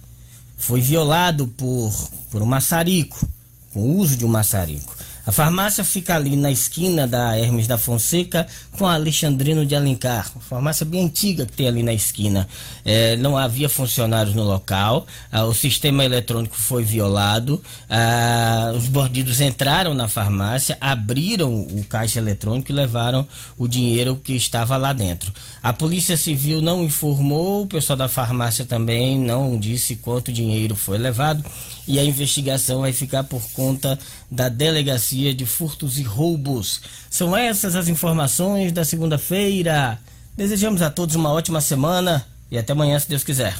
foi 0.57 0.81
violado 0.81 1.47
por, 1.47 1.91
por 2.31 2.41
um 2.41 2.45
maçarico, 2.45 3.27
com 3.73 3.81
o 3.81 3.97
uso 3.97 4.15
de 4.15 4.25
um 4.25 4.29
maçarico. 4.29 4.95
A 5.31 5.33
farmácia 5.33 5.81
fica 5.85 6.13
ali 6.13 6.35
na 6.35 6.51
esquina 6.51 7.07
da 7.07 7.37
Hermes 7.37 7.65
da 7.65 7.77
Fonseca 7.77 8.45
com 8.77 8.85
a 8.85 8.95
Alexandrino 8.95 9.65
de 9.65 9.73
Alencar, 9.73 10.29
uma 10.35 10.41
farmácia 10.41 10.85
bem 10.85 11.05
antiga 11.05 11.45
que 11.45 11.53
tem 11.53 11.69
ali 11.69 11.81
na 11.81 11.93
esquina. 11.93 12.49
É, 12.83 13.15
não 13.15 13.37
havia 13.37 13.69
funcionários 13.69 14.35
no 14.35 14.43
local, 14.43 15.07
ah, 15.31 15.45
o 15.45 15.53
sistema 15.53 16.03
eletrônico 16.03 16.57
foi 16.57 16.83
violado, 16.83 17.63
ah, 17.89 18.73
os 18.75 18.89
bandidos 18.89 19.39
entraram 19.39 19.93
na 19.93 20.09
farmácia, 20.09 20.77
abriram 20.81 21.61
o 21.61 21.81
caixa 21.87 22.19
eletrônico 22.19 22.69
e 22.69 22.75
levaram 22.75 23.25
o 23.57 23.69
dinheiro 23.69 24.17
que 24.21 24.33
estava 24.33 24.75
lá 24.75 24.91
dentro. 24.91 25.31
A 25.63 25.71
Polícia 25.71 26.17
Civil 26.17 26.61
não 26.61 26.83
informou, 26.83 27.63
o 27.63 27.67
pessoal 27.67 27.95
da 27.95 28.09
farmácia 28.09 28.65
também 28.65 29.17
não 29.17 29.57
disse 29.57 29.95
quanto 29.95 30.29
dinheiro 30.29 30.75
foi 30.75 30.97
levado 30.97 31.41
e 31.87 31.99
a 31.99 32.03
investigação 32.03 32.81
vai 32.81 32.93
ficar 32.93 33.23
por 33.23 33.41
conta 33.51 33.97
da 34.29 34.49
Delegacia 34.49 35.20
de 35.29 35.45
Furtos 35.45 35.99
e 35.99 36.03
Roubos. 36.03 36.81
São 37.09 37.37
essas 37.37 37.75
as 37.75 37.87
informações 37.87 38.71
da 38.71 38.83
segunda-feira. 38.83 39.99
Desejamos 40.35 40.81
a 40.81 40.89
todos 40.89 41.15
uma 41.15 41.31
ótima 41.31 41.61
semana 41.61 42.25
e 42.49 42.57
até 42.57 42.73
amanhã, 42.73 42.97
se 42.97 43.07
Deus 43.07 43.23
quiser. 43.23 43.55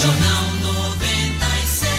Jornal 0.00 0.44
96. 0.62 1.90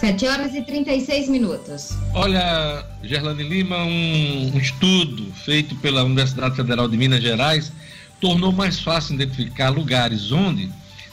7 0.00 0.26
horas 0.26 0.54
e 0.54 0.62
36 0.62 1.28
minutos. 1.28 1.92
Olha, 2.12 2.84
Gerlane 3.04 3.44
Lima, 3.44 3.76
um, 3.76 4.50
um 4.54 4.58
estudo 4.58 5.32
feito 5.44 5.76
pela 5.76 6.02
Universidade 6.02 6.56
Federal 6.56 6.88
de 6.88 6.96
Minas 6.96 7.22
Gerais 7.22 7.72
tornou 8.20 8.50
mais 8.50 8.80
fácil 8.80 9.14
identificar 9.14 9.70
lugares 9.70 10.32
onde 10.32 10.68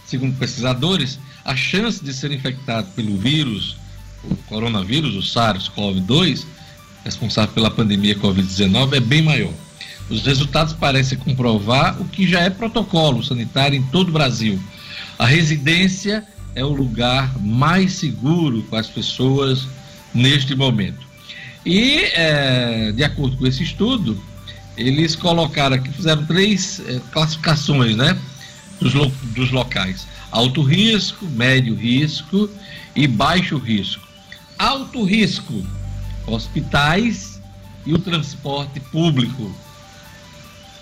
segundo 0.07 0.37
pesquisadores, 0.37 1.19
a 1.47 1.55
chance 1.55 2.03
de 2.03 2.13
ser 2.13 2.29
infectado 2.33 2.89
pelo 2.93 3.17
vírus, 3.17 3.77
o 4.21 4.35
coronavírus, 4.49 5.15
o 5.15 5.21
SARS-CoV-2, 5.21 6.45
responsável 7.05 7.53
pela 7.53 7.71
pandemia 7.71 8.15
Covid-19, 8.15 8.97
é 8.97 8.99
bem 8.99 9.21
maior. 9.21 9.53
Os 10.09 10.25
resultados 10.25 10.73
parecem 10.73 11.17
comprovar 11.17 12.01
o 12.01 12.05
que 12.05 12.27
já 12.27 12.41
é 12.41 12.49
protocolo 12.49 13.23
sanitário 13.23 13.79
em 13.79 13.83
todo 13.83 14.09
o 14.09 14.11
Brasil. 14.11 14.61
A 15.17 15.25
residência 15.25 16.25
é 16.53 16.65
o 16.65 16.73
lugar 16.73 17.33
mais 17.39 17.93
seguro 17.93 18.63
para 18.63 18.81
as 18.81 18.87
pessoas 18.87 19.69
neste 20.13 20.53
momento. 20.53 21.07
E, 21.65 21.99
é, 22.13 22.91
de 22.91 23.05
acordo 23.05 23.37
com 23.37 23.47
esse 23.47 23.63
estudo, 23.63 24.21
eles 24.75 25.15
colocaram 25.15 25.77
aqui, 25.77 25.89
fizeram 25.93 26.25
três 26.25 26.81
é, 26.81 26.99
classificações, 27.11 27.95
né? 27.95 28.19
dos, 28.79 28.93
lo, 28.93 29.11
dos 29.33 29.51
locais: 29.51 30.07
alto 30.31 30.61
risco, 30.61 31.25
médio 31.25 31.75
risco 31.75 32.49
e 32.95 33.07
baixo 33.07 33.57
risco. 33.57 34.07
Alto 34.57 35.03
risco: 35.03 35.65
hospitais 36.25 37.41
e 37.85 37.93
o 37.93 37.99
transporte 37.99 38.79
público. 38.79 39.53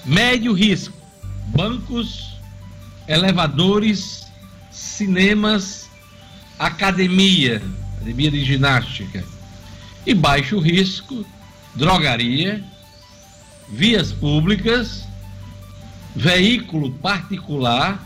Médio 0.04 0.54
risco: 0.54 0.96
bancos, 1.48 2.38
elevadores, 3.08 4.28
cinemas, 4.72 5.90
academia, 6.60 7.62
academia 7.96 8.32
de 8.32 8.44
ginástica. 8.44 9.24
E 10.06 10.14
baixo 10.14 10.60
risco: 10.60 11.26
drogaria, 11.76 12.64
vias 13.70 14.12
públicas 14.12 15.06
veículo 16.16 16.92
particular 16.92 18.02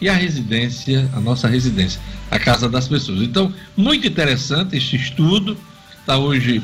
e 0.00 0.08
a 0.08 0.14
residência, 0.14 1.08
a 1.12 1.20
nossa 1.20 1.46
residência, 1.46 2.00
a 2.30 2.38
casa 2.38 2.68
das 2.68 2.88
pessoas. 2.88 3.20
Então, 3.20 3.52
muito 3.76 4.06
interessante 4.06 4.76
este 4.76 4.96
estudo, 4.96 5.56
está 5.98 6.16
hoje 6.16 6.62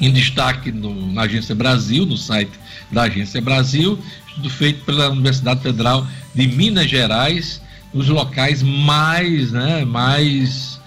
em 0.00 0.12
destaque 0.12 0.72
no, 0.72 1.12
na 1.12 1.22
Agência 1.22 1.54
Brasil, 1.54 2.06
no 2.06 2.16
site 2.16 2.52
da 2.90 3.02
Agência 3.02 3.40
Brasil, 3.40 3.98
estudo 4.28 4.50
feito 4.50 4.84
pela 4.84 5.10
Universidade 5.10 5.62
Federal 5.62 6.06
de 6.34 6.46
Minas 6.46 6.88
Gerais, 6.88 7.60
nos 7.92 8.08
locais 8.08 8.62
mais, 8.62 9.52
né, 9.52 9.84
mais 9.84 10.80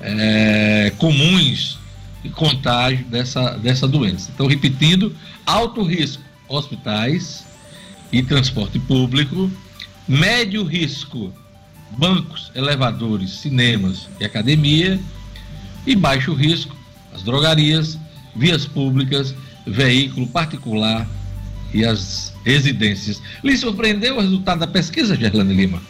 é, 0.00 0.92
comuns 0.98 1.78
de 2.22 2.28
contágio 2.30 3.04
dessa, 3.06 3.56
dessa 3.58 3.88
doença. 3.88 4.30
Então, 4.32 4.46
repetindo, 4.46 5.14
alto 5.44 5.82
risco, 5.82 6.22
hospitais 6.48 7.44
e 8.12 8.22
transporte 8.22 8.78
público, 8.78 9.50
médio 10.12 10.62
risco, 10.62 11.32
bancos, 11.96 12.52
elevadores, 12.54 13.30
cinemas 13.30 14.08
e 14.20 14.24
academia, 14.26 15.00
e 15.86 15.96
baixo 15.96 16.34
risco, 16.34 16.76
as 17.14 17.22
drogarias, 17.22 17.98
vias 18.36 18.66
públicas, 18.66 19.34
veículo 19.66 20.26
particular 20.26 21.08
e 21.72 21.82
as 21.82 22.34
residências. 22.44 23.22
Lhe 23.42 23.56
surpreendeu 23.56 24.18
o 24.18 24.20
resultado 24.20 24.58
da 24.58 24.66
pesquisa, 24.66 25.16
Gerlane 25.16 25.54
Lima? 25.54 25.80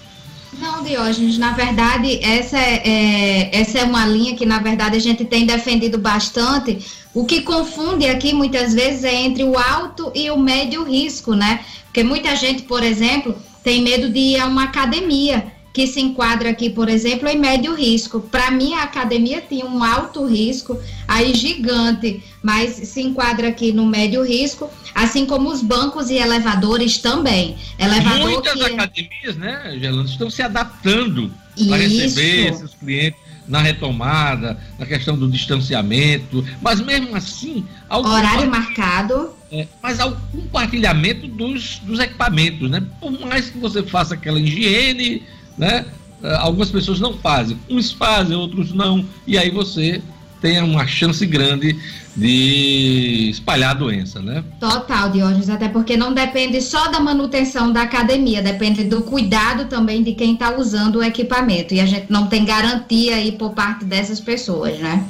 Não, 0.57 0.85
Diógenes, 0.85 1.37
na 1.37 1.53
verdade, 1.53 2.23
essa 2.23 2.59
é, 2.59 2.83
é, 2.85 3.61
essa 3.61 3.81
é 3.81 3.85
uma 3.85 4.07
linha 4.07 4.37
que, 4.37 4.47
na 4.47 4.61
verdade, 4.61 4.97
a 4.97 5.01
gente 5.01 5.25
tem 5.25 5.47
defendido 5.47 5.99
bastante. 5.99 6.79
O 7.13 7.25
que 7.25 7.41
confunde 7.41 8.07
aqui, 8.07 8.33
muitas 8.33 8.73
vezes, 8.73 9.03
é 9.03 9.15
entre 9.15 9.43
o 9.43 9.59
alto 9.59 10.13
e 10.15 10.31
o 10.31 10.39
médio 10.39 10.85
risco, 10.85 11.35
né? 11.35 11.65
Porque 11.85 12.05
muita 12.05 12.37
gente, 12.37 12.63
por 12.63 12.85
exemplo, 12.85 13.37
tem 13.63 13.83
medo 13.83 14.09
de 14.09 14.19
ir 14.19 14.41
a 14.41 14.47
uma 14.47 14.65
academia 14.65 15.53
que 15.73 15.87
se 15.87 16.01
enquadra 16.01 16.51
aqui, 16.51 16.69
por 16.69 16.89
exemplo, 16.89 17.29
em 17.29 17.39
médio 17.39 17.75
risco. 17.75 18.21
Para 18.21 18.51
mim, 18.51 18.75
a 18.75 18.83
academia 18.83 19.41
tinha 19.41 19.65
um 19.65 19.83
alto 19.83 20.27
risco, 20.27 20.79
aí 21.09 21.35
gigante, 21.35 22.23
mas 22.43 22.75
se 22.75 23.01
enquadra 23.01 23.49
aqui 23.49 23.73
no 23.73 23.87
médio 23.87 24.23
risco, 24.23 24.71
assim 24.95 25.25
como 25.25 25.51
os 25.51 25.63
bancos 25.63 26.11
e 26.11 26.17
elevadores 26.17 26.99
também. 26.99 27.57
Elevador 27.79 28.31
Muitas 28.31 28.53
que... 28.53 28.65
academias, 28.65 29.37
né, 29.37 29.79
Gelando, 29.81 30.09
estão 30.09 30.29
se 30.29 30.43
adaptando 30.43 31.33
para 31.67 31.79
receber 31.79 32.53
esses 32.53 32.75
clientes 32.75 33.21
na 33.49 33.61
retomada, 33.61 34.59
na 34.79 34.87
questão 34.87 35.17
do 35.17 35.29
distanciamento, 35.29 36.45
mas 36.61 36.81
mesmo 36.81 37.17
assim... 37.17 37.65
Horário 37.91 38.49
marcado. 38.51 39.31
É, 39.53 39.67
mas 39.83 40.01
ao 40.01 40.17
compartilhamento 40.33 41.29
dos, 41.29 41.79
dos 41.81 42.01
equipamentos, 42.01 42.71
né? 42.71 42.83
Por 42.99 43.13
mais 43.21 43.51
que 43.51 43.59
você 43.59 43.83
faça 43.83 44.15
aquela 44.15 44.41
higiene, 44.41 45.23
né? 45.59 45.85
Eh, 46.23 46.37
algumas 46.37 46.71
pessoas 46.71 46.99
não 46.99 47.19
fazem, 47.19 47.59
uns 47.69 47.93
fazem, 47.93 48.35
outros 48.35 48.73
não, 48.73 49.05
e 49.27 49.37
aí 49.37 49.51
você 49.51 50.01
tem 50.41 50.61
uma 50.63 50.87
chance 50.87 51.25
grande 51.27 51.79
de 52.17 53.29
espalhar 53.31 53.73
a 53.73 53.75
doença, 53.75 54.21
né? 54.21 54.43
Total, 54.59 55.11
Diógenes, 55.11 55.51
até 55.51 55.69
porque 55.69 55.97
não 55.97 56.15
depende 56.15 56.61
só 56.61 56.89
da 56.89 56.99
manutenção 56.99 57.73
da 57.73 57.83
academia, 57.83 58.41
depende 58.41 58.85
do 58.85 59.03
cuidado 59.03 59.67
também 59.67 60.03
de 60.03 60.15
quem 60.15 60.33
está 60.33 60.57
usando 60.57 60.97
o 60.97 61.03
equipamento, 61.03 61.75
e 61.75 61.81
a 61.81 61.87
gente 61.87 62.07
não 62.09 62.27
tem 62.27 62.45
garantia 62.45 63.17
aí 63.17 63.33
por 63.33 63.51
parte 63.51 63.85
dessas 63.85 64.19
pessoas, 64.19 64.79
né? 64.79 65.05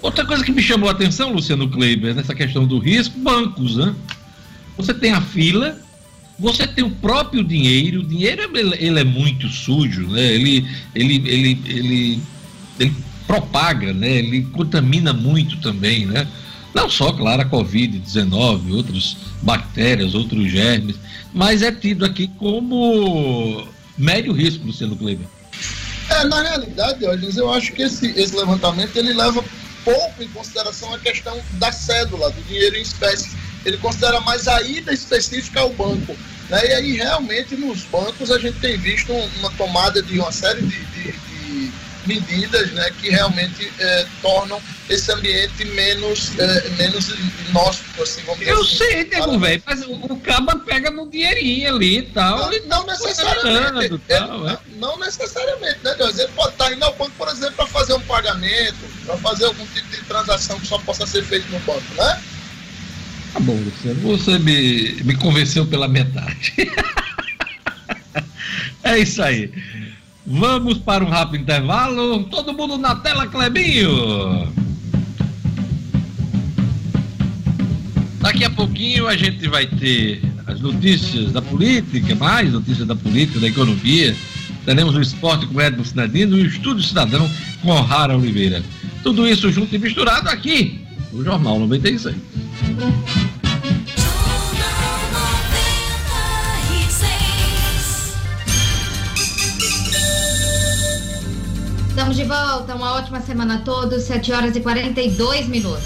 Outra 0.00 0.24
coisa 0.24 0.44
que 0.44 0.52
me 0.52 0.62
chamou 0.62 0.88
a 0.88 0.92
atenção, 0.92 1.32
Luciano 1.32 1.68
Kleiber, 1.68 2.14
nessa 2.14 2.34
questão 2.34 2.66
do 2.66 2.78
risco, 2.78 3.18
bancos, 3.18 3.76
né? 3.76 3.94
Você 4.76 4.94
tem 4.94 5.12
a 5.12 5.20
fila, 5.20 5.76
você 6.38 6.66
tem 6.66 6.84
o 6.84 6.90
próprio 6.90 7.42
dinheiro, 7.42 8.00
o 8.00 8.04
dinheiro 8.04 8.42
ele 8.54 9.00
é 9.00 9.04
muito 9.04 9.48
sujo, 9.48 10.06
né? 10.06 10.22
Ele, 10.22 10.66
ele, 10.94 11.14
ele, 11.26 11.62
ele, 11.66 12.22
ele 12.78 12.94
propaga, 13.26 13.92
né? 13.92 14.18
Ele 14.18 14.42
contamina 14.52 15.12
muito 15.12 15.56
também, 15.60 16.06
né? 16.06 16.28
Não 16.72 16.88
só, 16.88 17.12
claro, 17.12 17.42
a 17.42 17.46
Covid-19, 17.46 18.72
outras 18.72 19.16
bactérias, 19.42 20.14
outros 20.14 20.48
germes, 20.48 20.96
mas 21.34 21.62
é 21.62 21.72
tido 21.72 22.04
aqui 22.04 22.28
como 22.38 23.66
médio 23.96 24.32
risco, 24.32 24.64
Luciano 24.64 24.94
Kleber. 24.94 25.26
É, 26.08 26.24
na 26.24 26.42
realidade, 26.42 27.04
eu 27.36 27.52
acho 27.52 27.72
que 27.72 27.82
esse, 27.82 28.10
esse 28.18 28.36
levantamento 28.36 28.96
ele 28.96 29.12
leva 29.12 29.44
pouco 29.94 30.22
em 30.22 30.28
consideração 30.28 30.92
a 30.94 30.98
questão 30.98 31.40
da 31.52 31.72
cédula, 31.72 32.30
do 32.30 32.42
dinheiro 32.42 32.76
em 32.76 32.82
espécie 32.82 33.30
ele 33.64 33.76
considera 33.78 34.20
mais 34.20 34.48
a 34.48 34.62
ida 34.62 34.92
específica 34.92 35.60
ao 35.60 35.70
banco. 35.70 36.16
Né? 36.48 36.66
E 36.66 36.72
aí, 36.72 36.92
realmente, 36.96 37.56
nos 37.56 37.82
bancos, 37.84 38.30
a 38.30 38.38
gente 38.38 38.58
tem 38.60 38.76
visto 38.76 39.12
uma 39.12 39.50
tomada 39.52 40.02
de 40.02 40.18
uma 40.18 40.32
série 40.32 40.62
de, 40.62 40.84
de, 40.86 41.12
de 41.12 41.72
medidas 42.06 42.70
né, 42.72 42.90
que 43.00 43.10
realmente 43.10 43.70
é, 43.78 44.06
tornam 44.22 44.60
esse 44.88 45.12
ambiente 45.12 45.64
menos, 45.66 46.38
é, 46.38 46.70
menos 46.70 47.08
inóspito, 47.48 48.02
assim, 48.02 48.22
vamos 48.24 48.46
Eu 48.46 48.60
assim. 48.60 48.76
sei, 48.76 49.04
nego, 49.04 49.38
velho, 49.38 49.62
mas 49.66 49.82
o, 49.82 49.92
o 49.92 50.20
caba 50.20 50.56
pega 50.60 50.90
no 50.90 51.10
dinheirinho 51.10 51.74
ali 51.74 51.98
e 51.98 52.02
tal. 52.02 52.38
Não, 52.38 52.52
e 52.52 52.60
não 52.60 52.84
tá 52.84 52.92
necessariamente. 52.92 53.84
Ele, 53.84 53.98
tal, 54.08 54.48
é. 54.48 54.58
não, 54.76 54.90
não, 54.90 54.98
necessariamente, 54.98 55.78
né, 55.84 55.94
Deus? 55.96 56.18
Ele 56.18 56.32
pode 56.32 56.52
estar 56.52 56.72
indo 56.72 56.84
ao 56.84 56.94
banco, 56.94 57.12
por 57.18 57.28
exemplo, 57.28 57.56
para 57.56 57.66
fazer 57.66 57.94
um 57.94 58.00
pagamento, 58.00 58.76
para 59.04 59.16
fazer 59.18 59.44
algum 59.44 59.66
tipo 59.66 59.88
de 59.88 60.02
transação 60.04 60.58
que 60.58 60.66
só 60.66 60.78
possa 60.78 61.06
ser 61.06 61.22
feito 61.24 61.50
no 61.50 61.58
banco, 61.60 61.94
né? 61.96 62.22
Tá 63.32 63.40
bom, 63.40 63.54
Luciano. 63.54 64.00
Você 64.00 64.38
me, 64.38 65.02
me 65.04 65.14
convenceu 65.16 65.66
pela 65.66 65.86
metade. 65.86 66.54
é 68.82 68.98
isso 68.98 69.22
aí. 69.22 69.52
Vamos 70.30 70.76
para 70.76 71.02
um 71.02 71.08
rápido 71.08 71.40
intervalo. 71.40 72.24
Todo 72.24 72.52
mundo 72.52 72.76
na 72.76 72.94
tela, 72.96 73.26
Clebinho. 73.26 74.46
Daqui 78.20 78.44
a 78.44 78.50
pouquinho 78.50 79.06
a 79.06 79.16
gente 79.16 79.48
vai 79.48 79.64
ter 79.66 80.20
as 80.46 80.60
notícias 80.60 81.32
da 81.32 81.40
política, 81.40 82.14
mais 82.14 82.52
notícias 82.52 82.86
da 82.86 82.94
política, 82.94 83.40
da 83.40 83.48
economia. 83.48 84.14
Teremos 84.66 84.94
o 84.94 85.00
esporte 85.00 85.46
com 85.46 85.58
Edmo 85.58 85.82
Sinadino 85.82 86.36
e 86.36 86.42
o 86.42 86.46
Estúdio 86.46 86.84
Cidadão 86.84 87.28
com 87.62 87.72
Rara 87.80 88.14
Oliveira. 88.14 88.62
Tudo 89.02 89.26
isso 89.26 89.50
junto 89.50 89.74
e 89.74 89.78
misturado 89.78 90.28
aqui 90.28 90.78
no 91.10 91.24
Jornal 91.24 91.58
96. 91.58 92.14
Estamos 101.98 102.16
de 102.16 102.22
volta, 102.22 102.76
uma 102.76 102.94
ótima 102.94 103.20
semana 103.20 103.56
a 103.56 103.58
todos, 103.58 104.04
7 104.04 104.30
horas 104.30 104.54
e 104.54 104.60
42 104.60 105.48
minutos. 105.48 105.82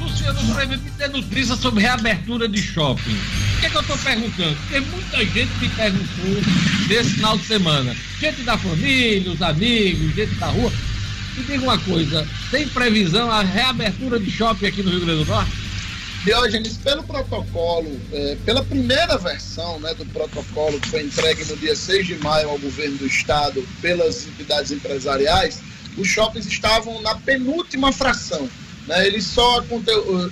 Luciano, 0.00 0.54
para 0.54 0.66
me 0.66 0.78
ter 0.78 1.08
notícia 1.08 1.56
sobre 1.56 1.82
reabertura 1.82 2.48
de 2.48 2.62
shopping. 2.62 3.10
O 3.10 3.60
que, 3.60 3.66
é 3.66 3.70
que 3.70 3.76
eu 3.76 3.80
estou 3.80 3.98
perguntando? 3.98 4.54
Porque 4.54 4.78
muita 4.78 5.24
gente 5.24 5.52
me 5.60 5.68
perguntou 5.70 6.42
nesse 6.88 7.10
final 7.10 7.36
de 7.36 7.44
semana. 7.44 7.96
Gente 8.20 8.42
da 8.42 8.56
família, 8.56 9.32
os 9.32 9.42
amigos, 9.42 10.14
gente 10.14 10.34
da 10.36 10.46
rua. 10.46 10.72
Me 11.36 11.42
diga 11.42 11.64
uma 11.64 11.78
coisa, 11.78 12.24
tem 12.52 12.68
previsão 12.68 13.28
a 13.28 13.42
reabertura 13.42 14.20
de 14.20 14.30
shopping 14.30 14.66
aqui 14.66 14.80
no 14.84 14.90
Rio 14.90 15.00
Grande 15.00 15.24
do 15.24 15.28
Norte? 15.28 15.63
Diógenes, 16.24 16.78
pelo 16.78 17.02
protocolo, 17.02 18.00
é, 18.10 18.36
pela 18.46 18.64
primeira 18.64 19.18
versão 19.18 19.78
né, 19.80 19.92
do 19.92 20.06
protocolo 20.06 20.80
que 20.80 20.88
foi 20.88 21.02
entregue 21.02 21.44
no 21.44 21.56
dia 21.58 21.76
6 21.76 22.06
de 22.06 22.14
maio 22.16 22.48
ao 22.48 22.58
governo 22.58 22.96
do 22.96 23.06
estado 23.06 23.62
pelas 23.82 24.26
entidades 24.26 24.72
empresariais, 24.72 25.60
os 25.98 26.08
shoppings 26.08 26.46
estavam 26.46 27.02
na 27.02 27.14
penúltima 27.14 27.92
fração. 27.92 28.48
Né, 28.86 29.06
eles 29.06 29.24
só, 29.26 29.62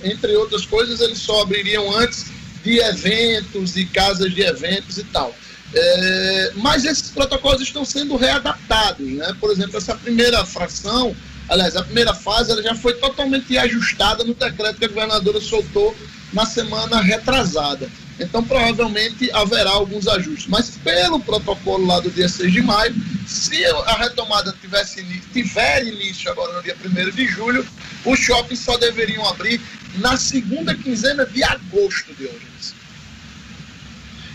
entre 0.03 0.35
outras 0.35 0.65
coisas, 0.65 0.99
eles 0.99 1.19
só 1.19 1.43
abririam 1.43 1.95
antes 1.95 2.25
de 2.63 2.79
eventos 2.79 3.77
e 3.77 3.85
casas 3.85 4.33
de 4.33 4.41
eventos 4.41 4.97
e 4.97 5.03
tal. 5.03 5.35
É, 5.75 6.51
mas 6.55 6.85
esses 6.85 7.11
protocolos 7.11 7.61
estão 7.61 7.85
sendo 7.85 8.15
readaptados. 8.15 9.07
Né? 9.07 9.35
Por 9.39 9.51
exemplo, 9.51 9.77
essa 9.77 9.95
primeira 9.95 10.43
fração 10.43 11.15
Aliás, 11.49 11.75
a 11.75 11.83
primeira 11.83 12.13
fase 12.13 12.51
ela 12.51 12.63
já 12.63 12.75
foi 12.75 12.93
totalmente 12.93 13.57
ajustada 13.57 14.23
no 14.23 14.33
decreto 14.33 14.77
que 14.77 14.85
a 14.85 14.87
governadora 14.87 15.41
soltou 15.41 15.95
na 16.31 16.45
semana 16.45 17.01
retrasada. 17.01 17.89
Então, 18.19 18.43
provavelmente 18.43 19.29
haverá 19.31 19.71
alguns 19.71 20.07
ajustes. 20.07 20.47
Mas 20.47 20.71
pelo 20.83 21.19
protocolo 21.19 21.85
lá 21.85 21.99
do 21.99 22.09
dia 22.09 22.29
6 22.29 22.51
de 22.51 22.61
maio, 22.61 22.95
se 23.25 23.65
a 23.65 23.97
retomada 23.97 24.55
tivesse, 24.61 25.03
tiver 25.31 25.85
início 25.85 26.31
agora 26.31 26.53
no 26.53 26.63
dia 26.63 26.75
1 26.83 27.11
de 27.11 27.27
julho, 27.27 27.65
os 28.05 28.19
shoppings 28.19 28.59
só 28.59 28.77
deveriam 28.77 29.27
abrir 29.27 29.59
na 29.95 30.17
segunda 30.17 30.75
quinzena 30.75 31.25
de 31.25 31.43
agosto 31.43 32.13
de 32.13 32.25
hoje. 32.25 32.53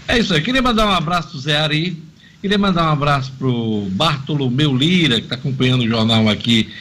É 0.06 0.18
isso 0.18 0.32
aí. 0.34 0.40
Queria 0.40 0.62
mandar 0.62 0.86
um 0.86 0.92
abraço 0.92 1.30
pro 1.30 1.38
Zé 1.38 1.56
Ari. 1.56 2.02
Queria 2.40 2.56
mandar 2.56 2.84
um 2.84 2.92
abraço 2.92 3.32
pro 3.38 3.86
Bartolomeu 3.90 4.74
Lira, 4.74 5.16
que 5.16 5.22
está 5.22 5.34
acompanhando 5.34 5.82
o 5.82 5.88
jornal 5.88 6.28
aqui 6.28 6.72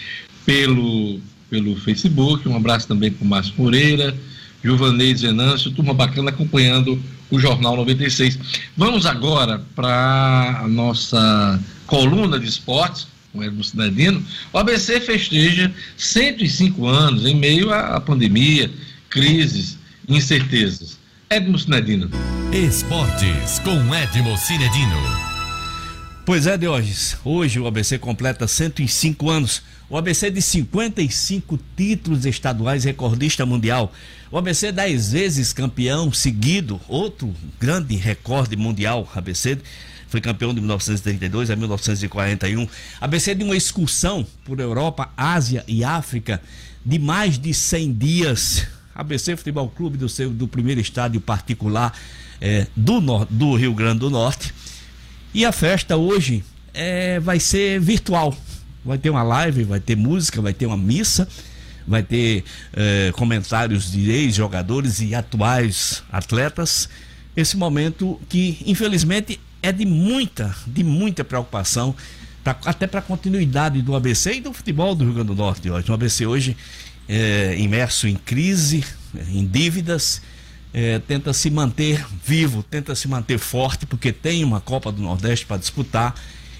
pelo, 0.47 1.19
pelo 1.49 1.75
Facebook. 1.75 2.47
Um 2.47 2.55
abraço 2.55 2.87
também 2.87 3.11
para 3.11 3.25
o 3.25 3.27
Márcio 3.27 3.53
Moreira, 3.57 4.15
Juvanês 4.63 5.21
Venâncio, 5.21 5.71
turma 5.71 5.93
bacana 5.93 6.29
acompanhando 6.29 6.97
o 7.29 7.37
Jornal 7.37 7.75
96. 7.75 8.39
Vamos 8.77 9.05
agora 9.05 9.61
para 9.75 10.61
a 10.63 10.67
nossa 10.69 11.59
coluna 11.85 12.39
de 12.39 12.47
esportes, 12.47 13.07
com 13.33 13.43
Edmo 13.43 13.61
Cinedino, 13.61 14.23
o 14.53 14.57
ABC 14.57 15.01
festeja 15.01 15.69
105 15.97 16.87
anos 16.87 17.25
em 17.25 17.35
meio 17.35 17.73
à 17.73 17.99
pandemia, 17.99 18.71
crises, 19.09 19.77
incertezas. 20.07 20.97
Edmo 21.29 21.59
Cinedino. 21.59 22.09
Esportes 22.53 23.59
com 23.59 23.93
Edmo 23.93 24.37
Cinedino. 24.37 25.27
Pois 26.25 26.47
é, 26.47 26.57
Diógenes. 26.57 27.17
Hoje 27.23 27.59
o 27.59 27.67
ABC 27.67 27.97
completa 27.97 28.47
105 28.47 29.29
anos. 29.29 29.61
O 29.89 29.95
ABC 29.95 30.29
de 30.29 30.41
55 30.41 31.57
títulos 31.77 32.25
estaduais, 32.25 32.83
recordista 32.83 33.45
mundial. 33.45 33.93
O 34.29 34.37
ABC 34.37 34.69
10 34.69 35.13
vezes 35.13 35.53
campeão 35.53 36.11
seguido, 36.11 36.81
outro 36.89 37.33
grande 37.57 37.95
recorde 37.95 38.57
mundial. 38.57 39.09
ABC 39.15 39.57
foi 40.09 40.19
campeão 40.19 40.53
de 40.53 40.59
1932 40.59 41.49
a 41.49 41.55
1941. 41.55 42.67
ABC 42.99 43.33
de 43.33 43.45
uma 43.45 43.55
excursão 43.55 44.27
por 44.43 44.59
Europa, 44.59 45.09
Ásia 45.15 45.63
e 45.65 45.85
África 45.85 46.41
de 46.85 46.99
mais 46.99 47.39
de 47.39 47.53
100 47.53 47.93
dias. 47.93 48.67
ABC 48.93 49.37
Futebol 49.37 49.69
Clube 49.69 49.97
do 49.97 50.09
seu 50.09 50.29
do 50.31 50.49
primeiro 50.49 50.81
estádio 50.81 51.21
particular 51.21 51.93
é, 52.41 52.67
do, 52.75 52.99
do 53.29 53.55
Rio 53.55 53.73
Grande 53.73 53.99
do 53.99 54.09
Norte 54.09 54.53
e 55.33 55.45
a 55.45 55.51
festa 55.53 55.95
hoje 55.95 56.43
é, 56.73 57.19
vai 57.21 57.39
ser 57.39 57.79
virtual. 57.79 58.35
Vai 58.87 58.97
ter 58.97 59.09
uma 59.09 59.21
live, 59.21 59.63
vai 59.63 59.79
ter 59.79 59.95
música, 59.95 60.41
vai 60.41 60.53
ter 60.53 60.65
uma 60.65 60.77
missa, 60.77 61.27
vai 61.87 62.01
ter 62.01 62.43
é, 62.73 63.11
comentários 63.15 63.91
de 63.91 64.09
ex-jogadores 64.09 65.01
e 65.01 65.13
atuais 65.13 66.03
atletas. 66.11 66.89
Esse 67.35 67.57
momento 67.57 68.19
que, 68.29 68.57
infelizmente, 68.65 69.39
é 69.61 69.71
de 69.71 69.85
muita, 69.85 70.55
de 70.65 70.83
muita 70.83 71.23
preocupação, 71.23 71.93
pra, 72.43 72.57
até 72.65 72.87
para 72.87 72.99
a 72.99 73.03
continuidade 73.03 73.81
do 73.81 73.95
ABC 73.95 74.35
e 74.35 74.41
do 74.41 74.53
futebol 74.53 74.95
do 74.95 75.03
Rio 75.03 75.13
Grande 75.13 75.27
do 75.27 75.35
Norte 75.35 75.69
hoje. 75.69 75.91
O 75.91 75.93
ABC 75.93 76.25
hoje 76.25 76.57
é, 77.07 77.55
imerso 77.59 78.07
em 78.07 78.15
crise, 78.15 78.83
em 79.29 79.45
dívidas 79.45 80.21
é, 80.73 80.99
tenta 80.99 81.33
se 81.33 81.49
manter 81.49 82.05
vivo, 82.23 82.61
tenta 82.63 82.93
se 82.95 83.07
manter 83.07 83.37
forte, 83.37 83.85
porque 83.85 84.11
tem 84.11 84.43
uma 84.43 84.59
Copa 84.61 84.91
do 84.91 85.01
Nordeste 85.01 85.45
para 85.45 85.57
disputar 85.57 86.13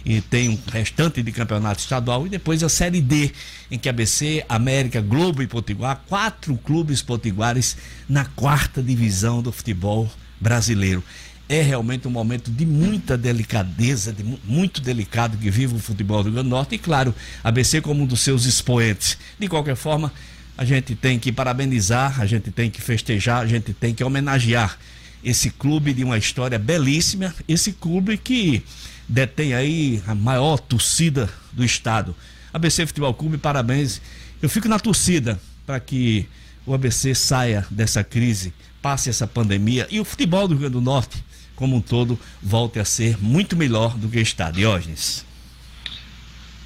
e 0.08 0.22
tem 0.22 0.48
um 0.48 0.58
restante 0.72 1.22
de 1.22 1.34
campeonato 1.34 1.82
estadual 1.82 2.26
e 2.26 2.30
depois 2.30 2.64
a 2.64 2.70
Série 2.70 3.02
D, 3.02 3.30
em 3.70 3.78
que 3.78 3.90
ABC, 3.90 4.42
América, 4.48 5.02
Globo 5.02 5.44
e 5.44 5.48
Potiguar, 5.48 6.02
quatro 6.08 6.56
clubes 6.56 7.02
potiguares 7.02 7.76
na 8.08 8.24
quarta 8.24 8.82
divisão 8.82 9.42
do 9.42 9.52
futebol 9.52 10.10
brasileiro. 10.40 11.04
É 11.50 11.62
realmente 11.62 12.08
um 12.08 12.12
momento 12.12 12.50
de 12.50 12.66
muita 12.66 13.18
delicadeza, 13.18 14.14
de 14.14 14.24
muito 14.46 14.80
delicado 14.80 15.38
que 15.38 15.52
vive 15.52 15.76
o 15.76 15.80
futebol 15.80 16.24
do 16.24 16.32
Grande 16.32 16.48
Norte 16.48 16.76
e, 16.76 16.78
claro, 16.78 17.14
ABC 17.44 17.82
como 17.82 18.04
um 18.04 18.06
dos 18.06 18.22
seus 18.22 18.46
expoentes. 18.46 19.18
De 19.38 19.50
qualquer 19.50 19.76
forma, 19.76 20.14
a 20.58 20.64
gente 20.64 20.96
tem 20.96 21.20
que 21.20 21.34
parabenizar, 21.34 22.22
a 22.22 22.26
gente 22.26 22.50
tem 22.50 22.72
que 22.72 22.82
festejar, 22.82 23.42
a 23.42 23.46
gente 23.46 23.74
tem 23.74 23.94
que 23.94 24.06
homenagear 24.06 24.78
esse 25.24 25.50
clube 25.50 25.94
de 25.94 26.04
uma 26.04 26.18
história 26.18 26.58
belíssima, 26.58 27.34
esse 27.48 27.74
clube 27.74 28.18
que 28.18 28.64
detém 29.08 29.54
aí 29.54 30.02
a 30.08 30.14
maior 30.14 30.58
torcida 30.58 31.30
do 31.52 31.64
estado. 31.64 32.16
ABC 32.54 32.86
Futebol 32.86 33.14
Clube, 33.14 33.38
parabéns. 33.38 34.02
Eu 34.42 34.50
fico 34.50 34.68
na 34.68 34.80
torcida 34.80 35.40
para 35.66 35.80
que 35.80 36.28
o 36.66 36.74
ABC 36.74 37.16
saia 37.16 37.66
dessa 37.70 38.04
crise, 38.04 38.54
passe 38.82 39.10
essa 39.10 39.28
pandemia 39.28 39.88
e 39.90 40.00
o 40.00 40.06
futebol 40.06 40.48
do 40.48 40.54
Rio 40.54 40.62
Grande 40.62 40.74
do 40.74 40.82
Norte, 40.82 41.24
como 41.56 41.76
um 41.76 41.82
todo, 41.82 42.20
volte 42.42 42.80
a 42.80 42.86
ser 42.86 43.18
muito 43.22 43.56
melhor 43.56 43.98
do 43.98 44.08
que 44.08 44.20
está. 44.20 44.52
Diógenes. 44.52 45.27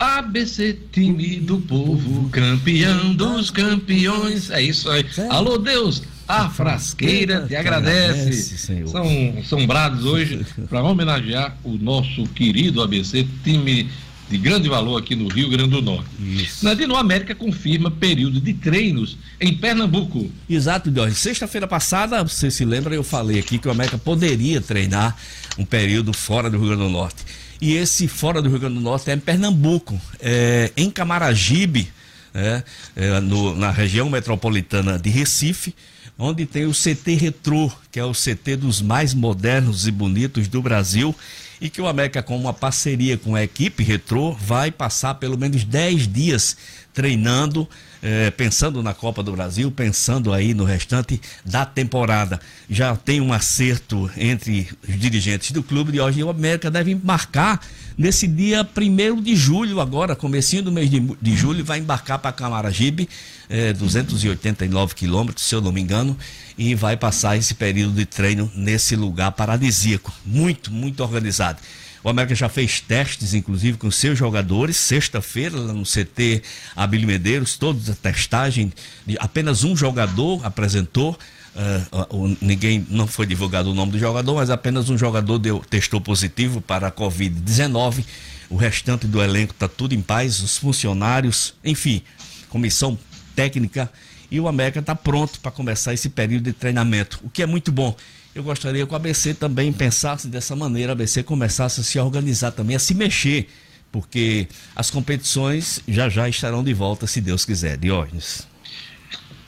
ABC, 0.01 0.79
time 0.91 1.39
do 1.41 1.59
povo, 1.59 2.27
campeão 2.29 3.13
dos 3.13 3.51
campeões. 3.51 4.49
É 4.49 4.59
isso 4.59 4.89
aí. 4.89 5.05
Alô, 5.29 5.59
Deus, 5.59 6.01
a 6.27 6.49
frasqueira 6.49 7.45
te 7.47 7.55
agradece. 7.55 8.57
São, 8.87 9.43
são 9.43 9.67
brados 9.67 10.03
hoje 10.03 10.43
para 10.67 10.81
homenagear 10.81 11.55
o 11.63 11.77
nosso 11.77 12.23
querido 12.29 12.81
ABC, 12.81 13.27
time 13.43 13.91
de 14.27 14.39
grande 14.39 14.67
valor 14.67 14.97
aqui 14.97 15.15
no 15.15 15.27
Rio 15.27 15.49
Grande 15.49 15.69
do 15.69 15.83
Norte. 15.83 16.09
Isso. 16.19 16.65
Nadino 16.65 16.95
América 16.95 17.35
confirma 17.35 17.91
período 17.91 18.41
de 18.41 18.55
treinos 18.55 19.19
em 19.39 19.55
Pernambuco. 19.55 20.31
Exato, 20.49 20.91
Jorge. 20.91 21.13
Sexta-feira 21.13 21.67
passada, 21.67 22.23
você 22.23 22.49
se 22.49 22.65
lembra, 22.65 22.95
eu 22.95 23.03
falei 23.03 23.37
aqui 23.37 23.59
que 23.59 23.67
o 23.67 23.71
América 23.71 23.99
poderia 23.99 24.61
treinar 24.61 25.15
um 25.59 25.65
período 25.65 26.11
fora 26.11 26.49
do 26.49 26.57
Rio 26.57 26.69
Grande 26.69 26.83
do 26.85 26.89
Norte. 26.89 27.23
E 27.61 27.75
esse 27.75 28.07
fora 28.07 28.41
do 28.41 28.49
Rio 28.49 28.57
Grande 28.57 28.75
do 28.75 28.81
Norte 28.81 29.11
é 29.11 29.13
em 29.13 29.19
Pernambuco, 29.19 30.01
é, 30.19 30.71
em 30.75 30.89
Camaragibe, 30.89 31.93
é, 32.33 32.63
é, 32.95 33.19
no, 33.19 33.55
na 33.55 33.69
região 33.69 34.09
metropolitana 34.09 34.97
de 34.97 35.11
Recife, 35.11 35.75
onde 36.17 36.47
tem 36.47 36.65
o 36.65 36.71
CT 36.71 37.13
Retro, 37.13 37.71
que 37.91 37.99
é 37.99 38.03
o 38.03 38.13
CT 38.13 38.55
dos 38.55 38.81
mais 38.81 39.13
modernos 39.13 39.87
e 39.87 39.91
bonitos 39.91 40.47
do 40.47 40.59
Brasil, 40.59 41.15
e 41.61 41.69
que 41.69 41.79
o 41.79 41.87
América, 41.87 42.23
com 42.23 42.35
uma 42.35 42.51
parceria 42.51 43.15
com 43.15 43.35
a 43.35 43.43
equipe 43.43 43.83
Retro, 43.83 44.33
vai 44.33 44.71
passar 44.71 45.15
pelo 45.15 45.37
menos 45.37 45.63
10 45.63 46.07
dias 46.07 46.57
treinando 46.91 47.69
é, 48.01 48.31
pensando 48.31 48.81
na 48.81 48.93
Copa 48.93 49.21
do 49.21 49.31
Brasil, 49.31 49.71
pensando 49.71 50.33
aí 50.33 50.53
no 50.53 50.63
restante 50.63 51.21
da 51.45 51.65
temporada. 51.65 52.39
Já 52.69 52.95
tem 52.95 53.21
um 53.21 53.31
acerto 53.31 54.09
entre 54.17 54.67
os 54.87 54.99
dirigentes 54.99 55.51
do 55.51 55.61
clube 55.61 55.91
de 55.91 55.99
hoje 55.99 56.19
e 56.19 56.23
o 56.23 56.29
América 56.29 56.71
deve 56.71 56.91
embarcar 56.91 57.61
nesse 57.97 58.27
dia 58.27 58.67
1 58.75 59.21
de 59.21 59.35
julho, 59.35 59.79
agora, 59.79 60.15
comecinho 60.15 60.63
do 60.63 60.71
mês 60.71 60.89
de, 60.89 60.99
de 60.99 61.35
julho, 61.35 61.63
vai 61.63 61.79
embarcar 61.79 62.19
para 62.19 62.31
Camaragibe, 62.31 63.07
é, 63.49 63.73
289 63.73 64.95
quilômetros, 64.95 65.45
se 65.45 65.53
eu 65.53 65.61
não 65.61 65.71
me 65.71 65.81
engano, 65.81 66.17
e 66.57 66.73
vai 66.73 66.97
passar 66.97 67.37
esse 67.37 67.53
período 67.53 67.93
de 67.93 68.05
treino 68.05 68.51
nesse 68.55 68.95
lugar 68.95 69.31
paradisíaco. 69.33 70.11
Muito, 70.25 70.71
muito 70.71 71.03
organizado. 71.03 71.59
O 72.03 72.09
América 72.09 72.33
já 72.33 72.49
fez 72.49 72.79
testes, 72.79 73.33
inclusive, 73.33 73.77
com 73.77 73.91
seus 73.91 74.17
jogadores. 74.17 74.77
Sexta-feira, 74.77 75.57
lá 75.57 75.73
no 75.73 75.83
CT 75.83 76.41
Abílio 76.75 77.07
Medeiros, 77.07 77.57
todos 77.57 77.89
a 77.89 77.95
testagem. 77.95 78.73
Apenas 79.19 79.63
um 79.63 79.75
jogador 79.75 80.45
apresentou. 80.45 81.17
Uh, 81.53 82.15
uh, 82.15 82.37
ninguém 82.41 82.85
não 82.89 83.05
foi 83.05 83.25
divulgado 83.25 83.71
o 83.71 83.75
nome 83.75 83.91
do 83.91 83.99
jogador, 83.99 84.35
mas 84.35 84.49
apenas 84.49 84.89
um 84.89 84.97
jogador 84.97 85.37
deu, 85.37 85.59
testou 85.59 85.99
positivo 86.01 86.61
para 86.61 86.87
a 86.87 86.91
Covid-19. 86.91 88.03
O 88.49 88.55
restante 88.55 89.05
do 89.05 89.21
elenco 89.21 89.53
está 89.53 89.67
tudo 89.67 89.93
em 89.93 90.01
paz, 90.01 90.41
os 90.41 90.57
funcionários, 90.57 91.53
enfim, 91.63 92.01
comissão 92.49 92.97
técnica 93.35 93.91
e 94.31 94.39
o 94.39 94.47
América 94.47 94.79
está 94.79 94.95
pronto 94.95 95.39
para 95.41 95.51
começar 95.51 95.93
esse 95.93 96.09
período 96.09 96.45
de 96.45 96.53
treinamento, 96.53 97.19
o 97.21 97.29
que 97.29 97.43
é 97.43 97.45
muito 97.45 97.71
bom. 97.71 97.95
Eu 98.33 98.43
gostaria 98.43 98.87
que 98.87 98.93
o 98.93 98.95
ABC 98.95 99.33
também 99.33 99.73
pensasse 99.73 100.27
dessa 100.29 100.55
maneira, 100.55 100.91
o 100.91 100.93
ABC 100.93 101.21
começasse 101.21 101.81
a 101.81 101.83
se 101.83 101.99
organizar 101.99 102.51
também, 102.51 102.77
a 102.77 102.79
se 102.79 102.93
mexer, 102.93 103.49
porque 103.91 104.47
as 104.73 104.89
competições 104.89 105.81
já 105.85 106.07
já 106.07 106.29
estarão 106.29 106.63
de 106.63 106.73
volta, 106.73 107.05
se 107.05 107.19
Deus 107.19 107.43
quiser. 107.43 107.77
Diógenes. 107.77 108.47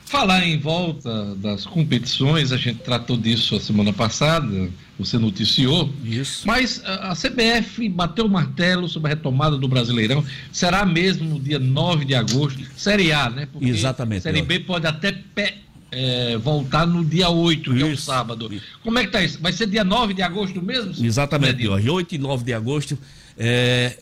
Falar 0.06 0.46
em 0.46 0.58
volta 0.58 1.34
das 1.36 1.64
competições, 1.64 2.52
a 2.52 2.56
gente 2.56 2.80
tratou 2.80 3.16
disso 3.16 3.56
a 3.56 3.60
semana 3.60 3.92
passada, 3.92 4.68
você 4.98 5.18
noticiou. 5.18 5.92
Isso. 6.04 6.46
Mas 6.46 6.82
a 6.84 7.14
CBF 7.14 7.88
bateu 7.88 8.26
o 8.26 8.28
martelo 8.28 8.88
sobre 8.88 9.12
a 9.12 9.14
retomada 9.14 9.56
do 9.56 9.66
Brasileirão. 9.66 10.24
Será 10.52 10.84
mesmo 10.84 11.28
no 11.28 11.40
dia 11.40 11.58
9 11.58 12.04
de 12.04 12.14
agosto, 12.14 12.62
Série 12.76 13.12
A, 13.12 13.30
né? 13.30 13.48
Porque 13.50 13.66
Exatamente. 13.66 14.22
Série 14.22 14.42
B 14.42 14.60
pode 14.60 14.86
até 14.86 15.14
é, 15.90 16.36
voltar 16.36 16.86
no 16.86 17.04
dia 17.04 17.28
8, 17.28 17.74
isso, 17.74 17.86
que 17.86 17.92
é 17.92 17.96
sábado. 17.96 18.52
Isso. 18.52 18.64
Como 18.82 18.98
é 18.98 19.04
que 19.04 19.10
tá 19.10 19.22
isso? 19.22 19.38
Vai 19.40 19.52
ser 19.52 19.66
dia 19.66 19.84
9 19.84 20.14
de 20.14 20.22
agosto 20.22 20.60
mesmo? 20.60 20.92
Exatamente, 21.04 21.66
hoje, 21.66 21.88
8 21.88 22.14
e 22.14 22.18
9 22.18 22.44
de 22.44 22.52
agosto. 22.52 22.98
É, 23.36 23.96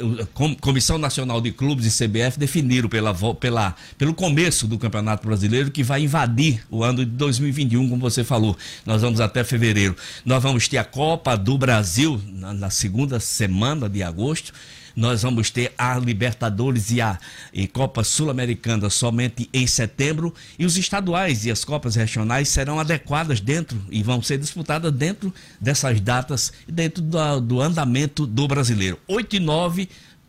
Comissão 0.60 0.98
Nacional 0.98 1.40
de 1.40 1.52
Clubes 1.52 1.86
e 1.86 2.06
CBF 2.06 2.38
definiram 2.38 2.88
pela, 2.88 3.14
pela, 3.34 3.74
pelo 3.96 4.12
começo 4.12 4.66
do 4.66 4.78
Campeonato 4.78 5.26
Brasileiro 5.26 5.70
que 5.70 5.82
vai 5.82 6.02
invadir 6.02 6.62
o 6.70 6.84
ano 6.84 7.04
de 7.04 7.10
2021, 7.12 7.88
como 7.88 8.00
você 8.00 8.22
falou. 8.22 8.56
Nós 8.84 9.00
vamos 9.00 9.20
até 9.20 9.42
fevereiro. 9.42 9.96
Nós 10.24 10.42
vamos 10.42 10.68
ter 10.68 10.78
a 10.78 10.84
Copa 10.84 11.36
do 11.36 11.56
Brasil 11.56 12.20
na, 12.26 12.52
na 12.52 12.70
segunda 12.70 13.18
semana 13.18 13.88
de 13.88 14.02
agosto 14.02 14.52
nós 14.94 15.22
vamos 15.22 15.50
ter 15.50 15.72
a 15.76 15.98
Libertadores 15.98 16.90
e 16.90 17.00
a 17.00 17.18
e 17.52 17.66
Copa 17.66 18.04
Sul-Americana 18.04 18.90
somente 18.90 19.48
em 19.52 19.66
setembro 19.66 20.34
e 20.58 20.64
os 20.64 20.76
estaduais 20.76 21.44
e 21.44 21.50
as 21.50 21.64
Copas 21.64 21.96
regionais 21.96 22.48
serão 22.48 22.78
adequadas 22.78 23.40
dentro 23.40 23.80
e 23.90 24.02
vão 24.02 24.22
ser 24.22 24.38
disputadas 24.38 24.92
dentro 24.92 25.32
dessas 25.60 26.00
datas, 26.00 26.52
dentro 26.68 27.02
do, 27.02 27.40
do 27.40 27.60
andamento 27.60 28.26
do 28.26 28.46
brasileiro. 28.48 28.98
8 29.08 29.36
e 29.36 29.40
9 29.40 29.88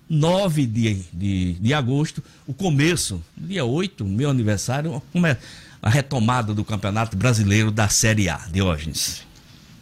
9 0.10 0.66
de, 0.68 0.94
de, 1.14 1.54
de 1.54 1.74
agosto, 1.74 2.22
o 2.46 2.54
começo, 2.54 3.24
dia 3.36 3.66
8, 3.66 4.06
meu 4.06 4.30
aniversário, 4.30 5.02
a 5.82 5.90
retomada 5.90 6.54
do 6.54 6.64
Campeonato 6.64 7.18
Brasileiro 7.18 7.72
da 7.72 7.90
Série 7.90 8.30
A, 8.30 8.38
Diógenes. 8.52 9.24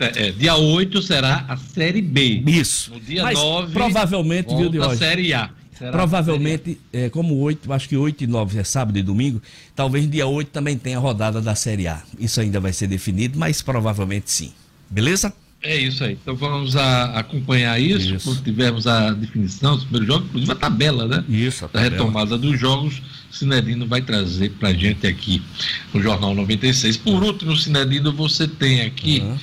É, 0.02 0.28
é, 0.28 0.32
dia 0.32 0.56
8 0.56 1.02
será 1.02 1.46
a 1.48 1.56
Série 1.56 2.02
B. 2.02 2.44
Isso. 2.48 2.92
No 2.92 3.00
dia 3.00 3.24
Mas, 3.24 3.38
9, 3.38 3.74
provavelmente, 3.74 4.48
viu, 4.56 4.84
a 4.84 4.98
Série 4.98 5.34
A. 5.34 5.50
Será 5.78 5.92
Provavelmente, 5.92 6.80
é, 6.92 7.10
como 7.10 7.38
8, 7.40 7.72
acho 7.72 7.90
que 7.90 7.98
8 7.98 8.24
e 8.24 8.28
9 8.28 8.60
é 8.60 8.64
sábado 8.64 8.98
e 8.98 9.04
domingo, 9.04 9.42
talvez 9.76 10.10
dia 10.10 10.28
8 10.28 10.50
também 10.50 10.78
tenha 10.78 10.98
a 10.98 11.00
rodada 11.00 11.42
da 11.42 11.56
Série 11.56 11.88
A. 11.88 12.02
Isso 12.20 12.40
ainda 12.42 12.60
vai 12.60 12.74
ser 12.74 12.88
definido, 12.88 13.38
mas 13.38 13.62
provavelmente 13.62 14.30
sim. 14.30 14.52
Beleza? 14.90 15.34
É 15.64 15.78
isso 15.78 16.04
aí. 16.04 16.18
Então 16.20 16.36
vamos 16.36 16.76
a, 16.76 17.20
acompanhar 17.20 17.80
isso, 17.80 18.16
isso. 18.16 18.30
quando 18.30 18.44
tivermos 18.44 18.88
a 18.88 19.12
definição 19.12 19.76
dos 19.76 19.84
primeiros 19.84 20.08
jogos, 20.08 20.28
inclusive 20.30 20.52
a 20.52 20.56
tabela, 20.56 21.08
né? 21.08 21.24
Isso, 21.30 21.66
a 21.66 21.68
tabela. 21.68 21.90
Da 21.90 21.96
retomada 21.98 22.38
dos 22.38 22.60
jogos, 22.60 23.02
Sinedino 23.32 23.86
vai 23.86 24.02
trazer 24.02 24.52
pra 24.52 24.74
gente 24.74 25.06
aqui 25.06 25.42
no 25.94 26.02
Jornal 26.02 26.34
96. 26.34 26.98
Por 26.98 27.24
último, 27.24 27.56
Sinedino, 27.56 28.12
você 28.12 28.48
tem 28.48 28.82
aqui 28.82 29.20
uhum. 29.20 29.38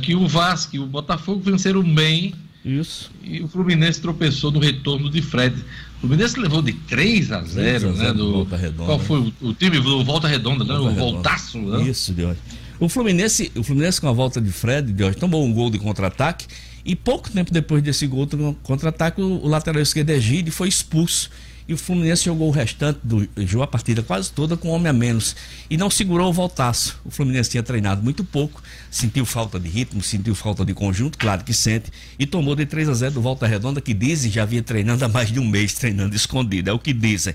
Que 0.00 0.14
o 0.14 0.26
Vasco 0.26 0.76
e 0.76 0.78
o 0.78 0.86
Botafogo 0.86 1.40
venceram 1.40 1.82
bem. 1.82 2.34
Isso. 2.64 3.10
E 3.22 3.42
o 3.42 3.48
Fluminense 3.48 4.00
tropeçou 4.00 4.50
no 4.50 4.58
retorno 4.58 5.10
de 5.10 5.20
Fred. 5.20 5.54
O 5.98 6.00
Fluminense 6.00 6.38
levou 6.38 6.62
de 6.62 6.72
3 6.72 7.32
a 7.32 7.42
0, 7.42 7.52
3 7.52 7.84
a 7.84 7.92
0 7.92 7.96
né? 7.96 8.12
Do, 8.12 8.32
Volta 8.32 8.56
Redonda. 8.56 8.84
Qual 8.86 8.98
foi 8.98 9.20
o, 9.20 9.48
o 9.48 9.54
time 9.54 9.80
do 9.80 10.04
Volta 10.04 10.28
Redonda, 10.28 10.64
né? 10.64 10.74
Volta 10.74 10.84
o 10.84 10.88
Redonda. 10.88 11.12
Voltaço, 11.12 11.58
né? 11.58 11.82
Isso, 11.82 12.12
Deus. 12.12 12.36
O 12.80 12.88
Fluminense, 12.88 13.52
o 13.54 13.62
Fluminense 13.62 14.00
com 14.00 14.08
a 14.08 14.12
volta 14.12 14.40
de 14.40 14.50
Fred, 14.50 14.92
de 14.92 15.04
hoje, 15.04 15.16
tomou 15.16 15.44
um 15.44 15.52
gol 15.52 15.70
de 15.70 15.78
contra-ataque 15.78 16.46
e 16.84 16.94
pouco 16.94 17.30
tempo 17.30 17.52
depois 17.52 17.82
desse 17.82 18.06
gol 18.06 18.26
de 18.26 18.36
contra-ataque, 18.62 19.20
o, 19.20 19.44
o 19.44 19.48
lateral 19.48 19.80
esquerdo 19.80 20.10
Egide 20.10 20.50
foi 20.50 20.68
expulso 20.68 21.30
e 21.66 21.72
o 21.72 21.78
Fluminense 21.78 22.24
jogou 22.24 22.48
o 22.48 22.50
restante 22.50 23.00
do 23.02 23.26
jogou 23.38 23.62
a 23.62 23.66
partida 23.66 24.02
quase 24.02 24.30
toda 24.30 24.56
com 24.56 24.68
um 24.68 24.72
homem 24.72 24.88
a 24.88 24.92
menos 24.92 25.34
e 25.70 25.76
não 25.78 25.88
segurou 25.88 26.28
o 26.28 26.32
voltaço. 26.32 27.00
O 27.04 27.10
Fluminense 27.10 27.50
tinha 27.50 27.62
treinado 27.62 28.02
muito 28.02 28.22
pouco, 28.22 28.62
sentiu 28.94 29.26
falta 29.26 29.58
de 29.58 29.68
ritmo, 29.68 30.00
sentiu 30.00 30.36
falta 30.36 30.64
de 30.64 30.72
conjunto, 30.72 31.18
claro 31.18 31.42
que 31.42 31.52
sente, 31.52 31.90
e 32.16 32.24
tomou 32.24 32.54
de 32.54 32.64
3 32.64 32.88
a 32.88 32.94
0 32.94 33.14
do 33.14 33.20
Volta 33.20 33.44
Redonda, 33.44 33.80
que 33.80 33.92
dizem 33.92 34.30
já 34.30 34.44
vinha 34.44 34.62
treinando 34.62 35.04
há 35.04 35.08
mais 35.08 35.32
de 35.32 35.40
um 35.40 35.44
mês, 35.44 35.74
treinando 35.74 36.14
escondido, 36.14 36.70
é 36.70 36.72
o 36.72 36.78
que 36.78 36.92
dizem. 36.92 37.34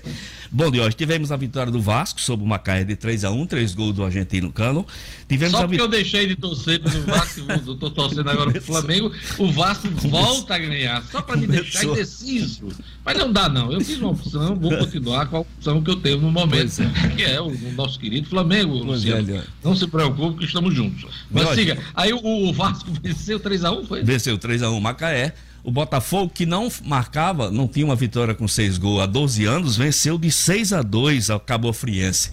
Bom, 0.50 0.70
de 0.70 0.80
hoje 0.80 0.96
tivemos 0.96 1.30
a 1.30 1.36
vitória 1.36 1.70
do 1.70 1.80
Vasco 1.80 2.18
sob 2.18 2.42
uma 2.42 2.58
caia 2.58 2.82
de 2.82 2.96
3 2.96 3.24
a 3.24 3.30
1 3.30 3.46
três 3.46 3.74
gols 3.74 3.94
do 3.94 4.02
argentino 4.02 4.50
Cano. 4.50 4.86
Tivemos 5.28 5.52
Só 5.52 5.66
porque 5.66 5.80
eu 5.80 5.86
deixei 5.86 6.26
de 6.26 6.34
torcer 6.34 6.80
pelo 6.80 7.04
Vasco, 7.04 7.42
eu 7.66 7.76
tô 7.76 7.90
torcendo 7.92 8.30
agora 8.30 8.50
pro 8.50 8.62
Flamengo, 8.62 9.12
o 9.38 9.52
Vasco 9.52 9.88
volta 9.90 10.54
a 10.54 10.58
ganhar, 10.58 11.04
só 11.12 11.20
para 11.20 11.36
me 11.36 11.46
deixar 11.46 11.84
indeciso. 11.84 12.68
Mas 13.04 13.18
não 13.18 13.30
dá 13.30 13.50
não, 13.50 13.70
eu 13.70 13.80
fiz 13.82 13.98
uma 13.98 14.10
opção, 14.10 14.56
vou 14.56 14.76
continuar 14.78 15.26
com 15.26 15.36
a 15.36 15.40
opção 15.40 15.82
que 15.82 15.90
eu 15.90 15.96
tenho 15.96 16.18
no 16.18 16.30
momento, 16.30 16.82
é. 16.82 17.08
que 17.14 17.22
é 17.22 17.40
o, 17.40 17.48
o, 17.48 17.72
nosso 17.72 17.98
querido 17.98 18.28
Flamengo, 18.28 18.72
Luciano. 18.78 19.36
É, 19.36 19.44
não 19.62 19.76
se 19.76 19.86
preocupe 19.86 20.38
que 20.38 20.44
estamos 20.46 20.74
juntos. 20.74 21.06
Mas 21.30 21.49
Aí 21.94 22.12
o, 22.12 22.52
Vasco 22.52 22.90
venceu 23.02 23.40
3x1, 23.40 23.86
foi? 23.86 24.02
Venceu 24.02 24.38
3x1 24.38 24.80
Macaé. 24.80 25.34
O 25.62 25.70
Botafogo, 25.70 26.32
que 26.34 26.46
não 26.46 26.72
marcava, 26.84 27.50
não 27.50 27.68
tinha 27.68 27.84
uma 27.84 27.94
vitória 27.94 28.34
com 28.34 28.48
seis 28.48 28.78
gols 28.78 29.02
há 29.02 29.06
12 29.06 29.44
anos, 29.44 29.76
venceu 29.76 30.16
de 30.16 30.32
6 30.32 30.72
a 30.72 30.80
2 30.80 31.28
ao 31.28 31.38
Cabo 31.38 31.70
Friense. 31.72 32.30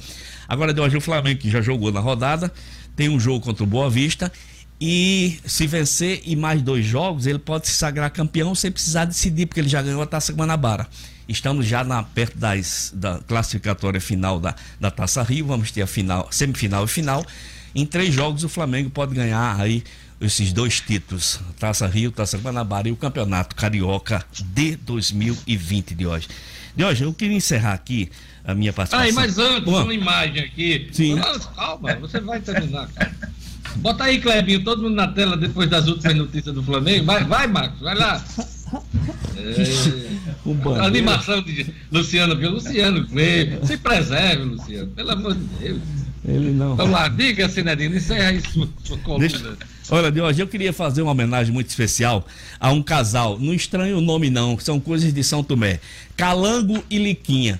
Agora 0.48 0.74
deu 0.74 0.86
o 0.86 1.02
Flamengo, 1.02 1.42
que 1.42 1.50
já 1.50 1.62
jogou 1.62 1.92
na 1.92 2.00
rodada, 2.00 2.52
tem 2.96 3.10
um 3.10 3.20
jogo 3.20 3.42
contra 3.42 3.66
o 3.66 3.68
Boa 3.68 3.90
Vista 3.90 4.32
e 4.80 5.40
se 5.46 5.66
vencer 5.66 6.22
e 6.24 6.36
mais 6.36 6.62
dois 6.62 6.86
jogos, 6.86 7.26
ele 7.26 7.40
pode 7.40 7.68
se 7.68 7.74
sagrar 7.74 8.12
campeão 8.12 8.54
sem 8.54 8.72
precisar 8.72 9.06
decidir, 9.06 9.48
porque 9.48 9.60
ele 9.60 9.70
já 9.70 9.82
ganhou 9.82 10.02
a 10.02 10.06
Taça 10.06 10.32
Guanabara. 10.32 10.88
Estamos 11.28 11.66
já 11.66 11.84
na, 11.84 12.04
perto 12.04 12.38
das, 12.38 12.94
da 12.96 13.20
classificatória 13.28 14.00
final 14.00 14.40
da, 14.40 14.56
da 14.80 14.92
Taça 14.92 15.24
Rio, 15.24 15.48
vamos 15.48 15.72
ter 15.72 15.82
a 15.82 15.88
final, 15.88 16.28
semifinal 16.32 16.86
e 16.86 16.88
final. 16.88 17.26
Em 17.78 17.86
três 17.86 18.12
jogos 18.12 18.44
o 18.44 18.50
Flamengo 18.50 18.90
pode 18.90 19.14
ganhar 19.14 19.56
aí 19.62 19.84
esses 20.20 20.52
dois 20.52 20.82
títulos, 20.82 21.40
Taça 21.60 21.86
Rio, 21.86 22.12
Taça 22.12 22.36
Guanabara 22.36 22.90
e 22.90 22.92
o 22.92 22.96
Campeonato 22.96 23.56
Carioca 23.56 24.26
de 24.34 24.76
2020 24.78 25.94
de 25.94 26.08
hoje. 26.08 26.28
De 26.76 26.84
hoje, 26.84 27.04
eu 27.04 27.14
queria 27.14 27.38
encerrar 27.38 27.74
aqui 27.74 28.10
a 28.44 28.56
minha 28.56 28.74
participação. 28.74 29.12
Ah, 29.12 29.14
mas 29.14 29.38
antes, 29.38 29.72
uma 29.72 29.94
imagem 29.94 30.44
aqui. 30.44 30.90
Sim. 30.92 31.20
Calma, 31.56 31.94
você 31.98 32.20
vai 32.20 32.40
terminar, 32.40 32.88
cara. 32.88 33.16
Bota 33.76 34.06
aí, 34.06 34.20
Clebinho, 34.20 34.64
todo 34.64 34.82
mundo 34.82 34.96
na 34.96 35.10
tela 35.10 35.38
depois 35.38 35.70
das 35.70 35.88
últimas 35.88 36.16
notícias 36.16 36.56
do 36.56 36.64
Flamengo. 36.64 37.06
Vai, 37.06 37.26
vai 37.26 37.46
Marcos, 37.46 37.80
vai 37.82 37.94
lá. 37.94 38.20
É, 39.38 40.86
animação 40.86 41.42
de 41.42 41.74
Luciano, 41.92 42.34
porque 42.34 42.48
Luciano 42.48 43.08
veio. 43.08 43.66
Se 43.66 43.78
preserve, 43.78 44.44
Luciano, 44.44 44.88
pelo 44.88 45.12
amor 45.12 45.36
de 45.36 45.44
Deus. 45.60 45.82
Ele 46.28 46.52
não. 46.52 46.76
Vamos 46.76 46.92
lá, 46.92 47.08
diga, 47.08 47.48
Sinedino, 47.48 47.96
encerra 47.96 48.30
aí 48.30 48.42
sua, 48.42 48.68
sua 48.84 48.98
coluna. 48.98 49.28
Deixa... 49.28 49.58
Olha, 49.90 50.12
de 50.12 50.20
hoje 50.20 50.42
eu 50.42 50.48
queria 50.48 50.74
fazer 50.74 51.02
uma 51.02 51.12
homenagem 51.12 51.54
muito 51.54 51.70
especial 51.70 52.28
a 52.60 52.72
um 52.72 52.84
casal. 52.84 53.40
Não 53.40 53.54
estranho 53.54 54.00
o 54.00 54.02
nome, 54.02 54.30
não, 54.30 54.60
são 54.60 54.80
coisas 54.80 55.14
de 55.14 55.24
São 55.24 55.42
Tomé. 55.44 55.80
Calango 56.18 56.84
e 56.90 56.98
Liquinha. 56.98 57.60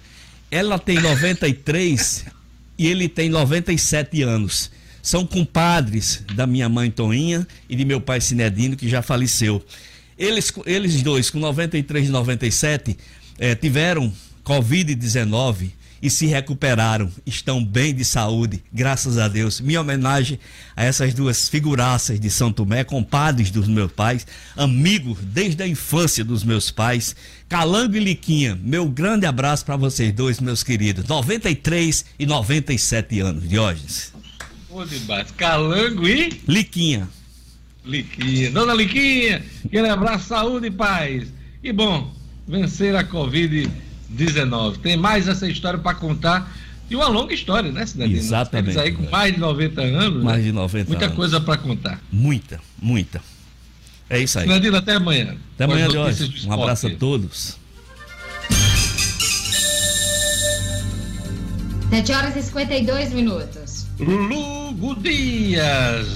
Ela 0.52 0.78
tem 0.78 1.00
93 1.00 2.26
e 2.78 2.88
ele 2.88 3.08
tem 3.08 3.30
97 3.30 4.22
anos 4.22 4.70
são 5.08 5.26
compadres 5.26 6.22
da 6.36 6.46
minha 6.46 6.68
mãe 6.68 6.92
Toinha 6.92 7.48
e 7.70 7.78
de 7.78 7.86
meu 7.86 8.02
pai 8.02 8.20
Sinedino, 8.20 8.76
que 8.76 8.90
já 8.90 9.02
faleceu. 9.02 9.64
Eles, 10.18 10.52
eles 10.66 11.02
dois, 11.02 11.30
com 11.30 11.40
93 11.40 12.10
e 12.10 12.12
97, 12.12 12.98
eh, 13.40 13.56
tiveram 13.56 14.12
Covid-19 14.44 15.72
e 16.02 16.10
se 16.10 16.26
recuperaram, 16.26 17.12
estão 17.26 17.64
bem 17.64 17.94
de 17.94 18.06
saúde, 18.06 18.64
graças 18.72 19.18
a 19.18 19.28
Deus. 19.28 19.60
Minha 19.60 19.82
homenagem 19.82 20.40
a 20.76 20.84
essas 20.84 21.14
duas 21.14 21.50
figuraças 21.50 22.20
de 22.20 22.30
São 22.30 22.52
Tomé, 22.52 22.84
compadres 22.84 23.52
dos 23.52 23.68
meus 23.68 23.92
pais, 23.92 24.26
amigos 24.56 25.18
desde 25.22 25.64
a 25.64 25.68
infância 25.68 26.24
dos 26.24 26.44
meus 26.44 26.72
pais. 26.72 27.16
Calango 27.50 27.96
e 27.96 28.00
Liquinha, 28.00 28.60
meu 28.62 28.88
grande 28.88 29.26
abraço 29.26 29.66
para 29.66 29.76
vocês 29.76 30.14
dois, 30.14 30.40
meus 30.40 30.64
queridos. 30.64 31.06
93 31.06 32.06
e 32.20 32.26
97 32.26 33.20
anos, 33.20 33.48
Diógenes. 33.48 34.14
Demais. 34.86 35.32
Calango 35.32 36.08
e? 36.08 36.42
Liquinha. 36.48 37.10
Liquinha. 37.84 38.52
Dona 38.52 38.74
Liquinha, 38.74 39.44
quero 39.72 39.92
abraço, 39.92 40.28
saúde 40.28 40.68
e 40.68 40.72
paz. 40.72 41.34
E 41.64 41.72
bom, 41.72 42.14
vencer 42.48 42.96
a 42.96 43.04
Covid-19. 44.16 44.78
Tem 44.78 44.98
mais 44.98 45.28
essa 45.28 45.48
história 45.48 45.80
para 45.80 45.96
contar. 45.96 46.52
E 46.90 46.96
uma 46.96 47.08
longa 47.08 47.34
história, 47.34 47.72
né, 47.72 47.86
Cidadinho? 47.86 48.18
Exatamente. 48.18 48.76
Temos 48.76 48.82
aí 48.82 48.94
com 48.94 49.10
mais 49.12 49.34
de 49.34 49.40
90 49.40 49.82
anos. 49.82 50.24
Mais 50.24 50.38
né? 50.38 50.44
de 50.46 50.52
90 50.54 50.90
Muita 50.90 51.06
anos. 51.06 51.18
coisa 51.18 51.42
para 51.42 51.58
contar. 51.58 52.02
Muita, 52.12 52.62
muita. 52.82 53.22
É 54.10 54.20
isso 54.20 54.40
aí. 54.40 54.46
Cidadinho, 54.46 54.76
até 54.76 54.94
amanhã. 54.94 55.36
Até 55.56 55.66
amanhã, 55.66 55.90
Jorge. 55.90 56.48
Um 56.48 56.54
abraço 56.54 56.88
a 56.88 56.92
todos. 56.92 57.58
7 61.90 62.12
horas 62.12 62.36
e 62.36 62.42
52 62.42 63.14
minutos. 63.14 63.67
Lugo 64.00 64.96
Dias, 65.02 66.08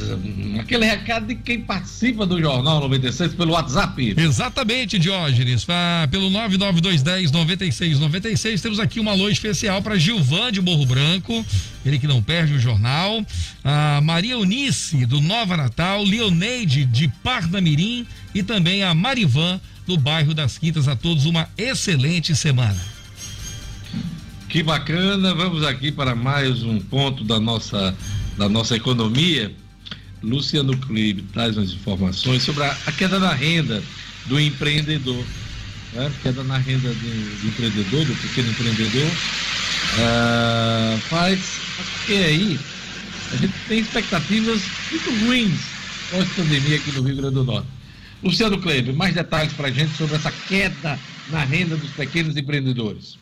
aquele 0.59 0.85
recado 0.85 1.25
de 1.25 1.35
quem 1.35 1.61
participa 1.61 2.27
do 2.27 2.39
Jornal 2.39 2.79
96 2.81 3.33
pelo 3.33 3.53
WhatsApp. 3.53 4.13
Exatamente, 4.17 4.99
Diógenes. 4.99 5.65
Pelo 6.11 6.29
99210 6.29 7.31
9696, 7.31 8.61
temos 8.61 8.79
aqui 8.79 8.99
uma 8.99 9.11
alô 9.11 9.29
especial 9.29 9.81
para 9.81 9.97
Gilvan 9.97 10.51
de 10.51 10.61
Morro 10.61 10.85
Branco, 10.85 11.43
ele 11.83 11.97
que 11.97 12.05
não 12.05 12.21
perde 12.21 12.53
o 12.53 12.59
jornal. 12.59 13.25
A 13.63 13.99
Maria 14.01 14.33
Eunice, 14.33 15.05
do 15.05 15.19
Nova 15.19 15.57
Natal, 15.57 16.03
Leoneide 16.03 16.85
de 16.85 17.07
Parnamirim 17.23 18.05
e 18.33 18.43
também 18.43 18.83
a 18.83 18.93
Marivan, 18.93 19.59
do 19.87 19.97
bairro 19.97 20.35
das 20.35 20.57
Quintas. 20.57 20.87
A 20.87 20.95
todos 20.95 21.25
uma 21.25 21.49
excelente 21.57 22.35
semana. 22.35 22.90
Que 24.51 24.61
bacana, 24.61 25.33
vamos 25.33 25.63
aqui 25.63 25.93
para 25.93 26.13
mais 26.13 26.61
um 26.61 26.77
ponto 26.77 27.23
da 27.23 27.39
nossa, 27.39 27.95
da 28.37 28.49
nossa 28.49 28.75
economia. 28.75 29.49
Luciano 30.21 30.77
Clive 30.77 31.21
traz 31.31 31.55
umas 31.55 31.71
informações 31.71 32.43
sobre 32.43 32.65
a, 32.65 32.77
a 32.85 32.91
queda 32.91 33.17
na 33.17 33.31
renda 33.33 33.81
do 34.25 34.37
empreendedor. 34.37 35.23
Né? 35.93 36.11
Queda 36.21 36.43
na 36.43 36.57
renda 36.57 36.89
do, 36.89 37.39
do 37.41 37.47
empreendedor, 37.47 38.03
do 38.03 38.13
pequeno 38.13 38.49
empreendedor. 38.49 39.09
Ah, 39.99 40.99
faz, 41.09 41.39
porque 41.77 42.13
aí 42.15 42.59
a 43.31 43.37
gente 43.37 43.53
tem 43.69 43.79
expectativas 43.79 44.61
muito 44.91 45.25
ruins 45.25 45.61
pós-pandemia 46.11 46.75
aqui 46.75 46.91
no 46.91 47.03
Rio 47.03 47.15
Grande 47.15 47.35
do 47.35 47.45
Norte. 47.45 47.69
Luciano 48.21 48.57
Kleber, 48.57 48.93
mais 48.93 49.15
detalhes 49.15 49.53
para 49.53 49.69
a 49.69 49.71
gente 49.71 49.95
sobre 49.95 50.17
essa 50.17 50.31
queda 50.49 50.99
na 51.29 51.45
renda 51.45 51.77
dos 51.77 51.91
pequenos 51.91 52.35
empreendedores. 52.35 53.17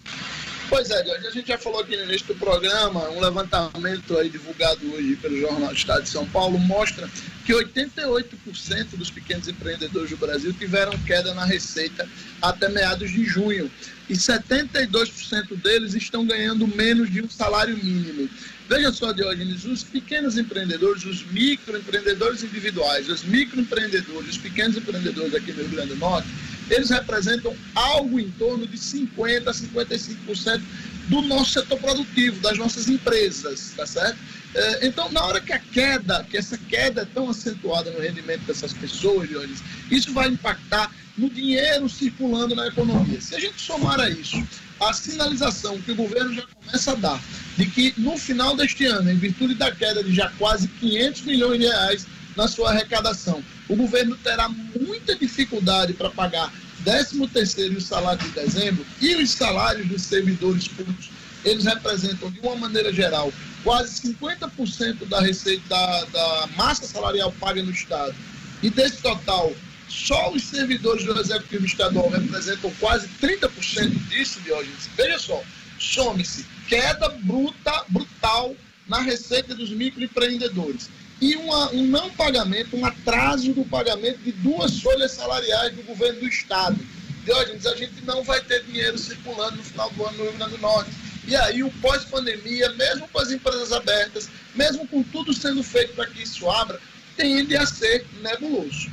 Pois 0.70 0.92
é, 0.92 1.02
a 1.02 1.32
gente 1.32 1.48
já 1.48 1.58
falou 1.58 1.82
aqui 1.82 1.98
no 1.98 2.04
início 2.04 2.28
do 2.28 2.36
programa, 2.36 3.10
um 3.10 3.20
levantamento 3.20 4.16
aí 4.20 4.30
divulgado 4.30 4.80
hoje 4.94 5.16
pelo 5.16 5.36
Jornal 5.36 5.74
Estado 5.74 6.04
de 6.04 6.10
São 6.10 6.28
Paulo 6.28 6.60
mostra 6.60 7.10
que 7.44 7.52
88% 7.52 8.96
dos 8.96 9.10
pequenos 9.10 9.48
empreendedores 9.48 10.12
do 10.12 10.18
Brasil 10.18 10.54
tiveram 10.54 10.96
queda 11.00 11.34
na 11.34 11.44
receita 11.44 12.08
até 12.40 12.70
meados 12.70 13.10
de 13.10 13.26
junho 13.26 13.70
e 14.08 14.14
72% 14.14 15.56
deles 15.60 15.96
estão 15.96 16.24
ganhando 16.24 16.68
menos 16.68 17.12
de 17.12 17.24
um 17.24 17.30
salário 17.30 17.76
mínimo. 17.76 18.30
Veja 18.70 18.92
só, 18.94 19.12
Diógenes, 19.12 19.66
os 19.66 19.84
pequenos 19.84 20.38
empreendedores, 20.38 21.04
os 21.04 21.26
microempreendedores 21.32 22.44
individuais, 22.44 23.10
os 23.10 23.24
microempreendedores, 23.24 24.30
os 24.30 24.38
pequenos 24.38 24.78
empreendedores 24.78 25.34
aqui 25.34 25.52
no 25.52 25.64
Rio 25.64 25.70
Grande 25.70 25.90
do 25.90 25.96
Norte 25.96 26.30
eles 26.70 26.90
representam 26.90 27.56
algo 27.74 28.20
em 28.20 28.30
torno 28.32 28.68
de 28.68 28.78
50% 28.78 29.48
a 29.48 29.52
55% 29.52 30.62
do 31.08 31.22
nosso 31.24 31.54
setor 31.54 31.80
produtivo, 31.80 32.40
das 32.42 32.58
nossas 32.58 32.88
empresas, 32.88 33.74
tá 33.76 33.86
certo? 33.86 34.18
É, 34.54 34.88
então, 34.88 35.12
na 35.12 35.24
hora 35.24 35.42
que 35.42 35.52
a 35.52 35.60
queda, 35.60 36.24
que 36.30 36.38
essa 36.38 36.58
queda 36.58 37.02
é 37.02 37.06
tão 37.06 37.30
acentuada 37.30 37.92
no 37.92 38.00
rendimento 38.00 38.42
dessas 38.42 38.74
pessoas, 38.74 39.28
Dionis, 39.28 39.64
isso 39.90 40.14
vai 40.14 40.28
impactar 40.28 40.92
no 41.18 41.30
dinheiro 41.30 41.90
circulando 41.90 42.56
na 42.56 42.68
economia. 42.68 43.20
Se 43.20 43.36
a 43.36 43.40
gente 43.40 43.60
somar 43.60 44.00
a 44.00 44.10
isso 44.10 44.42
a 44.80 44.94
sinalização 44.94 45.80
que 45.82 45.92
o 45.92 45.96
governo 45.96 46.34
já 46.34 46.44
começa 46.64 46.92
a 46.92 46.96
dar 46.96 47.22
de 47.58 47.66
que 47.66 47.94
no 47.98 48.18
final 48.18 48.56
deste 48.56 48.86
ano, 48.86 49.10
em 49.12 49.18
virtude 49.18 49.54
da 49.56 49.72
queda 49.72 50.04
de 50.04 50.14
já 50.14 50.30
quase 50.38 50.68
500 50.68 51.22
milhões 51.24 51.60
de 51.60 51.66
reais 51.66 52.08
na 52.36 52.48
sua 52.48 52.70
arrecadação, 52.70 53.44
o 53.68 53.76
governo 53.76 54.16
terá 54.18 54.48
muita 54.48 55.16
dificuldade 55.16 55.94
para 55.94 56.10
pagar 56.10 56.54
13 56.84 57.28
terceiro 57.28 57.74
e 57.74 57.78
o 57.78 57.82
salário 57.82 58.22
de 58.24 58.30
dezembro 58.30 58.86
e 59.02 59.16
os 59.16 59.32
salários 59.32 59.88
dos 59.88 60.02
servidores 60.04 60.68
públicos, 60.68 61.10
eles 61.44 61.66
representam 61.66 62.32
de 62.32 62.40
uma 62.40 62.56
maneira 62.56 62.94
geral 62.94 63.34
quase 63.64 64.14
50% 64.14 65.06
da 65.08 65.20
receita 65.20 65.64
da, 65.68 66.06
da 66.06 66.48
massa 66.56 66.86
salarial 66.86 67.34
paga 67.40 67.62
no 67.62 67.72
estado. 67.72 68.16
E 68.64 68.70
desse 68.70 69.02
total, 69.02 69.54
só 69.90 70.32
os 70.32 70.44
servidores 70.44 71.04
do 71.04 71.20
Executivo 71.20 71.66
Estadual 71.66 72.10
representam 72.10 72.72
quase 72.80 73.08
30% 73.22 73.90
disso, 74.08 74.40
Diógenes. 74.42 74.90
Veja 74.96 75.20
só, 75.20 75.44
some-se 75.80 76.46
queda 76.68 77.10
bruta, 77.10 77.84
brutal 77.90 78.56
na 78.88 79.02
receita 79.02 79.56
dos 79.56 79.72
microempreendedores 79.72 80.90
e 81.22 81.36
uma, 81.36 81.72
um 81.72 81.86
não 81.86 82.10
pagamento, 82.12 82.78
um 82.78 82.86
atraso 82.86 83.54
do 83.54 83.66
pagamento 83.66 84.20
de 84.20 84.32
duas 84.32 84.80
folhas 84.80 85.12
salariais 85.12 85.76
do 85.76 85.84
governo 85.84 86.22
do 86.22 86.28
Estado. 86.28 86.80
Diógenes, 87.26 87.66
a 87.66 87.76
gente 87.76 88.02
não 88.06 88.24
vai 88.24 88.42
ter 88.42 88.64
dinheiro 88.64 88.98
circulando 88.98 89.58
no 89.58 89.64
final 89.64 89.90
do 89.92 90.06
ano 90.06 90.18
no 90.18 90.24
Rio 90.24 90.34
Grande 90.34 90.52
do 90.52 90.62
Norte. 90.62 90.92
E 91.28 91.36
aí, 91.36 91.62
o 91.62 91.72
pós-pandemia, 91.82 92.70
mesmo 92.74 93.08
com 93.10 93.20
as 93.20 93.32
empresas 93.32 93.72
abertas, 93.72 94.30
mesmo 94.56 94.88
com 94.88 95.04
tudo 95.04 95.34
sendo 95.34 95.62
feito 95.62 95.94
para 95.94 96.08
que 96.08 96.24
isso 96.24 96.50
abra, 96.50 96.80
tende 97.18 97.56
a 97.56 97.66
ser 97.66 98.06
nebuloso. 98.22 98.90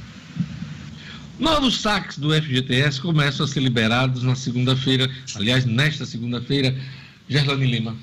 Novos 1.39 1.83
saques 1.83 2.17
do 2.17 2.33
FGTS 2.33 2.99
começam 2.99 3.45
a 3.45 3.49
ser 3.49 3.61
liberados 3.61 4.23
na 4.23 4.35
segunda-feira, 4.35 5.11
aliás, 5.35 5.67
nesta 5.67 6.07
segunda-feira. 6.07 6.75
Gerlane 7.29 7.67
Lima. 7.67 7.95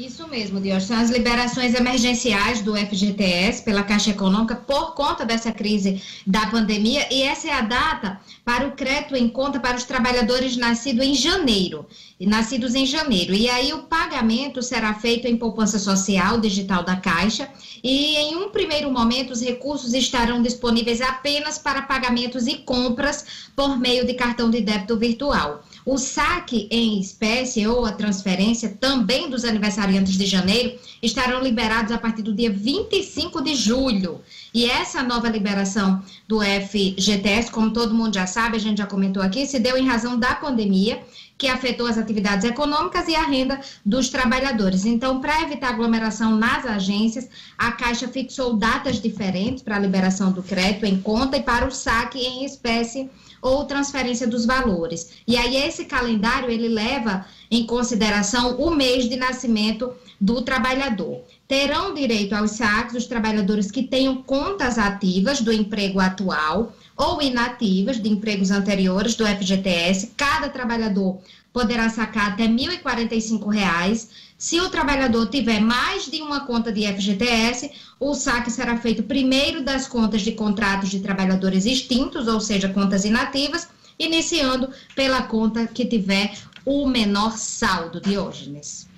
Isso 0.00 0.26
mesmo, 0.26 0.58
Dios. 0.62 0.84
São 0.84 0.98
as 0.98 1.10
liberações 1.10 1.74
emergenciais 1.74 2.62
do 2.62 2.74
FGTS 2.74 3.62
pela 3.62 3.82
Caixa 3.82 4.12
Econômica 4.12 4.56
por 4.56 4.94
conta 4.94 5.26
dessa 5.26 5.52
crise 5.52 6.02
da 6.26 6.46
pandemia 6.46 7.06
e 7.12 7.20
essa 7.22 7.48
é 7.48 7.52
a 7.52 7.60
data 7.60 8.18
para 8.42 8.66
o 8.66 8.72
crédito 8.72 9.14
em 9.14 9.28
conta 9.28 9.60
para 9.60 9.76
os 9.76 9.84
trabalhadores 9.84 10.56
nascidos 10.56 11.04
em 11.04 11.14
janeiro, 11.14 11.84
nascidos 12.18 12.74
em 12.74 12.86
janeiro. 12.86 13.34
E 13.34 13.50
aí 13.50 13.74
o 13.74 13.82
pagamento 13.82 14.62
será 14.62 14.94
feito 14.94 15.28
em 15.28 15.36
poupança 15.36 15.78
social 15.78 16.40
digital 16.40 16.82
da 16.82 16.96
Caixa 16.96 17.50
e 17.84 18.16
em 18.16 18.36
um 18.36 18.48
primeiro 18.48 18.90
momento 18.90 19.32
os 19.32 19.42
recursos 19.42 19.92
estarão 19.92 20.40
disponíveis 20.40 21.02
apenas 21.02 21.58
para 21.58 21.82
pagamentos 21.82 22.46
e 22.46 22.56
compras 22.56 23.50
por 23.54 23.78
meio 23.78 24.06
de 24.06 24.14
cartão 24.14 24.48
de 24.48 24.62
débito 24.62 24.96
virtual. 24.96 25.62
O 25.92 25.98
saque 25.98 26.68
em 26.70 27.00
espécie 27.00 27.66
ou 27.66 27.84
a 27.84 27.90
transferência 27.90 28.68
também 28.78 29.28
dos 29.28 29.44
aniversariantes 29.44 30.12
de 30.16 30.24
janeiro 30.24 30.78
estarão 31.02 31.42
liberados 31.42 31.90
a 31.90 31.98
partir 31.98 32.22
do 32.22 32.32
dia 32.32 32.48
25 32.48 33.42
de 33.42 33.56
julho. 33.56 34.20
E 34.54 34.66
essa 34.66 35.02
nova 35.02 35.28
liberação 35.28 36.00
do 36.28 36.38
FGTS, 36.42 37.50
como 37.50 37.72
todo 37.72 37.92
mundo 37.92 38.14
já 38.14 38.24
sabe, 38.24 38.56
a 38.56 38.60
gente 38.60 38.78
já 38.78 38.86
comentou 38.86 39.20
aqui, 39.20 39.44
se 39.44 39.58
deu 39.58 39.76
em 39.76 39.84
razão 39.84 40.16
da 40.16 40.32
pandemia 40.32 41.02
que 41.36 41.48
afetou 41.48 41.88
as 41.88 41.98
atividades 41.98 42.44
econômicas 42.44 43.08
e 43.08 43.16
a 43.16 43.24
renda 43.24 43.60
dos 43.84 44.10
trabalhadores. 44.10 44.84
Então, 44.84 45.20
para 45.20 45.42
evitar 45.42 45.70
aglomeração 45.70 46.36
nas 46.36 46.66
agências, 46.66 47.28
a 47.58 47.72
Caixa 47.72 48.06
fixou 48.06 48.54
datas 48.54 49.02
diferentes 49.02 49.60
para 49.60 49.74
a 49.74 49.80
liberação 49.80 50.30
do 50.30 50.40
crédito 50.40 50.84
em 50.84 51.00
conta 51.00 51.36
e 51.36 51.42
para 51.42 51.66
o 51.66 51.72
saque 51.72 52.20
em 52.20 52.44
espécie 52.44 53.10
ou 53.40 53.64
transferência 53.64 54.26
dos 54.26 54.44
valores. 54.44 55.10
E 55.26 55.36
aí 55.36 55.56
esse 55.56 55.84
calendário 55.84 56.50
ele 56.50 56.68
leva 56.68 57.24
em 57.50 57.66
consideração 57.66 58.56
o 58.56 58.70
mês 58.70 59.08
de 59.08 59.16
nascimento 59.16 59.92
do 60.20 60.42
trabalhador. 60.42 61.22
Terão 61.48 61.94
direito 61.94 62.34
aos 62.34 62.52
saques 62.52 62.94
os 62.94 63.06
trabalhadores 63.06 63.70
que 63.70 63.82
tenham 63.82 64.22
contas 64.22 64.78
ativas 64.78 65.40
do 65.40 65.52
emprego 65.52 65.98
atual 65.98 66.72
ou 66.96 67.22
inativas 67.22 68.00
de 68.00 68.08
empregos 68.08 68.50
anteriores 68.50 69.14
do 69.14 69.26
FGTS. 69.26 70.12
Cada 70.16 70.48
trabalhador 70.48 71.18
poderá 71.52 71.88
sacar 71.88 72.32
até 72.32 72.44
R$ 72.44 72.50
1.045. 72.50 74.08
Se 74.40 74.58
o 74.58 74.70
trabalhador 74.70 75.26
tiver 75.26 75.60
mais 75.60 76.10
de 76.10 76.22
uma 76.22 76.46
conta 76.46 76.72
de 76.72 76.86
FGTS, 76.86 77.70
o 78.00 78.14
saque 78.14 78.50
será 78.50 78.78
feito 78.78 79.02
primeiro 79.02 79.62
das 79.62 79.86
contas 79.86 80.22
de 80.22 80.32
contratos 80.32 80.88
de 80.88 81.00
trabalhadores 81.00 81.66
extintos, 81.66 82.26
ou 82.26 82.40
seja, 82.40 82.70
contas 82.70 83.04
inativas, 83.04 83.68
iniciando 83.98 84.70
pela 84.96 85.24
conta 85.24 85.66
que 85.66 85.84
tiver 85.84 86.32
o 86.64 86.86
menor 86.88 87.36
saldo, 87.36 88.00
Diógenes. 88.00 88.88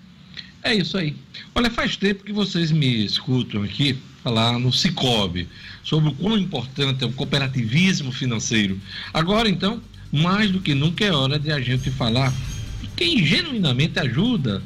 É 0.62 0.76
isso 0.76 0.96
aí. 0.96 1.16
Olha, 1.56 1.68
faz 1.72 1.96
tempo 1.96 2.22
que 2.22 2.32
vocês 2.32 2.70
me 2.70 3.04
escutam 3.04 3.64
aqui 3.64 3.98
falar 4.22 4.60
no 4.60 4.72
Cicobi, 4.72 5.48
sobre 5.82 6.10
o 6.10 6.14
quão 6.14 6.38
importante 6.38 7.02
é 7.02 7.06
o 7.08 7.12
cooperativismo 7.12 8.12
financeiro. 8.12 8.80
Agora, 9.12 9.48
então, 9.48 9.82
mais 10.12 10.52
do 10.52 10.60
que 10.60 10.72
nunca 10.72 11.04
é 11.04 11.10
hora 11.10 11.36
de 11.36 11.50
a 11.50 11.60
gente 11.60 11.90
falar 11.90 12.32
de 12.80 12.86
quem 12.94 13.26
genuinamente 13.26 13.98
ajuda 13.98 14.62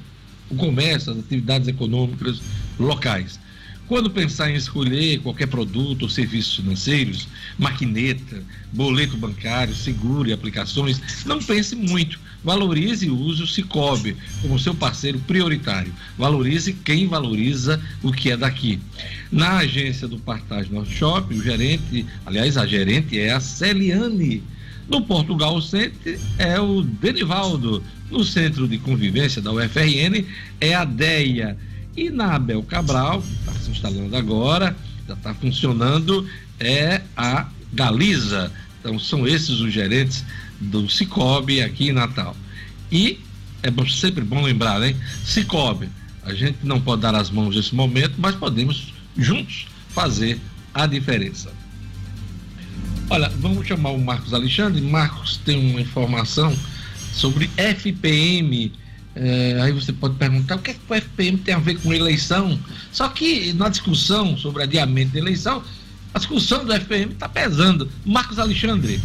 o 0.50 0.54
comércio, 0.56 1.12
as 1.12 1.18
atividades 1.18 1.68
econômicas 1.68 2.40
locais. 2.78 3.38
Quando 3.88 4.10
pensar 4.10 4.50
em 4.50 4.56
escolher 4.56 5.20
qualquer 5.20 5.46
produto 5.46 6.02
ou 6.02 6.08
serviços 6.08 6.56
financeiros, 6.56 7.28
maquineta, 7.56 8.42
boleto 8.72 9.16
bancário, 9.16 9.74
seguro 9.76 10.28
e 10.28 10.32
aplicações, 10.32 11.00
não 11.24 11.38
pense 11.38 11.76
muito. 11.76 12.18
Valorize 12.42 13.06
e 13.06 13.10
use 13.10 13.42
o 13.42 13.46
Cicobi 13.46 14.16
como 14.42 14.58
seu 14.58 14.74
parceiro 14.74 15.20
prioritário. 15.20 15.92
Valorize 16.18 16.72
quem 16.72 17.06
valoriza 17.06 17.80
o 18.02 18.12
que 18.12 18.30
é 18.30 18.36
daqui. 18.36 18.80
Na 19.30 19.58
agência 19.58 20.08
do 20.08 20.18
Partage 20.18 20.72
Norte 20.72 20.94
Shopping, 20.94 21.36
o 21.36 21.42
gerente, 21.42 22.06
aliás, 22.24 22.56
a 22.56 22.66
gerente 22.66 23.18
é 23.18 23.32
a 23.32 23.40
Celiane. 23.40 24.42
No 24.88 25.02
Portugal 25.02 25.60
Center 25.60 26.18
é 26.38 26.60
o 26.60 26.82
Denivaldo. 26.82 27.82
No 28.10 28.24
Centro 28.24 28.68
de 28.68 28.78
Convivência 28.78 29.42
da 29.42 29.52
UFRN 29.52 30.24
é 30.60 30.74
a 30.74 30.84
DEIA. 30.84 31.56
E 31.96 32.10
na 32.10 32.34
Abel 32.34 32.62
Cabral, 32.62 33.22
que 33.22 33.32
está 33.32 33.52
se 33.52 33.70
instalando 33.70 34.16
agora, 34.16 34.76
já 35.08 35.14
está 35.14 35.34
funcionando, 35.34 36.28
é 36.60 37.02
a 37.16 37.48
Galiza. 37.72 38.52
Então 38.80 38.98
são 38.98 39.26
esses 39.26 39.60
os 39.60 39.72
gerentes 39.72 40.24
do 40.60 40.88
Cicobi 40.88 41.60
aqui 41.60 41.88
em 41.88 41.92
Natal. 41.92 42.36
E 42.92 43.18
é 43.62 43.70
sempre 43.88 44.22
bom 44.22 44.42
lembrar, 44.42 44.82
hein? 44.82 44.94
Cicobi, 45.24 45.88
a 46.22 46.32
gente 46.32 46.58
não 46.62 46.80
pode 46.80 47.02
dar 47.02 47.14
as 47.14 47.30
mãos 47.30 47.56
nesse 47.56 47.74
momento, 47.74 48.14
mas 48.18 48.34
podemos 48.36 48.92
juntos 49.16 49.66
fazer 49.88 50.38
a 50.72 50.86
diferença. 50.86 51.50
Olha, 53.08 53.28
vamos 53.38 53.66
chamar 53.66 53.90
o 53.90 53.98
Marcos 53.98 54.34
Alexandre. 54.34 54.80
Marcos 54.80 55.38
tem 55.44 55.70
uma 55.70 55.80
informação 55.80 56.56
sobre 57.12 57.50
FPM 57.56 58.72
é, 59.16 59.58
aí 59.62 59.72
você 59.72 59.94
pode 59.94 60.14
perguntar 60.16 60.56
o 60.56 60.58
que, 60.58 60.72
é 60.72 60.74
que 60.74 60.80
o 60.86 60.94
FPM 60.94 61.38
tem 61.38 61.54
a 61.54 61.58
ver 61.58 61.80
com 61.80 61.92
eleição. 61.92 62.58
Só 62.92 63.08
que 63.08 63.52
na 63.54 63.70
discussão 63.70 64.36
sobre 64.36 64.62
adiamento 64.62 65.14
da 65.14 65.18
eleição, 65.18 65.64
a 66.12 66.18
discussão 66.18 66.64
do 66.64 66.72
FPM 66.72 67.12
está 67.12 67.26
pesando. 67.26 67.90
Marcos 68.04 68.38
Alexandre. 68.38 69.00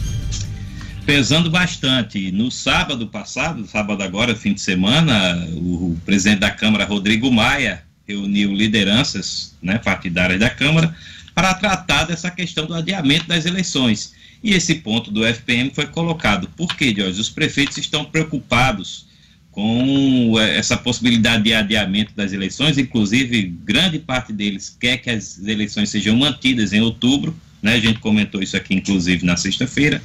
Pesando 1.05 1.49
bastante. 1.49 2.29
No 2.31 2.51
sábado 2.51 3.07
passado, 3.07 3.65
sábado 3.65 4.03
agora, 4.03 4.35
fim 4.35 4.53
de 4.53 4.59
semana, 4.59 5.47
o, 5.53 5.93
o 5.93 6.01
presidente 6.05 6.39
da 6.39 6.51
Câmara, 6.51 6.83
Rodrigo 6.83 7.31
Maia, 7.31 7.83
reuniu 8.05 8.53
lideranças 8.53 9.55
né, 9.63 9.77
partidárias 9.77 10.41
da 10.41 10.49
Câmara 10.49 10.93
para 11.33 11.53
tratar 11.53 12.05
dessa 12.05 12.29
questão 12.29 12.65
do 12.65 12.73
adiamento 12.73 13.27
das 13.27 13.45
eleições. 13.45 14.13
E 14.43 14.53
esse 14.53 14.75
ponto 14.75 15.11
do 15.11 15.23
FPM 15.25 15.71
foi 15.73 15.85
colocado. 15.85 16.49
Por 16.57 16.75
quê, 16.75 16.93
Jorge? 16.95 17.21
Os 17.21 17.29
prefeitos 17.29 17.77
estão 17.77 18.03
preocupados 18.05 19.05
com 19.51 20.39
eh, 20.39 20.57
essa 20.57 20.77
possibilidade 20.77 21.43
de 21.43 21.53
adiamento 21.53 22.13
das 22.15 22.31
eleições, 22.31 22.77
inclusive 22.77 23.53
grande 23.63 23.99
parte 23.99 24.31
deles 24.31 24.75
quer 24.79 24.97
que 24.97 25.09
as 25.09 25.39
eleições 25.45 25.89
sejam 25.89 26.15
mantidas 26.15 26.73
em 26.73 26.81
outubro, 26.81 27.35
né? 27.61 27.73
A 27.73 27.79
gente 27.79 27.99
comentou 27.99 28.41
isso 28.41 28.55
aqui 28.57 28.73
inclusive 28.73 29.25
na 29.25 29.35
sexta-feira, 29.37 30.01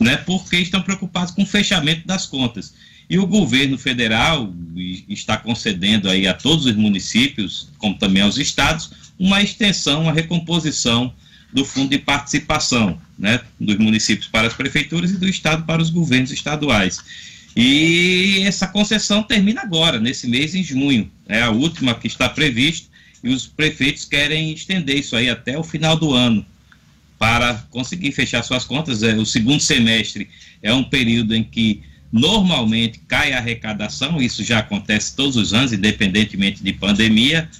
né? 0.00 0.16
Porque 0.16 0.56
estão 0.56 0.82
preocupados 0.82 1.32
com 1.32 1.42
o 1.42 1.46
fechamento 1.46 2.06
das 2.06 2.26
contas. 2.26 2.74
E 3.10 3.18
o 3.18 3.26
governo 3.26 3.78
federal 3.78 4.52
está 5.08 5.36
concedendo 5.36 6.10
aí 6.10 6.26
a 6.26 6.34
todos 6.34 6.66
os 6.66 6.74
municípios, 6.74 7.68
como 7.78 7.96
também 7.96 8.22
aos 8.22 8.36
estados, 8.36 8.90
uma 9.18 9.42
extensão, 9.42 10.02
uma 10.02 10.12
recomposição 10.12 11.12
do 11.52 11.64
Fundo 11.64 11.90
de 11.90 11.98
Participação, 11.98 13.00
né, 13.18 13.40
dos 13.58 13.76
municípios 13.76 14.28
para 14.28 14.46
as 14.46 14.54
prefeituras 14.54 15.10
e 15.10 15.16
do 15.16 15.28
Estado 15.28 15.64
para 15.64 15.82
os 15.82 15.90
governos 15.90 16.30
estaduais. 16.30 17.02
E 17.56 18.42
essa 18.44 18.68
concessão 18.68 19.22
termina 19.22 19.62
agora, 19.62 19.98
nesse 19.98 20.28
mês, 20.28 20.54
em 20.54 20.62
junho. 20.62 21.10
É 21.26 21.42
a 21.42 21.50
última 21.50 21.94
que 21.94 22.06
está 22.06 22.28
prevista 22.28 22.86
e 23.24 23.30
os 23.30 23.46
prefeitos 23.46 24.04
querem 24.04 24.52
estender 24.52 24.98
isso 24.98 25.16
aí 25.16 25.28
até 25.28 25.58
o 25.58 25.64
final 25.64 25.96
do 25.96 26.12
ano 26.12 26.46
para 27.18 27.54
conseguir 27.70 28.12
fechar 28.12 28.44
suas 28.44 28.64
contas. 28.64 29.02
É, 29.02 29.16
o 29.16 29.26
segundo 29.26 29.60
semestre 29.60 30.28
é 30.62 30.72
um 30.72 30.84
período 30.84 31.34
em 31.34 31.42
que 31.42 31.82
normalmente 32.12 33.00
cai 33.08 33.32
a 33.32 33.38
arrecadação, 33.38 34.22
isso 34.22 34.44
já 34.44 34.60
acontece 34.60 35.16
todos 35.16 35.36
os 35.36 35.52
anos, 35.52 35.72
independentemente 35.72 36.62
de 36.62 36.72
pandemia, 36.72 37.50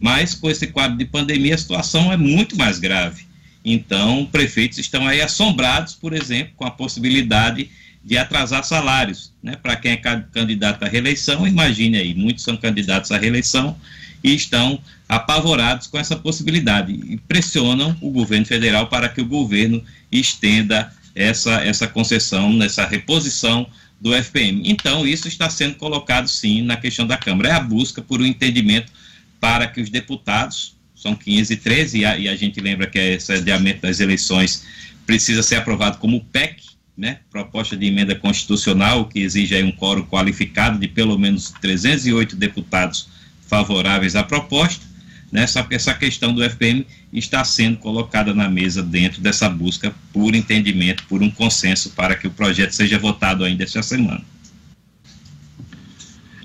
mas 0.00 0.34
com 0.34 0.50
esse 0.50 0.66
quadro 0.68 0.96
de 0.96 1.04
pandemia 1.04 1.54
a 1.54 1.58
situação 1.58 2.12
é 2.12 2.16
muito 2.16 2.56
mais 2.56 2.78
grave. 2.78 3.26
Então, 3.64 4.26
prefeitos 4.30 4.78
estão 4.78 5.06
aí 5.06 5.20
assombrados, 5.20 5.94
por 5.94 6.12
exemplo, 6.12 6.52
com 6.56 6.64
a 6.64 6.70
possibilidade 6.70 7.68
de 8.04 8.16
atrasar 8.16 8.64
salários, 8.64 9.32
né? 9.42 9.56
Para 9.56 9.76
quem 9.76 9.92
é 9.92 9.96
candidato 9.96 10.84
à 10.84 10.88
reeleição, 10.88 11.46
imagine 11.46 11.98
aí, 11.98 12.14
muitos 12.14 12.44
são 12.44 12.56
candidatos 12.56 13.10
à 13.10 13.18
reeleição 13.18 13.76
e 14.22 14.34
estão 14.34 14.80
apavorados 15.08 15.86
com 15.86 15.98
essa 15.98 16.16
possibilidade 16.16 16.92
e 16.92 17.16
pressionam 17.16 17.96
o 18.00 18.10
governo 18.10 18.46
federal 18.46 18.86
para 18.86 19.08
que 19.08 19.20
o 19.20 19.26
governo 19.26 19.82
estenda 20.10 20.92
essa, 21.14 21.62
essa 21.64 21.86
concessão, 21.86 22.52
nessa 22.52 22.86
reposição 22.86 23.66
do 24.00 24.14
FPM. 24.14 24.62
Então, 24.64 25.06
isso 25.06 25.26
está 25.26 25.50
sendo 25.50 25.74
colocado 25.74 26.28
sim 26.28 26.62
na 26.62 26.76
questão 26.76 27.06
da 27.06 27.16
Câmara. 27.16 27.48
É 27.48 27.52
a 27.52 27.60
busca 27.60 28.00
por 28.00 28.20
um 28.20 28.26
entendimento 28.26 28.92
para 29.40 29.66
que 29.66 29.80
os 29.80 29.90
deputados, 29.90 30.76
são 30.94 31.14
513, 31.14 31.98
e 31.98 32.04
a, 32.04 32.18
e 32.18 32.28
a 32.28 32.36
gente 32.36 32.60
lembra 32.60 32.86
que 32.86 32.98
esse 32.98 33.32
adiamento 33.32 33.82
das 33.82 34.00
eleições 34.00 34.64
precisa 35.06 35.42
ser 35.42 35.56
aprovado 35.56 35.98
como 35.98 36.24
PEC, 36.24 36.62
né, 36.96 37.20
proposta 37.30 37.76
de 37.76 37.86
emenda 37.86 38.14
constitucional, 38.16 39.06
que 39.06 39.20
exige 39.20 39.62
um 39.62 39.70
quórum 39.70 40.02
qualificado 40.02 40.78
de 40.78 40.88
pelo 40.88 41.16
menos 41.16 41.50
308 41.60 42.34
deputados 42.34 43.08
favoráveis 43.46 44.16
à 44.16 44.24
proposta, 44.24 44.84
né, 45.30 45.46
que 45.68 45.74
essa 45.74 45.94
questão 45.94 46.34
do 46.34 46.42
FPM 46.42 46.84
está 47.12 47.44
sendo 47.44 47.78
colocada 47.78 48.34
na 48.34 48.48
mesa 48.48 48.82
dentro 48.82 49.20
dessa 49.20 49.48
busca 49.48 49.94
por 50.12 50.34
entendimento, 50.34 51.04
por 51.04 51.22
um 51.22 51.30
consenso 51.30 51.90
para 51.90 52.16
que 52.16 52.26
o 52.26 52.30
projeto 52.30 52.72
seja 52.72 52.98
votado 52.98 53.44
ainda 53.44 53.62
esta 53.62 53.82
semana. 53.82 54.24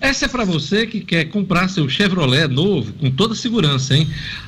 Essa 0.03 0.25
é 0.25 0.27
para 0.27 0.43
você 0.43 0.85
que 0.85 0.99
quer 0.99 1.29
comprar 1.29 1.69
seu 1.69 1.87
Chevrolet 1.87 2.49
novo 2.49 2.91
com 2.91 3.09
toda 3.09 3.33
segurança, 3.33 3.95
hein? 3.95 4.05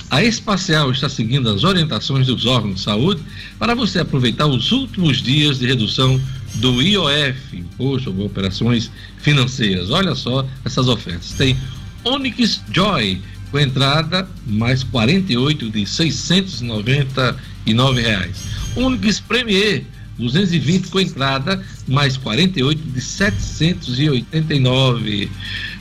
A 0.10 0.22
Espacial 0.22 0.92
está 0.92 1.08
seguindo 1.08 1.50
as 1.50 1.64
orientações 1.64 2.28
dos 2.28 2.46
órgãos 2.46 2.76
de 2.76 2.82
saúde 2.82 3.22
para 3.58 3.74
você 3.74 4.00
aproveitar 4.00 4.48
os 4.48 4.74
últimos 4.74 5.22
dias 5.22 5.58
de 5.58 5.66
redução 5.66 6.20
do 6.56 6.82
IOF, 6.82 7.38
Imposto 7.54 8.10
sobre 8.10 8.26
Operações 8.26 8.92
Financeiras. 9.20 9.92
Olha 9.92 10.14
só 10.14 10.46
essas 10.66 10.90
ofertas. 10.90 11.32
Tem 11.32 11.56
Onix 12.04 12.62
Joy 12.70 13.22
com 13.50 13.58
entrada 13.58 14.28
mais 14.46 14.84
48 14.84 15.70
de 15.70 15.86
699 15.86 18.02
reais. 18.02 18.44
Onix 18.76 19.22
Premier 19.22 19.86
220 20.18 20.88
com 20.88 21.00
entrada, 21.00 21.64
mais 21.88 22.18
48 22.18 22.82
de 22.82 23.00
789. 23.02 25.30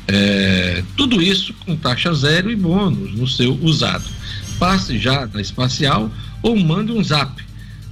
É, 0.07 0.85
tudo 0.97 1.23
isso 1.23 1.55
com 1.65 1.75
taxa 1.77 2.13
zero 2.13 2.51
e 2.51 2.57
bônus 2.57 3.15
no 3.15 3.27
seu 3.27 3.59
usado. 3.63 4.05
Passe 4.59 4.99
já 4.99 5.27
na 5.33 5.41
espacial 5.41 6.11
ou 6.43 6.55
mande 6.57 6.93
um 6.93 7.03
zap 7.03 7.43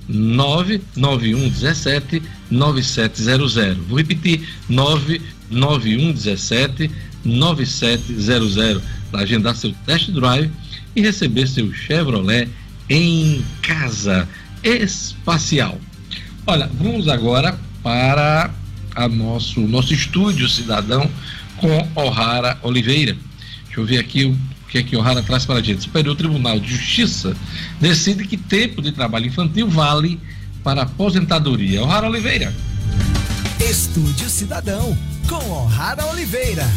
99117 0.09 2.23
9700. 2.51 3.55
Vou 3.87 3.97
repetir: 3.99 4.47
99117 4.69 6.91
9700 7.25 8.83
para 9.11 9.23
agendar 9.23 9.57
seu 9.57 9.73
test 9.87 10.11
drive 10.11 10.51
e 10.95 11.01
receber 11.01 11.47
seu 11.47 11.73
Chevrolet 11.73 12.51
em 12.89 13.45
casa 13.63 14.29
espacial. 14.63 15.81
Olha, 16.45 16.69
vamos 16.75 17.09
agora 17.09 17.57
para 17.83 18.51
a 18.95 19.09
nosso, 19.09 19.61
nosso 19.61 19.95
estúdio 19.95 20.49
cidadão 20.49 21.09
com 21.59 21.89
O'Hara 21.95 22.59
Oliveira. 22.63 23.17
Deixa 23.67 23.81
eu 23.81 23.87
ver 23.87 23.99
aqui 23.99 24.25
o 24.25 24.37
que 24.69 24.79
é 24.79 24.83
que 24.83 24.97
O'Hara 24.97 25.23
traz 25.23 25.47
para 25.47 25.61
a 25.61 25.63
gente. 25.63 25.85
Superior 25.85 26.17
Tribunal 26.17 26.59
de 26.59 26.69
Justiça 26.69 27.37
decide 27.81 28.27
que 28.27 28.37
tempo 28.37 28.83
de 28.83 28.91
trabalho 28.91 29.27
infantil 29.27 29.69
vale 29.69 30.19
para 30.65 30.83
aposentadoria. 30.83 31.83
O'Hara 31.83 32.09
Oliveira. 32.09 32.53
Estúdio 33.61 34.29
Cidadão 34.29 34.99
com 35.29 35.37
O'Hara 35.37 36.05
Oliveira. 36.07 36.69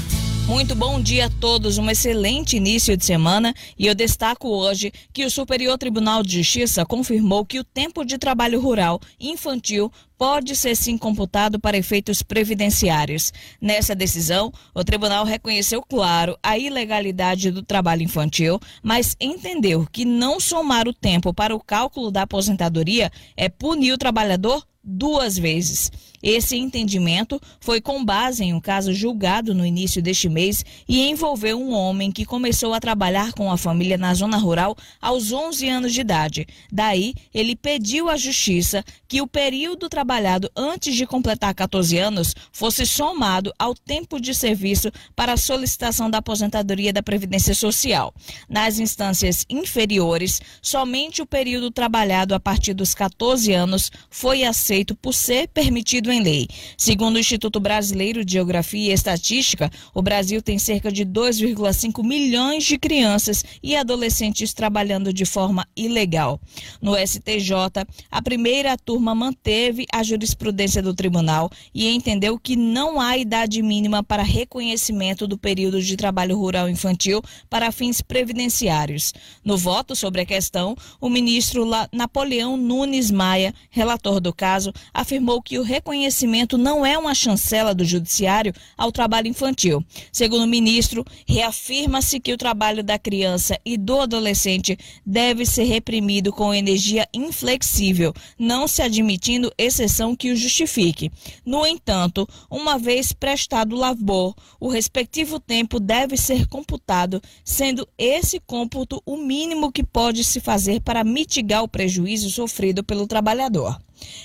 Muito 0.48 0.76
bom 0.76 1.02
dia 1.02 1.26
a 1.26 1.30
todos, 1.30 1.80
um 1.80 1.90
excelente 1.90 2.56
início 2.56 2.96
de 2.96 3.04
semana 3.04 3.52
e 3.80 3.88
eu 3.88 3.96
destaco 3.96 4.48
hoje 4.48 4.94
que 5.12 5.26
o 5.26 5.30
Superior 5.30 5.76
Tribunal 5.76 6.22
de 6.22 6.38
Justiça 6.38 6.86
confirmou 6.86 7.44
que 7.44 7.58
o 7.58 7.64
tempo 7.64 8.06
de 8.06 8.20
trabalho 8.20 8.62
rural 8.62 9.02
infantil 9.20 9.92
pode 10.16 10.56
ser 10.56 10.76
sim 10.76 11.00
computado 11.00 11.60
para 11.60 11.80
efeitos 11.80 12.22
previdenciários. 12.22 13.34
Nessa 13.60 13.96
decisão, 13.96 14.54
o 14.76 14.84
tribunal 14.84 15.26
reconheceu, 15.26 15.82
claro, 15.82 16.38
a 16.44 16.60
ilegalidade 16.60 17.50
do 17.50 17.64
trabalho 17.64 18.04
infantil, 18.04 18.60
mas 18.84 19.18
entendeu 19.20 19.88
que 19.92 20.06
não 20.06 20.40
somar 20.40 20.88
o 20.88 20.94
tempo 20.94 21.34
para 21.34 21.56
o 21.56 21.60
cálculo 21.60 22.12
da 22.12 22.22
aposentadoria 22.22 23.12
é 23.36 23.50
punir 23.50 23.94
o 23.94 23.98
trabalhador 23.98 24.64
duas 24.86 25.36
vezes. 25.38 25.92
Esse 26.22 26.56
entendimento 26.58 27.42
foi 27.60 27.82
com 27.82 28.04
base 28.04 28.44
em 28.44 28.54
um 28.54 28.60
caso 28.60 28.94
julgado 28.94 29.54
no 29.54 29.66
início 29.66 30.02
deste 30.02 30.30
mês 30.30 30.64
e 30.88 31.08
envolveu 31.10 31.60
um 31.60 31.74
homem 31.74 32.12
que 32.12 32.26
começou 32.26 32.74
a 32.74 32.80
trabalhar 32.80 33.34
com 33.34 33.52
a 33.52 33.58
família 33.58 33.98
na 33.98 34.14
zona 34.14 34.38
rural 34.38 34.76
aos 35.02 35.32
11 35.32 35.68
anos 35.68 35.94
de 35.94 36.02
idade. 36.02 36.48
Daí, 36.72 37.14
ele 37.34 37.56
pediu 37.56 38.10
à 38.10 38.18
justiça 38.18 38.84
que 39.08 39.22
o 39.22 39.28
período 39.28 39.88
trabalhado 39.90 40.50
antes 40.56 40.96
de 40.96 41.06
completar 41.06 41.54
14 41.54 41.98
anos 41.98 42.36
fosse 42.52 42.86
somado 42.86 43.54
ao 43.58 43.76
tempo 43.76 44.20
de 44.20 44.34
serviço 44.34 44.92
para 45.16 45.34
a 45.34 45.38
solicitação 45.38 46.10
da 46.10 46.18
aposentadoria 46.18 46.92
da 46.92 47.04
Previdência 47.04 47.54
Social. 47.54 48.14
Nas 48.50 48.80
instâncias 48.80 49.46
inferiores, 49.50 50.42
somente 50.62 51.22
o 51.22 51.26
período 51.26 51.72
trabalhado 51.72 52.34
a 52.34 52.40
partir 52.40 52.74
dos 52.74 52.94
14 52.94 53.54
anos 53.54 53.92
foi 54.10 54.44
aceito 54.44 54.96
por 54.96 55.14
ser 55.14 55.48
permitido 55.50 56.05
em 56.12 56.22
lei. 56.22 56.48
Segundo 56.78 57.16
o 57.16 57.20
Instituto 57.20 57.60
Brasileiro 57.60 58.24
de 58.24 58.34
Geografia 58.34 58.92
e 58.92 58.94
Estatística, 58.94 59.72
o 59.94 60.02
Brasil 60.02 60.42
tem 60.42 60.60
cerca 60.60 60.92
de 60.92 61.06
2,5 61.06 62.04
milhões 62.04 62.64
de 62.64 62.78
crianças 62.78 63.44
e 63.62 63.76
adolescentes 63.76 64.54
trabalhando 64.54 65.12
de 65.12 65.26
forma 65.26 65.68
ilegal. 65.76 66.40
No 66.82 66.96
STJ, 66.96 67.86
a 68.12 68.22
primeira 68.22 68.78
turma 68.78 69.16
manteve 69.16 69.86
a 69.92 70.04
jurisprudência 70.04 70.82
do 70.82 70.94
tribunal 70.94 71.50
e 71.74 71.88
entendeu 71.90 72.38
que 72.38 72.56
não 72.56 73.00
há 73.00 73.18
idade 73.18 73.62
mínima 73.62 74.04
para 74.04 74.24
reconhecimento 74.24 75.28
do 75.28 75.38
período 75.38 75.82
de 75.82 75.98
trabalho 75.98 76.38
rural 76.38 76.70
infantil 76.70 77.22
para 77.50 77.72
fins 77.72 78.02
previdenciários. 78.02 79.14
No 79.44 79.58
voto 79.58 79.96
sobre 79.96 80.22
a 80.22 80.26
questão, 80.26 80.76
o 81.02 81.10
ministro 81.10 81.66
Napoleão 81.92 82.58
Nunes 82.58 83.12
Maia, 83.12 83.54
relator 83.70 84.20
do 84.20 84.34
caso, 84.34 84.72
afirmou 84.94 85.42
que 85.42 85.58
o 85.60 85.64
reconhecimento 85.64 85.95
reconhecimento 85.96 86.58
não 86.58 86.86
é 86.86 86.98
uma 86.98 87.16
chancela 87.16 87.74
do 87.74 87.86
Judiciário 87.86 88.54
ao 88.78 88.92
trabalho 88.92 89.28
infantil. 89.28 89.84
Segundo 90.12 90.44
o 90.44 90.48
ministro, 90.48 91.06
reafirma-se 91.26 92.20
que 92.20 92.34
o 92.34 92.38
trabalho 92.38 92.84
da 92.84 93.00
criança 93.00 93.58
e 93.66 93.78
do 93.78 94.02
adolescente 94.02 94.78
deve 95.06 95.46
ser 95.46 95.64
reprimido 95.64 96.34
com 96.34 96.54
energia 96.54 97.08
inflexível, 97.14 98.14
não 98.38 98.68
se 98.68 98.82
admitindo 98.82 99.54
exceção 99.58 100.16
que 100.16 100.32
o 100.32 100.36
justifique. 100.36 101.10
No 101.46 101.66
entanto, 101.66 102.28
uma 102.52 102.78
vez 102.78 103.14
prestado 103.14 103.74
o 103.74 103.80
labor, 103.80 104.36
o 104.60 104.68
respectivo 104.68 105.40
tempo 105.40 105.80
deve 105.80 106.18
ser 106.18 106.46
computado, 106.48 107.22
sendo 107.44 107.88
esse 107.98 108.40
cômputo 108.42 109.02
o 109.06 109.16
mínimo 109.16 109.72
que 109.72 109.84
pode 109.84 110.24
se 110.26 110.42
fazer 110.42 110.82
para 110.82 111.06
mitigar 111.06 111.64
o 111.64 111.70
prejuízo 111.70 112.30
sofrido 112.30 112.84
pelo 112.84 113.08
trabalhador. 113.08 113.80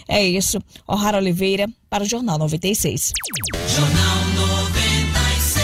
É 0.09 0.25
isso. 0.25 0.59
O'Hara 0.87 1.19
Oliveira 1.19 1.69
para 1.89 2.05
o 2.05 2.07
Jornal 2.07 2.39
96. 2.39 3.13
Jornal 3.69 4.25
96. 4.37 5.61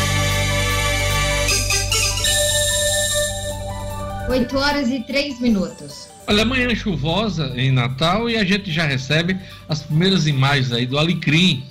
8 4.29 4.59
horas 4.59 4.91
e 4.91 5.01
3 5.01 5.41
minutos. 5.41 6.09
Olha, 6.27 6.43
amanhã 6.43 6.69
é 6.69 6.75
chuvosa 6.75 7.53
em 7.57 7.71
Natal 7.71 8.29
e 8.29 8.37
a 8.37 8.45
gente 8.45 8.73
já 8.73 8.85
recebe 8.85 9.39
as 9.69 9.83
primeiras 9.83 10.27
imagens 10.27 10.73
aí 10.73 10.85
do 10.85 10.99
Alecrim, 10.99 11.65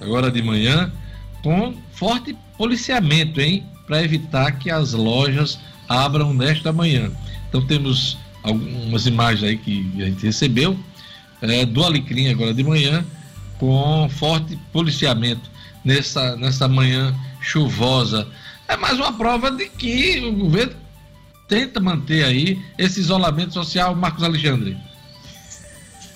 agora 0.00 0.30
de 0.30 0.42
manhã, 0.42 0.92
com 1.42 1.74
forte 1.92 2.36
policiamento, 2.58 3.40
hein? 3.40 3.64
Para 3.86 4.02
evitar 4.02 4.58
que 4.58 4.70
as 4.70 4.92
lojas 4.92 5.58
abram 5.88 6.34
nesta 6.34 6.72
manhã. 6.72 7.10
Então 7.48 7.64
temos 7.64 8.18
algumas 8.42 9.06
imagens 9.06 9.44
aí 9.44 9.56
que 9.56 9.90
a 9.98 10.06
gente 10.06 10.26
recebeu 10.26 10.76
é, 11.42 11.64
do 11.64 11.82
Alecrim 11.82 12.28
agora 12.28 12.52
de 12.52 12.62
manhã, 12.62 13.04
com 13.58 14.08
forte 14.10 14.58
policiamento 14.72 15.50
nessa, 15.84 16.36
nessa 16.36 16.68
manhã 16.68 17.14
chuvosa. 17.40 18.26
É 18.68 18.76
mais 18.76 18.98
uma 18.98 19.12
prova 19.12 19.50
de 19.50 19.68
que 19.68 20.20
o 20.20 20.32
governo 20.32 20.74
tenta 21.48 21.80
manter 21.80 22.24
aí 22.24 22.62
esse 22.78 23.00
isolamento 23.00 23.52
social, 23.52 23.94
Marcos 23.94 24.22
Alexandre. 24.22 24.76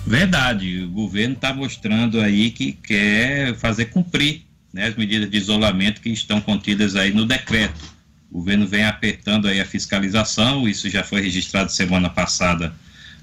Verdade, 0.07 0.83
o 0.83 0.91
governo 0.91 1.35
está 1.35 1.53
mostrando 1.53 2.20
aí 2.20 2.51
que 2.51 2.72
quer 2.72 3.55
fazer 3.57 3.87
cumprir 3.87 4.43
né, 4.72 4.87
as 4.87 4.97
medidas 4.97 5.31
de 5.31 5.37
isolamento 5.37 6.01
que 6.01 6.11
estão 6.11 6.41
contidas 6.41 6.95
aí 6.95 7.12
no 7.12 7.25
decreto. 7.25 7.95
O 8.31 8.39
governo 8.39 8.66
vem 8.66 8.85
apertando 8.85 9.49
aí 9.49 9.61
a 9.61 9.64
fiscalização, 9.64 10.68
isso 10.68 10.91
já 10.91 11.03
foi 11.03 11.20
registrado 11.20 11.72
semana 11.72 12.11
passada 12.11 12.75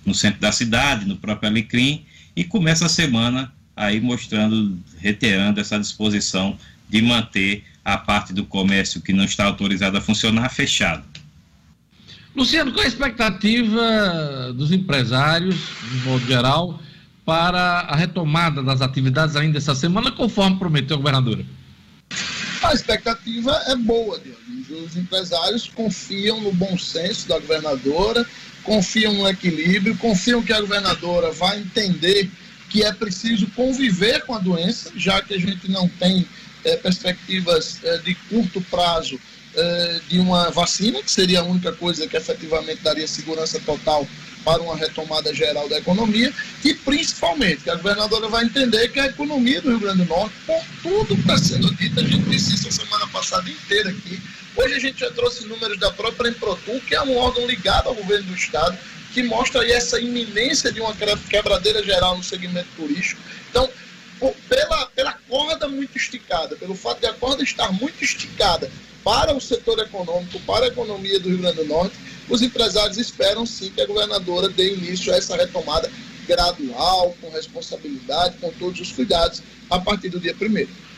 no 0.05 0.13
centro 0.13 0.39
da 0.39 0.51
cidade, 0.51 1.05
no 1.05 1.17
próprio 1.17 1.49
Alecrim, 1.49 2.05
e 2.35 2.43
começa 2.43 2.85
a 2.85 2.89
semana 2.89 3.51
aí 3.75 3.99
mostrando, 3.99 4.77
reiterando 4.99 5.59
essa 5.59 5.79
disposição 5.79 6.57
de 6.89 7.01
manter 7.01 7.63
a 7.83 7.97
parte 7.97 8.33
do 8.33 8.45
comércio 8.45 9.01
que 9.01 9.13
não 9.13 9.23
está 9.23 9.45
autorizada 9.45 9.97
a 9.97 10.01
funcionar 10.01 10.49
fechada. 10.49 11.03
Luciano, 12.35 12.71
qual 12.71 12.85
a 12.85 12.87
expectativa 12.87 14.53
dos 14.55 14.71
empresários, 14.71 15.55
de 15.91 15.97
modo 16.07 16.25
geral, 16.25 16.81
para 17.25 17.81
a 17.81 17.95
retomada 17.95 18.63
das 18.63 18.81
atividades 18.81 19.35
ainda 19.35 19.57
essa 19.57 19.75
semana, 19.75 20.11
conforme 20.11 20.57
prometeu 20.57 20.95
a 20.95 20.99
governadora? 20.99 21.45
A 22.61 22.73
expectativa 22.73 23.63
é 23.67 23.75
boa, 23.75 24.19
Diogo. 24.19 24.85
Os 24.85 24.95
empresários 24.95 25.67
confiam 25.67 26.39
no 26.39 26.53
bom 26.53 26.77
senso 26.77 27.27
da 27.27 27.39
governadora, 27.39 28.25
confiam 28.63 29.13
no 29.13 29.27
equilíbrio, 29.27 29.97
confiam 29.97 30.41
que 30.41 30.53
a 30.53 30.61
governadora 30.61 31.31
vai 31.31 31.59
entender 31.59 32.29
que 32.69 32.83
é 32.83 32.93
preciso 32.93 33.47
conviver 33.47 34.23
com 34.25 34.33
a 34.33 34.39
doença, 34.39 34.91
já 34.95 35.21
que 35.21 35.33
a 35.33 35.39
gente 35.39 35.69
não 35.69 35.89
tem 35.89 36.25
é, 36.63 36.77
perspectivas 36.77 37.79
é, 37.83 37.97
de 37.97 38.15
curto 38.15 38.61
prazo 38.69 39.19
eh, 39.53 39.99
de 40.07 40.17
uma 40.17 40.49
vacina, 40.49 41.03
que 41.03 41.11
seria 41.11 41.41
a 41.41 41.43
única 41.43 41.73
coisa 41.73 42.07
que 42.07 42.15
efetivamente 42.15 42.81
daria 42.81 43.05
segurança 43.05 43.59
total 43.59 44.07
para 44.43 44.61
uma 44.61 44.75
retomada 44.75 45.33
geral 45.33 45.67
da 45.69 45.77
economia 45.77 46.33
e 46.63 46.73
principalmente 46.73 47.63
que 47.63 47.69
a 47.69 47.75
governadora 47.75 48.27
vai 48.27 48.45
entender 48.45 48.89
que 48.89 48.99
a 48.99 49.07
economia 49.07 49.61
do 49.61 49.69
Rio 49.69 49.79
Grande 49.79 50.03
do 50.03 50.05
Norte, 50.05 50.35
por 50.45 50.63
tudo 50.81 51.15
que 51.15 51.21
está 51.21 51.37
sendo 51.37 51.73
dito, 51.75 51.99
a 51.99 52.03
gente 52.03 52.29
disse 52.29 52.55
isso 52.55 52.67
a 52.67 52.71
semana 52.71 53.07
passada 53.07 53.49
inteira 53.49 53.89
aqui. 53.89 54.21
Hoje 54.55 54.73
a 54.73 54.79
gente 54.79 54.99
já 54.99 55.11
trouxe 55.11 55.45
números 55.45 55.79
da 55.79 55.91
própria 55.91 56.29
Emprotur, 56.29 56.79
que 56.81 56.93
é 56.93 57.01
um 57.01 57.17
órgão 57.17 57.45
ligado 57.47 57.87
ao 57.87 57.95
governo 57.95 58.27
do 58.27 58.35
estado, 58.35 58.77
que 59.13 59.23
mostra 59.23 59.61
aí 59.61 59.71
essa 59.71 59.99
iminência 59.99 60.71
de 60.71 60.81
uma 60.81 60.95
quebradeira 61.29 61.83
geral 61.83 62.17
no 62.17 62.23
segmento 62.23 62.67
turístico. 62.75 63.21
Então, 63.49 63.69
pela, 64.29 64.85
pela 64.87 65.13
corda 65.27 65.67
muito 65.67 65.97
esticada, 65.97 66.55
pelo 66.55 66.75
fato 66.75 66.99
de 66.99 67.07
a 67.07 67.13
corda 67.13 67.43
estar 67.43 67.71
muito 67.71 68.03
esticada 68.03 68.71
para 69.03 69.35
o 69.35 69.41
setor 69.41 69.79
econômico, 69.79 70.39
para 70.41 70.65
a 70.65 70.67
economia 70.67 71.19
do 71.19 71.29
Rio 71.29 71.39
Grande 71.39 71.57
do 71.57 71.65
Norte, 71.65 71.95
os 72.29 72.41
empresários 72.41 72.97
esperam 72.97 73.45
sim 73.45 73.71
que 73.71 73.81
a 73.81 73.85
governadora 73.85 74.47
dê 74.47 74.73
início 74.73 75.11
a 75.11 75.17
essa 75.17 75.35
retomada 75.35 75.91
gradual, 76.27 77.15
com 77.19 77.29
responsabilidade, 77.31 78.37
com 78.37 78.51
todos 78.53 78.79
os 78.79 78.91
cuidados, 78.91 79.41
a 79.69 79.79
partir 79.79 80.09
do 80.09 80.19
dia 80.19 80.35
1 80.39 80.90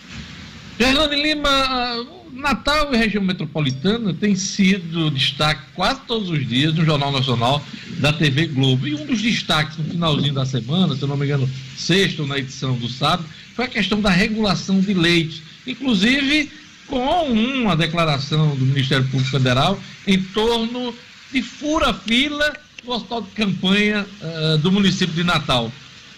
Fernando 0.78 1.14
Lima, 1.14 2.06
Natal 2.34 2.94
e 2.94 2.98
região 2.98 3.24
metropolitana 3.24 4.14
tem 4.14 4.36
sido 4.36 5.12
destaque 5.12 5.62
quase 5.76 6.02
todos 6.08 6.30
os 6.30 6.48
dias 6.48 6.74
no 6.74 6.84
Jornal 6.84 7.12
Nacional 7.12 7.64
da 8.00 8.12
TV 8.12 8.48
Globo. 8.48 8.88
E 8.88 8.96
um 8.96 9.06
dos 9.06 9.22
destaques 9.22 9.78
no 9.78 9.86
finalzinho 9.86 10.34
da 10.34 10.46
semana, 10.46 10.96
se 10.96 11.02
eu 11.04 11.08
não 11.08 11.16
me 11.16 11.26
engano, 11.26 11.50
sexto 11.78 12.26
na 12.26 12.40
edição 12.40 12.76
do 12.76 12.90
sábado, 12.90 13.24
foi 13.56 13.66
a 13.66 13.70
questão 13.70 14.02
da 14.02 14.10
regulação 14.10 14.80
de 14.80 14.94
leite. 14.94 15.44
Inclusive, 15.66 16.52
com 16.88 17.32
uma 17.32 17.76
declaração 17.76 18.56
do 18.56 18.66
Ministério 18.66 19.06
Público 19.06 19.30
Federal 19.30 19.80
em 20.08 20.22
torno 20.22 20.94
de 21.32 21.42
fura-fila 21.42 22.54
no 22.84 22.94
hospital 22.94 23.22
de 23.22 23.30
campanha 23.30 24.06
uh, 24.22 24.58
do 24.58 24.72
município 24.72 25.14
de 25.14 25.24
Natal. 25.24 25.72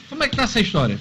Como 0.10 0.24
é 0.24 0.28
que 0.28 0.34
está 0.34 0.44
essa 0.44 0.60
história? 0.60 1.00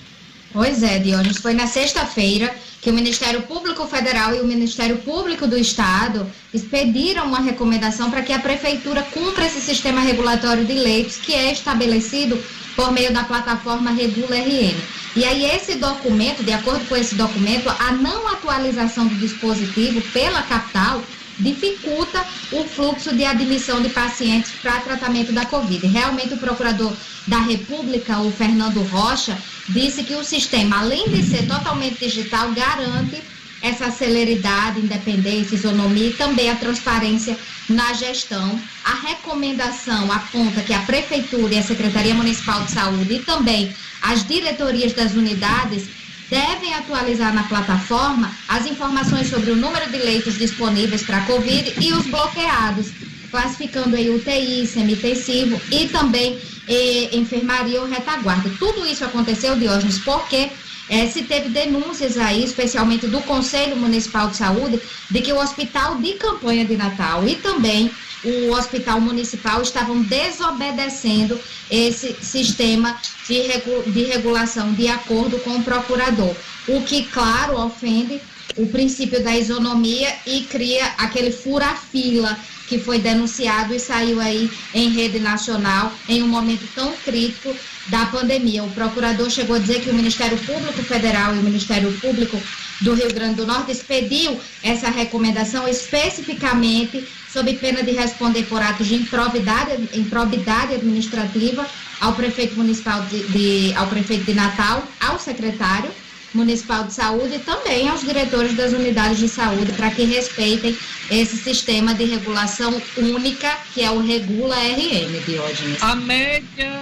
Pois 0.55 0.85
é, 0.85 1.01
Dionis, 1.01 1.39
foi 1.39 1.53
na 1.53 1.67
sexta-feira 1.67 2.55
que 2.81 2.89
o 2.89 2.95
Ministério 2.95 3.43
Público 3.43 3.89
Federal 3.89 4.33
e 4.37 4.41
o 4.41 4.47
Ministério 4.47 4.99
Público 4.99 5.49
do 5.49 5.59
Estado 5.59 6.31
expediram 6.55 7.27
uma 7.27 7.41
recomendação 7.41 8.09
para 8.09 8.23
que 8.23 8.33
a 8.33 8.39
Prefeitura 8.39 9.03
cumpra 9.03 9.47
esse 9.47 9.61
sistema 9.61 10.01
regulatório 10.01 10.65
de 10.65 10.75
leitos 10.75 11.17
que 11.17 11.35
é 11.35 11.51
estabelecido 11.51 12.41
por 12.77 12.93
meio 12.93 13.13
da 13.13 13.25
plataforma 13.25 13.91
Regula 13.91 14.37
RN. 14.37 14.77
E 15.17 15.25
aí 15.25 15.45
esse 15.45 15.75
documento, 15.75 16.45
de 16.45 16.53
acordo 16.53 16.87
com 16.87 16.95
esse 16.95 17.17
documento, 17.17 17.69
a 17.69 17.91
não 17.91 18.29
atualização 18.29 19.09
do 19.09 19.17
dispositivo 19.17 20.01
pela 20.13 20.41
capital 20.43 21.03
dificulta 21.39 22.25
o 22.53 22.65
fluxo 22.65 23.15
de 23.15 23.25
admissão 23.25 23.83
de 23.83 23.89
pacientes 23.89 24.53
para 24.63 24.81
tratamento 24.81 25.33
da 25.33 25.45
Covid. 25.47 25.87
Realmente 25.87 26.35
o 26.35 26.39
procurador 26.39 26.93
da 27.27 27.39
República, 27.39 28.19
o 28.21 28.31
Fernando 28.31 28.83
Rocha, 28.83 29.37
disse 29.69 30.03
que 30.05 30.15
o 30.15 30.25
sistema, 30.25 30.79
além 30.79 31.09
de 31.09 31.23
ser 31.23 31.47
totalmente 31.47 31.99
digital, 31.99 32.53
garante 32.53 33.23
essa 33.63 33.91
celeridade, 33.91 34.79
independência, 34.79 35.55
isonomia 35.55 36.09
e 36.09 36.13
também 36.13 36.51
a 36.51 36.57
transparência 36.57 37.37
na 37.67 37.95
gestão. 37.95 38.61
A 38.85 39.09
recomendação 39.09 40.13
aponta 40.13 40.61
que 40.61 40.75
a 40.75 40.81
Prefeitura 40.81 41.55
e 41.55 41.59
a 41.59 41.63
Secretaria 41.63 42.15
Municipal 42.15 42.63
de 42.63 42.73
Saúde 42.73 43.15
e 43.15 43.19
também 43.21 43.75
as 44.03 44.27
diretorias 44.27 44.93
das 44.93 45.15
unidades 45.15 45.89
devem 46.35 46.75
atualizar 46.75 47.33
na 47.33 47.45
plataforma 47.45 48.29
as 48.49 48.67
informações 48.67 49.31
sobre 49.31 49.53
o 49.53 49.57
número 49.57 49.89
de 49.89 49.99
leitos 49.99 50.37
disponíveis 50.37 51.05
para 51.05 51.19
a 51.19 51.27
Covid 51.27 51.75
e 51.81 51.93
os 51.93 52.07
bloqueados, 52.07 52.89
classificando 53.31 53.95
aí 53.95 54.11
UTI, 54.11 54.67
semi-intensivo 54.67 55.61
e 55.71 55.87
também 55.87 56.37
eh, 56.69 57.11
enfermaria 57.13 57.81
ou 57.81 57.87
retaguarda. 57.87 58.51
Tudo 58.59 58.85
isso 58.85 59.05
aconteceu, 59.05 59.55
Diógenes, 59.57 60.01
porque 60.01 60.51
é, 60.89 61.07
se 61.07 61.23
teve 61.23 61.51
denúncias 61.51 62.19
aí, 62.19 62.43
especialmente 62.43 63.07
do 63.07 63.21
Conselho 63.21 63.77
Municipal 63.77 64.29
de 64.29 64.37
Saúde, 64.37 64.81
de 65.09 65.23
que 65.23 65.33
o 65.33 65.41
Hospital 65.41 65.99
de 65.99 66.15
Campanha 66.15 66.65
de 66.65 66.77
Natal 66.77 67.27
e 67.29 67.37
também 67.37 67.93
o 68.25 68.53
Hospital 68.53 69.01
Municipal 69.01 69.61
estavam 69.63 70.03
desobedecendo 70.03 71.39
esse 71.71 72.17
sistema 72.21 72.99
de, 73.27 73.41
regu 73.41 73.83
de 73.87 74.05
regulação 74.05 74.73
de 74.73 74.89
acordo 74.89 75.39
com 75.41 75.57
o 75.57 75.63
procurador, 75.63 76.35
o 76.69 76.83
que, 76.83 77.05
claro, 77.05 77.59
ofende 77.59 78.21
o 78.57 78.67
princípio 78.67 79.23
da 79.23 79.37
isonomia 79.37 80.15
e 80.27 80.43
cria 80.43 80.87
aquele 80.99 81.31
fura-fila 81.31 82.39
que 82.69 82.79
foi 82.79 82.99
denunciado 82.99 83.75
e 83.75 83.81
saiu 83.81 84.21
aí 84.21 84.51
em 84.75 84.89
rede 84.91 85.19
nacional 85.19 85.93
em 86.09 86.23
um 86.23 86.29
momento 86.29 86.67
tão 86.75 86.93
crítico 87.05 87.55
da 87.89 88.07
pandemia. 88.07 88.65
O 88.65 88.71
procurador 88.71 89.29
chegou 89.29 89.57
a 89.57 89.59
dizer 89.59 89.81
que 89.81 89.91
o 89.91 89.95
Ministério 89.95 90.39
Público 90.39 90.83
Federal 90.83 91.35
e 91.35 91.39
o 91.39 91.43
Ministério 91.43 91.93
Público 92.01 92.41
do 92.81 92.95
Rio 92.95 93.13
Grande 93.13 93.37
do 93.37 93.47
Norte 93.47 93.73
expediu 93.73 94.39
essa 94.63 94.89
recomendação 94.89 95.69
especificamente 95.69 97.07
sob 97.35 97.53
pena 97.55 97.83
de 97.83 97.91
responder 97.91 98.45
por 98.45 98.63
atos 98.63 98.87
de 98.87 98.95
improbidade, 98.95 99.73
improbidade 99.93 100.75
administrativa 100.75 101.67
ao 102.01 102.13
prefeito 102.13 102.55
municipal 102.55 103.03
de, 103.07 103.25
de, 103.27 103.75
ao 103.75 103.89
prefeito 103.89 104.25
de 104.25 104.35
Natal, 104.35 104.87
ao 105.01 105.19
secretário 105.19 105.91
Municipal 106.33 106.85
de 106.85 106.93
Saúde 106.93 107.37
e 107.37 107.39
também 107.41 107.89
aos 107.89 108.03
diretores 108.03 108.55
das 108.55 108.73
unidades 108.73 109.19
de 109.19 109.29
saúde 109.29 109.73
para 109.73 109.91
que 109.91 110.05
respeitem 110.05 110.77
esse 111.11 111.37
sistema 111.37 111.95
de 111.95 112.05
regulação 112.05 112.81
única 112.97 113.57
que 113.73 113.83
é 113.83 113.91
o 113.91 114.01
Regula 114.01 114.57
RM, 114.57 115.25
Diógenes. 115.25 115.83
A 115.83 115.95
média 115.95 116.73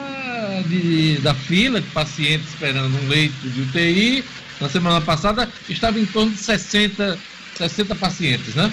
de, 0.67 1.19
da 1.19 1.35
fila 1.35 1.81
de 1.81 1.87
pacientes 1.89 2.49
esperando 2.49 2.97
um 3.03 3.09
leito 3.09 3.49
de 3.49 3.61
UTI 3.61 4.25
na 4.59 4.71
semana 4.71 5.01
passada 5.03 5.49
estava 5.69 5.99
em 5.99 6.07
torno 6.07 6.33
de 6.33 6.39
60, 6.39 7.19
60 7.57 7.95
pacientes, 7.95 8.55
né? 8.55 8.73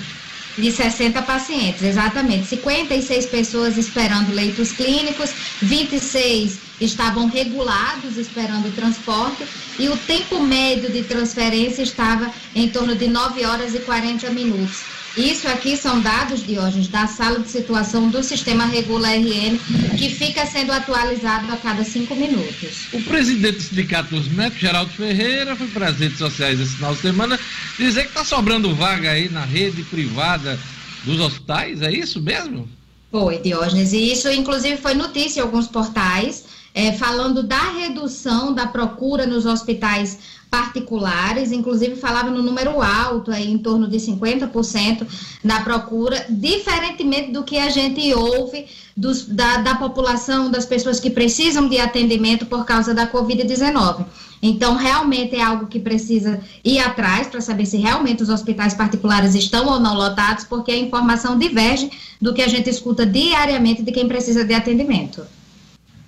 De 0.59 0.71
60 0.71 1.21
pacientes, 1.21 1.81
exatamente. 1.83 2.47
56 2.47 3.25
pessoas 3.27 3.77
esperando 3.77 4.33
leitos 4.33 4.71
clínicos, 4.71 5.31
26 5.61 6.59
estavam 6.81 7.27
regulados 7.27 8.17
esperando 8.17 8.73
transporte 8.73 9.43
e 9.77 9.89
o 9.89 9.97
tempo 9.97 10.39
médio 10.39 10.91
de 10.91 11.03
transferência 11.03 11.83
estava 11.83 12.31
em 12.55 12.69
torno 12.69 12.95
de 12.95 13.07
9 13.07 13.45
horas 13.45 13.75
e 13.75 13.79
40 13.79 14.29
minutos. 14.29 14.98
Isso 15.19 15.49
aqui 15.49 15.75
são 15.75 15.99
dados, 15.99 16.45
Diógenes, 16.45 16.87
da 16.87 17.05
sala 17.05 17.41
de 17.41 17.49
situação 17.49 18.07
do 18.07 18.23
sistema 18.23 18.65
Regula 18.65 19.09
RN, 19.09 19.59
que 19.97 20.09
fica 20.09 20.45
sendo 20.45 20.71
atualizado 20.71 21.51
a 21.51 21.57
cada 21.57 21.83
cinco 21.83 22.15
minutos. 22.15 22.87
O 22.93 23.01
presidente 23.03 23.57
do 23.57 23.63
Sindicato 23.63 24.15
dos 24.15 24.29
Médicos, 24.29 24.61
Geraldo 24.61 24.91
Ferreira, 24.91 25.57
foi 25.57 25.67
para 25.67 25.89
as 25.89 25.97
redes 25.97 26.17
sociais 26.17 26.57
esse 26.61 26.75
final 26.77 26.95
de 26.95 27.01
semana 27.01 27.37
dizer 27.77 28.03
que 28.03 28.07
está 28.07 28.23
sobrando 28.23 28.73
vaga 28.73 29.11
aí 29.11 29.27
na 29.27 29.43
rede 29.43 29.83
privada 29.83 30.57
dos 31.03 31.19
hospitais, 31.19 31.81
é 31.81 31.91
isso 31.91 32.21
mesmo? 32.21 32.69
Foi, 33.11 33.39
Diógenes. 33.39 33.91
E 33.91 34.13
isso, 34.13 34.31
inclusive, 34.31 34.77
foi 34.77 34.93
notícia 34.93 35.41
em 35.41 35.43
alguns 35.43 35.67
portais, 35.67 36.45
é, 36.73 36.93
falando 36.93 37.43
da 37.43 37.71
redução 37.71 38.53
da 38.53 38.67
procura 38.67 39.27
nos 39.27 39.45
hospitais 39.45 40.17
particulares, 40.49 41.51
inclusive 41.51 41.95
falava 41.95 42.31
no 42.31 42.41
número 42.41 42.81
alto, 42.81 43.31
aí, 43.31 43.51
em 43.51 43.57
torno 43.57 43.87
de 43.87 43.97
50% 43.97 45.05
na 45.43 45.61
procura, 45.61 46.25
diferentemente 46.29 47.31
do 47.31 47.43
que 47.43 47.57
a 47.57 47.69
gente 47.69 48.13
ouve 48.13 48.65
dos, 48.97 49.25
da, 49.25 49.57
da 49.57 49.75
população, 49.75 50.49
das 50.49 50.65
pessoas 50.65 50.99
que 50.99 51.09
precisam 51.09 51.69
de 51.69 51.79
atendimento 51.79 52.45
por 52.45 52.65
causa 52.65 52.93
da 52.93 53.07
Covid-19. 53.07 54.05
Então, 54.41 54.75
realmente 54.75 55.35
é 55.35 55.41
algo 55.41 55.67
que 55.67 55.79
precisa 55.79 56.41
ir 56.63 56.79
atrás 56.79 57.27
para 57.27 57.41
saber 57.41 57.65
se 57.65 57.77
realmente 57.77 58.23
os 58.23 58.29
hospitais 58.29 58.73
particulares 58.73 59.35
estão 59.35 59.67
ou 59.67 59.79
não 59.79 59.93
lotados, 59.95 60.45
porque 60.45 60.71
a 60.71 60.77
informação 60.77 61.37
diverge 61.37 61.91
do 62.21 62.33
que 62.33 62.41
a 62.41 62.47
gente 62.47 62.69
escuta 62.69 63.05
diariamente 63.05 63.83
de 63.83 63.91
quem 63.91 64.07
precisa 64.07 64.43
de 64.43 64.53
atendimento. 64.53 65.25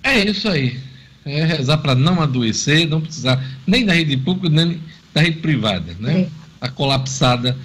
É 0.02 0.18
isso 0.24 0.48
aí. 0.48 0.91
É 1.24 1.44
rezar 1.44 1.78
para 1.78 1.94
não 1.94 2.20
adoecer, 2.20 2.88
não 2.88 3.00
precisar 3.00 3.42
nem 3.66 3.84
da 3.84 3.92
rede 3.92 4.16
pública, 4.16 4.48
nem 4.48 4.80
da 5.14 5.20
rede 5.20 5.38
privada, 5.38 5.96
né? 6.00 6.28
Está 6.54 6.68
colapsada 6.68 7.56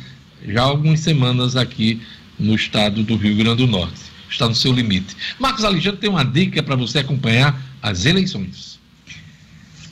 já 0.47 0.61
há 0.61 0.65
algumas 0.65 0.99
semanas 0.99 1.55
aqui 1.55 2.01
no 2.39 2.55
estado 2.55 3.03
do 3.03 3.15
Rio 3.15 3.35
Grande 3.35 3.65
do 3.65 3.67
Norte. 3.67 3.99
Está 4.29 4.47
no 4.47 4.55
seu 4.55 4.71
limite. 4.71 5.15
Marcos 5.39 5.63
Alexandre 5.63 5.99
tem 5.99 6.09
uma 6.09 6.23
dica 6.23 6.61
para 6.61 6.75
você 6.75 6.99
acompanhar 6.99 7.59
as 7.81 8.05
eleições. 8.05 8.77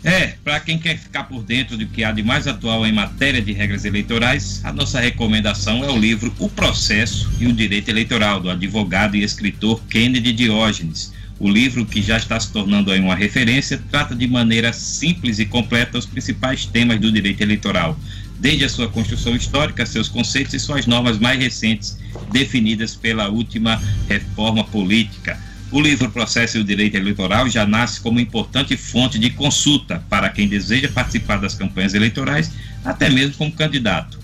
É, 0.04 0.36
para 0.44 0.60
quem 0.60 0.78
quer 0.78 1.00
ficar 1.00 1.24
por 1.24 1.42
dentro 1.42 1.76
do 1.76 1.88
que 1.88 2.04
há 2.04 2.12
de 2.12 2.22
mais 2.22 2.48
atual 2.48 2.86
em 2.86 2.92
matéria 2.92 3.42
de 3.42 3.52
regras 3.54 3.86
eleitorais, 3.86 4.64
a 4.64 4.72
nossa 4.72 5.00
recomendação 5.00 5.84
é 5.84 5.90
o 5.90 5.98
livro 5.98 6.32
O 6.38 6.48
Processo 6.48 7.28
e 7.40 7.48
o 7.48 7.54
Direito 7.54 7.90
Eleitoral, 7.90 8.40
do 8.40 8.50
advogado 8.50 9.16
e 9.16 9.24
escritor 9.24 9.82
Kennedy 9.90 10.32
Diógenes. 10.32 11.12
O 11.38 11.50
livro, 11.50 11.86
que 11.86 12.02
já 12.02 12.16
está 12.16 12.40
se 12.40 12.52
tornando 12.52 12.94
uma 12.94 13.14
referência, 13.14 13.82
trata 13.92 14.16
de 14.16 14.26
maneira 14.26 14.72
simples 14.72 15.38
e 15.38 15.46
completa 15.46 15.98
os 15.98 16.06
principais 16.06 16.66
temas 16.66 17.00
do 17.00 17.12
direito 17.12 17.42
eleitoral, 17.42 18.00
desde 18.40 18.64
a 18.64 18.70
sua 18.70 18.88
construção 18.88 19.36
histórica, 19.36 19.86
seus 19.86 20.08
conceitos 20.08 20.54
e 20.54 20.60
suas 20.60 20.86
normas 20.86 21.20
mais 21.20 21.38
recentes, 21.38 21.98
definidas 22.32 22.96
pela 22.96 23.28
última 23.28 23.82
reforma 24.08 24.64
política. 24.64 25.38
O 25.72 25.82
livro 25.82 26.10
Processo 26.10 26.58
e 26.58 26.62
o 26.62 26.64
Direito 26.64 26.96
Eleitoral 26.96 27.50
já 27.50 27.66
nasce 27.66 28.00
como 28.00 28.20
importante 28.20 28.78
fonte 28.78 29.20
de 29.20 29.30
consulta 29.32 30.02
para 30.10 30.30
quem 30.30 30.48
deseja 30.48 30.88
participar 30.88 31.38
das 31.38 31.56
campanhas 31.56 31.94
eleitorais, 31.94 32.50
até 32.86 33.10
mesmo 33.10 33.36
como 33.36 33.52
candidato. 33.52 34.18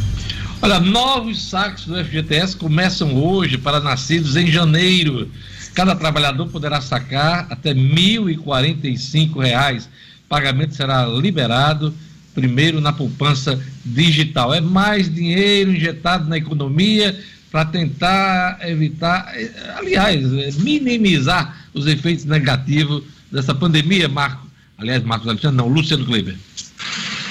Olha, 0.61 0.81
novos 0.81 1.43
saques 1.43 1.87
do 1.87 2.05
FGTS 2.05 2.57
começam 2.57 3.17
hoje 3.17 3.59
para 3.59 3.81
nascidos 3.81 4.37
em 4.37 4.47
janeiro. 4.47 5.29
Cada 5.75 5.97
trabalhador 5.97 6.47
poderá 6.49 6.81
sacar 6.81 7.49
até 7.51 7.73
R$ 7.73 7.81
1.045. 7.81 9.89
Pagamento 10.29 10.75
será 10.75 11.05
liberado 11.07 11.93
primeiro 12.33 12.81
na 12.81 12.93
poupança 12.93 13.61
digital. 13.85 14.55
É 14.55 14.61
mais 14.61 15.13
dinheiro 15.13 15.73
injetado 15.73 16.29
na 16.29 16.39
economia 16.39 17.19
para 17.51 17.65
tentar 17.65 18.61
evitar, 18.63 19.35
aliás, 19.77 20.57
minimizar 20.59 21.62
os 21.75 21.87
efeitos 21.87 22.25
negativos 22.25 23.05
dessa 23.31 23.55
pandemia, 23.55 24.09
Marco. 24.09 24.47
Aliás, 24.79 25.03
Marcos 25.03 25.29
Alexandre, 25.29 25.57
não, 25.57 25.69
Luciano 25.69 26.05
Kleber. 26.05 26.37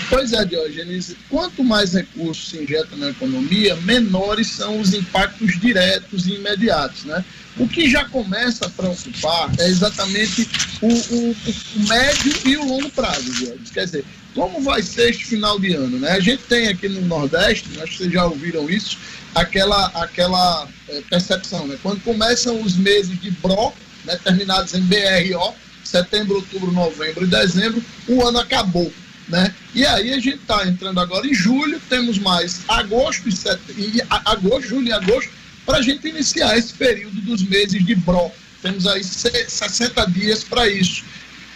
Pois 0.09 0.33
é, 0.33 0.43
Diogenes, 0.43 1.15
quanto 1.29 1.63
mais 1.63 1.93
recursos 1.93 2.49
se 2.49 2.61
injetam 2.61 2.97
na 2.97 3.11
economia, 3.11 3.77
menores 3.77 4.47
são 4.47 4.79
os 4.79 4.93
impactos 4.93 5.57
diretos 5.57 6.27
e 6.27 6.33
imediatos, 6.33 7.05
né? 7.05 7.23
O 7.57 7.65
que 7.65 7.89
já 7.89 8.03
começa 8.05 8.65
a 8.65 8.69
preocupar 8.69 9.49
é 9.57 9.67
exatamente 9.67 10.49
o, 10.81 10.87
o, 10.87 11.31
o 11.31 11.87
médio 11.87 12.33
e 12.45 12.57
o 12.57 12.65
longo 12.65 12.89
prazo, 12.89 13.31
Diogenes. 13.31 13.71
Quer 13.71 13.85
dizer, 13.85 14.05
como 14.33 14.61
vai 14.61 14.81
ser 14.81 15.11
este 15.11 15.25
final 15.25 15.57
de 15.57 15.73
ano, 15.73 15.97
né? 15.97 16.11
A 16.11 16.19
gente 16.19 16.43
tem 16.43 16.67
aqui 16.67 16.89
no 16.89 17.01
Nordeste, 17.01 17.69
acho 17.81 17.91
que 17.91 17.97
vocês 17.97 18.11
já 18.11 18.25
ouviram 18.25 18.69
isso, 18.69 18.97
aquela, 19.33 19.87
aquela 19.87 20.67
é, 20.89 21.01
percepção, 21.09 21.67
né? 21.67 21.77
Quando 21.81 22.01
começam 22.03 22.61
os 22.61 22.75
meses 22.75 23.17
de 23.19 23.31
BRO, 23.31 23.73
né, 24.05 24.17
terminados 24.23 24.73
em 24.73 24.81
BRO, 24.81 25.53
setembro, 25.83 26.35
outubro, 26.35 26.71
novembro 26.71 27.23
e 27.23 27.27
dezembro, 27.27 27.83
o 28.07 28.25
ano 28.25 28.39
acabou. 28.39 28.91
Né? 29.27 29.53
E 29.73 29.85
aí 29.85 30.11
a 30.11 30.19
gente 30.19 30.41
está 30.41 30.67
entrando 30.67 30.99
agora 30.99 31.25
em 31.25 31.33
julho, 31.33 31.79
temos 31.89 32.17
mais 32.17 32.61
agosto 32.67 33.29
e, 33.29 33.31
set... 33.31 33.59
e 33.77 34.01
agosto, 34.09 34.67
julho 34.67 34.87
e 34.87 34.93
agosto 34.93 35.31
para 35.65 35.77
a 35.77 35.81
gente 35.81 36.07
iniciar 36.07 36.57
esse 36.57 36.73
período 36.73 37.21
dos 37.21 37.43
meses 37.43 37.85
de 37.85 37.95
BRO. 37.95 38.31
Temos 38.61 38.85
aí 38.85 39.03
60 39.03 40.05
dias 40.11 40.43
para 40.43 40.67
isso. 40.67 41.03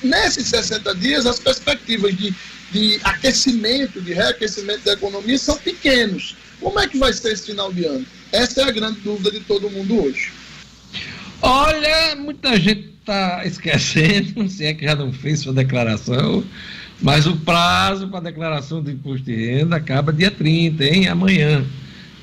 Nesses 0.01 0.47
60 0.47 0.95
dias, 0.95 1.25
as 1.25 1.39
perspectivas 1.39 2.15
de, 2.15 2.33
de 2.71 2.99
aquecimento, 3.03 4.01
de 4.01 4.13
reaquecimento 4.13 4.85
da 4.85 4.93
economia 4.93 5.37
são 5.37 5.57
pequenos. 5.57 6.35
Como 6.59 6.79
é 6.79 6.87
que 6.87 6.97
vai 6.97 7.13
ser 7.13 7.33
esse 7.33 7.47
final 7.47 7.71
de 7.71 7.85
ano? 7.85 8.05
Essa 8.31 8.61
é 8.61 8.63
a 8.63 8.71
grande 8.71 8.99
dúvida 9.01 9.31
de 9.31 9.39
todo 9.41 9.69
mundo 9.69 10.03
hoje. 10.03 10.31
Olha, 11.41 12.15
muita 12.15 12.59
gente 12.59 12.89
está 12.99 13.45
esquecendo, 13.45 14.47
se 14.49 14.65
é 14.65 14.73
que 14.73 14.85
já 14.85 14.95
não 14.95 15.11
fez 15.11 15.39
sua 15.39 15.53
declaração, 15.53 16.43
mas 17.01 17.27
o 17.27 17.35
prazo 17.37 18.07
para 18.07 18.21
declaração 18.21 18.81
do 18.81 18.89
imposto 18.89 19.25
de 19.25 19.35
renda 19.35 19.75
acaba 19.75 20.13
dia 20.13 20.31
30, 20.31 20.83
hein? 20.83 21.07
Amanhã. 21.07 21.63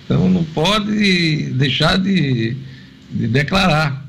Então 0.04 0.28
não 0.28 0.44
pode 0.44 1.50
deixar 1.52 1.98
de, 1.98 2.56
de 3.10 3.28
declarar. 3.28 4.02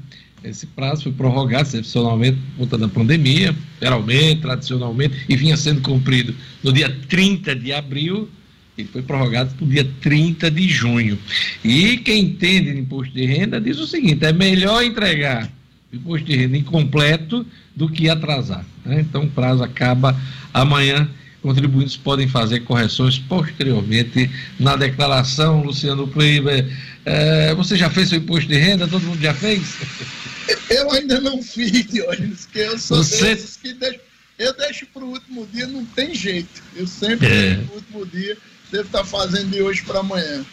Esse 0.43 0.65
prazo 0.65 1.03
foi 1.03 1.11
prorrogado 1.13 1.67
excepcionalmente 1.67 2.37
por 2.37 2.63
conta 2.63 2.77
da 2.77 2.87
pandemia, 2.87 3.55
geralmente, 3.81 4.41
tradicionalmente, 4.41 5.25
e 5.29 5.35
vinha 5.37 5.55
sendo 5.55 5.81
cumprido 5.81 6.35
no 6.61 6.73
dia 6.73 6.89
30 7.07 7.55
de 7.55 7.71
abril, 7.71 8.29
e 8.77 8.83
foi 8.85 9.01
prorrogado 9.01 9.53
para 9.55 9.65
o 9.65 9.67
dia 9.67 9.87
30 10.01 10.49
de 10.49 10.67
junho. 10.67 11.17
E 11.63 11.97
quem 11.97 12.23
entende 12.23 12.73
de 12.73 12.79
imposto 12.79 13.13
de 13.13 13.25
renda 13.25 13.61
diz 13.61 13.77
o 13.79 13.87
seguinte: 13.87 14.25
é 14.25 14.33
melhor 14.33 14.83
entregar 14.83 15.49
o 15.91 15.95
imposto 15.95 16.25
de 16.25 16.35
renda 16.35 16.57
incompleto 16.57 17.45
do 17.75 17.87
que 17.87 18.09
atrasar. 18.09 18.65
Né? 18.85 19.01
Então 19.01 19.23
o 19.23 19.29
prazo 19.29 19.63
acaba 19.63 20.19
amanhã. 20.53 21.09
Contribuintes 21.41 21.97
podem 21.97 22.25
fazer 22.25 22.61
correções 22.61 23.19
posteriormente 23.19 24.31
na 24.57 24.77
declaração. 24.77 25.61
Luciano 25.61 26.07
Kleiber, 26.07 26.71
é, 27.05 27.53
você 27.53 27.75
já 27.75 27.89
fez 27.89 28.09
seu 28.09 28.17
imposto 28.17 28.47
de 28.47 28.57
renda? 28.57 28.87
Todo 28.87 29.05
mundo 29.05 29.21
já 29.21 29.33
fez? 29.33 29.75
Eu 30.69 30.91
ainda 30.91 31.19
não 31.21 31.41
fiz, 31.41 31.85
Diogenes, 31.85 32.45
que 32.45 32.59
eu 32.59 32.77
sou 32.77 32.97
você... 32.97 33.35
desses 33.35 33.55
que 33.55 33.73
deixo, 33.73 33.99
eu 34.37 34.53
deixo 34.57 34.85
para 34.87 35.03
o 35.03 35.11
último 35.11 35.47
dia, 35.53 35.67
não 35.67 35.85
tem 35.85 36.13
jeito. 36.13 36.61
Eu 36.75 36.85
sempre 36.85 37.27
é. 37.27 37.29
deixo 37.29 37.61
para 37.61 37.73
o 37.73 37.75
último 37.75 38.05
dia, 38.07 38.37
devo 38.73 38.87
estar 38.87 38.99
tá 38.99 39.05
fazendo 39.05 39.51
de 39.51 39.61
hoje 39.61 39.83
para 39.83 39.99
amanhã. 39.99 40.43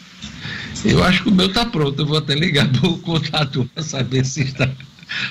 Eu 0.84 1.02
acho 1.02 1.22
que 1.22 1.30
o 1.30 1.34
meu 1.34 1.46
está 1.46 1.64
pronto, 1.64 2.00
eu 2.00 2.06
vou 2.06 2.18
até 2.18 2.34
ligar 2.34 2.70
para 2.70 2.88
o 2.88 2.98
contato 3.00 3.68
para 3.74 3.82
saber 3.82 4.24
se 4.24 4.42
está. 4.42 4.70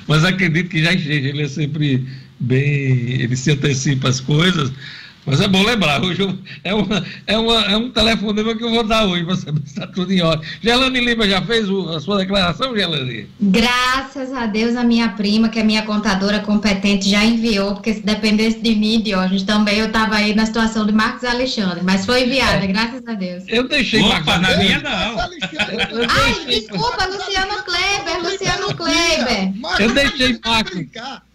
Mas 0.08 0.26
acredito 0.26 0.70
que 0.70 0.84
já 0.84 0.92
esteja, 0.92 1.30
ele 1.30 1.44
é 1.44 1.48
sempre 1.48 2.06
bem, 2.40 3.22
ele 3.22 3.36
se 3.36 3.52
antecipa 3.52 4.10
as 4.10 4.20
coisas. 4.20 4.72
Mas 5.30 5.42
é 5.42 5.48
bom 5.48 5.64
lembrar, 5.64 6.04
hoje 6.04 6.24
eu, 6.24 6.36
é, 6.64 6.74
uma, 6.74 7.06
é, 7.28 7.38
uma, 7.38 7.66
é 7.66 7.78
um 7.78 7.92
telefonema 7.92 8.56
que 8.56 8.64
eu 8.64 8.72
vou 8.72 8.84
dar 8.84 9.06
hoje 9.06 9.24
para 9.24 9.36
saber 9.36 9.62
se 9.64 9.68
está 9.68 9.86
tudo 9.86 10.12
em 10.12 10.22
ordem. 10.24 10.48
Gelane 10.60 11.00
Lima 11.00 11.30
já 11.30 11.40
fez 11.44 11.70
o, 11.70 11.88
a 11.90 12.02
sua 12.02 12.18
declaração, 12.18 12.76
Gelane? 12.76 13.28
Graças 13.40 14.34
a 14.34 14.48
Deus, 14.48 14.76
a 14.76 14.84
minha 14.84 15.10
prima, 15.10 15.48
que 15.50 15.60
é 15.60 15.64
minha 15.64 15.84
contadora 15.84 16.40
competente, 16.40 17.08
já 17.08 17.24
enviou, 17.24 17.76
porque 17.76 17.94
se 17.94 18.02
dependesse 18.02 18.60
de 18.60 18.76
mim, 18.76 19.02
de 19.02 19.16
hoje 19.16 19.46
também 19.46 19.78
eu 19.78 19.86
estava 19.86 20.16
aí 20.16 20.34
na 20.34 20.48
situação 20.48 20.84
de 20.84 20.92
Marcos 20.92 21.24
Alexandre, 21.24 21.82
mas 21.84 22.08
foi 22.08 22.24
enviada, 22.24 22.66
é. 22.66 22.68
graças 22.68 23.08
a 23.08 23.14
Deus. 23.14 23.44
Eu 23.48 23.68
deixei 23.68 24.02
Opa, 24.02 24.24
Marcos 24.26 24.42
na 24.42 24.58
minha 24.58 24.80
não. 24.80 25.20
Ai, 26.10 26.46
desculpa, 26.48 27.06
Luciano 27.06 27.64
Kleber, 27.64 28.24
Luciano 28.24 28.76
Kleber. 28.76 29.54
Eu 29.80 29.94
deixei 29.94 30.40
Marcos. 30.44 31.29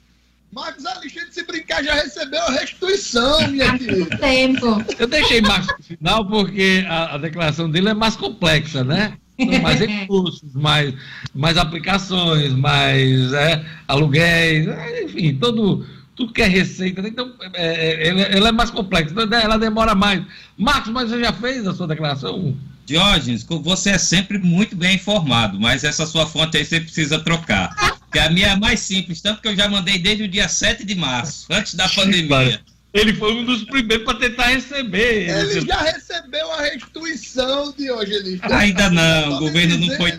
Marcos 0.55 0.86
Alexandre, 0.86 1.32
se 1.32 1.44
brincar, 1.44 1.82
já 1.82 1.94
recebeu 1.94 2.40
a 2.40 2.52
restituição, 2.52 3.48
minha 3.48 3.76
querida. 3.76 4.16
tempo. 4.18 4.85
Eu 5.01 5.09
deixei 5.09 5.40
Marcos 5.40 5.74
no 5.76 5.85
final 5.85 6.24
porque 6.24 6.85
a, 6.89 7.16
a, 7.16 7.18
declaração 7.18 7.68
dele 7.68 7.89
é 7.89 7.94
mais 7.94 8.14
complexa, 8.14 8.85
né? 8.85 9.14
mais 9.60 9.81
recursos, 9.82 10.55
mais, 10.55 10.94
mais 11.35 11.59
aplicações, 11.59 12.52
mais 12.52 13.32
é, 13.32 13.64
aluguéis, 13.89 14.68
enfim, 15.02 15.35
todo, 15.35 15.85
tudo 16.14 16.32
que 16.32 16.43
é 16.43 16.47
receita. 16.47 17.01
Então, 17.01 17.35
é, 17.52 18.09
ela, 18.09 18.20
é, 18.20 18.36
ela 18.36 18.48
é 18.51 18.52
mais 18.52 18.70
complexa, 18.70 19.10
então 19.10 19.36
ela 19.36 19.59
demora 19.59 19.93
mais. 19.93 20.22
Marcos, 20.56 20.93
mas 20.93 21.10
você 21.10 21.18
já 21.18 21.32
fez 21.32 21.66
a 21.66 21.74
sua 21.74 21.89
declaração? 21.89 22.56
Diógenes, 22.86 23.43
você 23.43 23.90
é 23.90 23.98
sempre 23.98 24.39
muito 24.39 24.76
bem 24.76 24.94
informado, 24.97 25.59
mas 25.59 25.82
essa 25.82 26.06
sua 26.06 26.26
fonte 26.26 26.59
aí 26.59 26.64
você 26.64 26.78
precisa 26.81 27.18
trocar. 27.18 27.74
que 28.15 28.19
a 28.20 28.31
minha 28.31 28.51
é 28.51 28.57
mais 28.57 28.78
simples, 28.78 29.20
tanto 29.20 29.43
que 29.43 29.49
eu 29.49 29.57
já 29.57 29.69
mandei 29.69 29.99
desde 29.99 30.23
o 30.23 30.28
dia 30.28 30.49
7 30.49 30.85
de 30.85 30.95
março, 30.95 31.47
antes 31.51 31.74
da 31.74 31.89
pandemia. 31.89 32.61
Ele 32.93 33.12
foi 33.12 33.35
um 33.35 33.45
dos 33.45 33.65
primeiros 33.65 34.05
para 34.05 34.20
tentar 34.20 34.47
receber. 34.51 35.28
Ele 35.28 35.66
já 35.66 35.82
recebeu 35.82 36.53
a 36.53 36.62
restituição 36.62 37.74
de 37.77 37.91
hoje. 37.91 38.12
Ele 38.12 38.41
ainda 38.43 38.89
não, 38.89 39.35
o 39.35 39.39
governo 39.41 39.78
não 39.78 39.97
foi. 39.97 40.12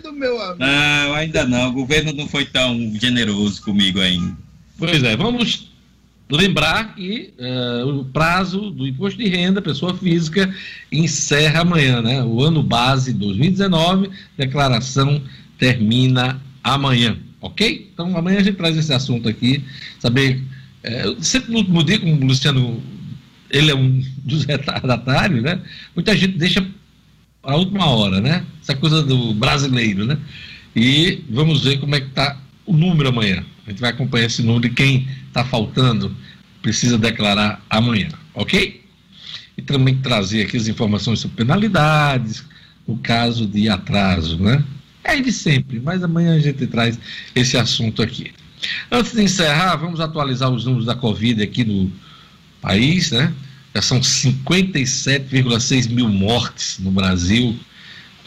Não, 0.58 1.14
ainda 1.14 1.46
não. 1.46 1.70
O 1.70 1.72
governo 1.72 2.12
não 2.12 2.28
foi 2.28 2.44
tão 2.44 2.92
generoso 3.00 3.62
comigo 3.62 3.98
ainda. 3.98 4.36
Pois 4.76 5.02
é, 5.02 5.16
vamos 5.16 5.70
lembrar 6.30 6.94
que 6.94 7.32
uh, 7.38 7.88
o 8.00 8.04
prazo 8.04 8.70
do 8.70 8.86
imposto 8.86 9.18
de 9.18 9.26
renda, 9.26 9.62
pessoa 9.62 9.96
física, 9.96 10.54
encerra 10.92 11.62
amanhã, 11.62 12.02
né? 12.02 12.22
O 12.22 12.42
ano 12.42 12.62
base 12.62 13.14
2019, 13.14 14.10
declaração 14.36 15.22
termina 15.58 16.42
amanhã, 16.62 17.16
ok? 17.46 17.90
Então 17.92 18.16
amanhã 18.16 18.38
a 18.38 18.42
gente 18.42 18.56
traz 18.56 18.76
esse 18.76 18.92
assunto 18.92 19.28
aqui, 19.28 19.64
saber 19.98 20.42
é, 20.82 21.04
sempre 21.20 21.50
no 21.52 21.58
último 21.58 21.82
dia, 21.82 21.98
como 21.98 22.14
o 22.14 22.26
Luciano, 22.26 22.82
ele 23.50 23.70
é 23.70 23.74
um 23.74 24.02
dos 24.24 24.44
retardatários, 24.44 25.42
né? 25.42 25.60
Muita 25.94 26.16
gente 26.16 26.38
deixa 26.38 26.64
a 27.42 27.56
última 27.56 27.86
hora, 27.86 28.20
né? 28.20 28.44
Essa 28.62 28.74
coisa 28.74 29.02
do 29.02 29.34
brasileiro, 29.34 30.06
né? 30.06 30.18
E 30.74 31.22
vamos 31.30 31.64
ver 31.64 31.78
como 31.78 31.94
é 31.94 32.00
que 32.00 32.08
está 32.08 32.38
o 32.64 32.76
número 32.76 33.08
amanhã. 33.08 33.44
A 33.66 33.70
gente 33.70 33.80
vai 33.80 33.90
acompanhar 33.90 34.26
esse 34.26 34.42
número 34.42 34.68
de 34.68 34.74
quem 34.74 35.08
está 35.26 35.44
faltando, 35.44 36.14
precisa 36.62 36.98
declarar 36.98 37.64
amanhã, 37.68 38.08
ok? 38.34 38.84
E 39.56 39.62
também 39.62 39.96
trazer 39.96 40.42
aqui 40.42 40.56
as 40.56 40.68
informações 40.68 41.20
sobre 41.20 41.38
penalidades, 41.38 42.44
no 42.86 42.96
caso 42.98 43.46
de 43.46 43.68
atraso, 43.68 44.38
né? 44.38 44.62
É 45.08 45.20
de 45.20 45.32
sempre, 45.32 45.78
mas 45.78 46.02
amanhã 46.02 46.34
a 46.34 46.40
gente 46.40 46.66
traz 46.66 46.98
esse 47.32 47.56
assunto 47.56 48.02
aqui. 48.02 48.32
Antes 48.90 49.12
de 49.12 49.22
encerrar, 49.22 49.76
vamos 49.76 50.00
atualizar 50.00 50.50
os 50.50 50.64
números 50.64 50.84
da 50.84 50.96
Covid 50.96 51.40
aqui 51.40 51.64
no 51.64 51.92
país, 52.60 53.12
né? 53.12 53.32
Já 53.72 53.82
são 53.82 54.00
57,6 54.00 55.88
mil 55.90 56.08
mortes 56.08 56.80
no 56.80 56.90
Brasil, 56.90 57.56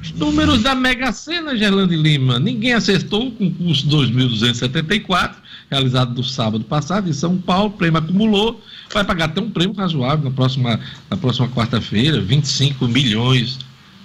Os 0.03 0.13
números 0.13 0.63
da 0.63 0.75
Mega 0.75 1.13
Sena, 1.13 1.57
Gerlande 1.57 1.97
Lima. 1.97 2.39
Ninguém 2.39 2.75
acertou 2.75 3.29
o 3.29 3.33
concurso 3.33 3.87
2274, 3.87 5.41
realizado 5.71 6.15
no 6.15 6.23
sábado 6.25 6.65
passado 6.65 7.09
em 7.09 7.13
São 7.13 7.39
Paulo. 7.39 7.69
O 7.69 7.73
prêmio 7.73 7.99
acumulou. 7.99 8.61
Vai 8.93 9.05
pagar 9.05 9.27
até 9.27 9.41
um 9.41 9.51
prêmio 9.51 9.75
razoável 9.75 10.25
na 10.25 10.31
próxima, 10.31 10.79
na 11.09 11.17
próxima 11.17 11.49
quarta-feira, 11.49 12.21
25 12.21 12.87
milhões 12.87 13.59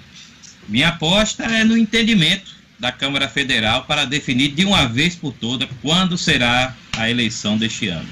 Minha 0.67 0.89
aposta 0.89 1.43
é 1.43 1.63
no 1.63 1.77
entendimento 1.77 2.51
da 2.77 2.91
Câmara 2.91 3.29
Federal 3.29 3.85
para 3.85 4.03
definir 4.03 4.49
de 4.49 4.65
uma 4.65 4.85
vez 4.85 5.15
por 5.15 5.33
todas 5.33 5.67
quando 5.81 6.17
será 6.17 6.75
a 6.97 7.09
eleição 7.09 7.57
deste 7.57 7.87
ano. 7.87 8.07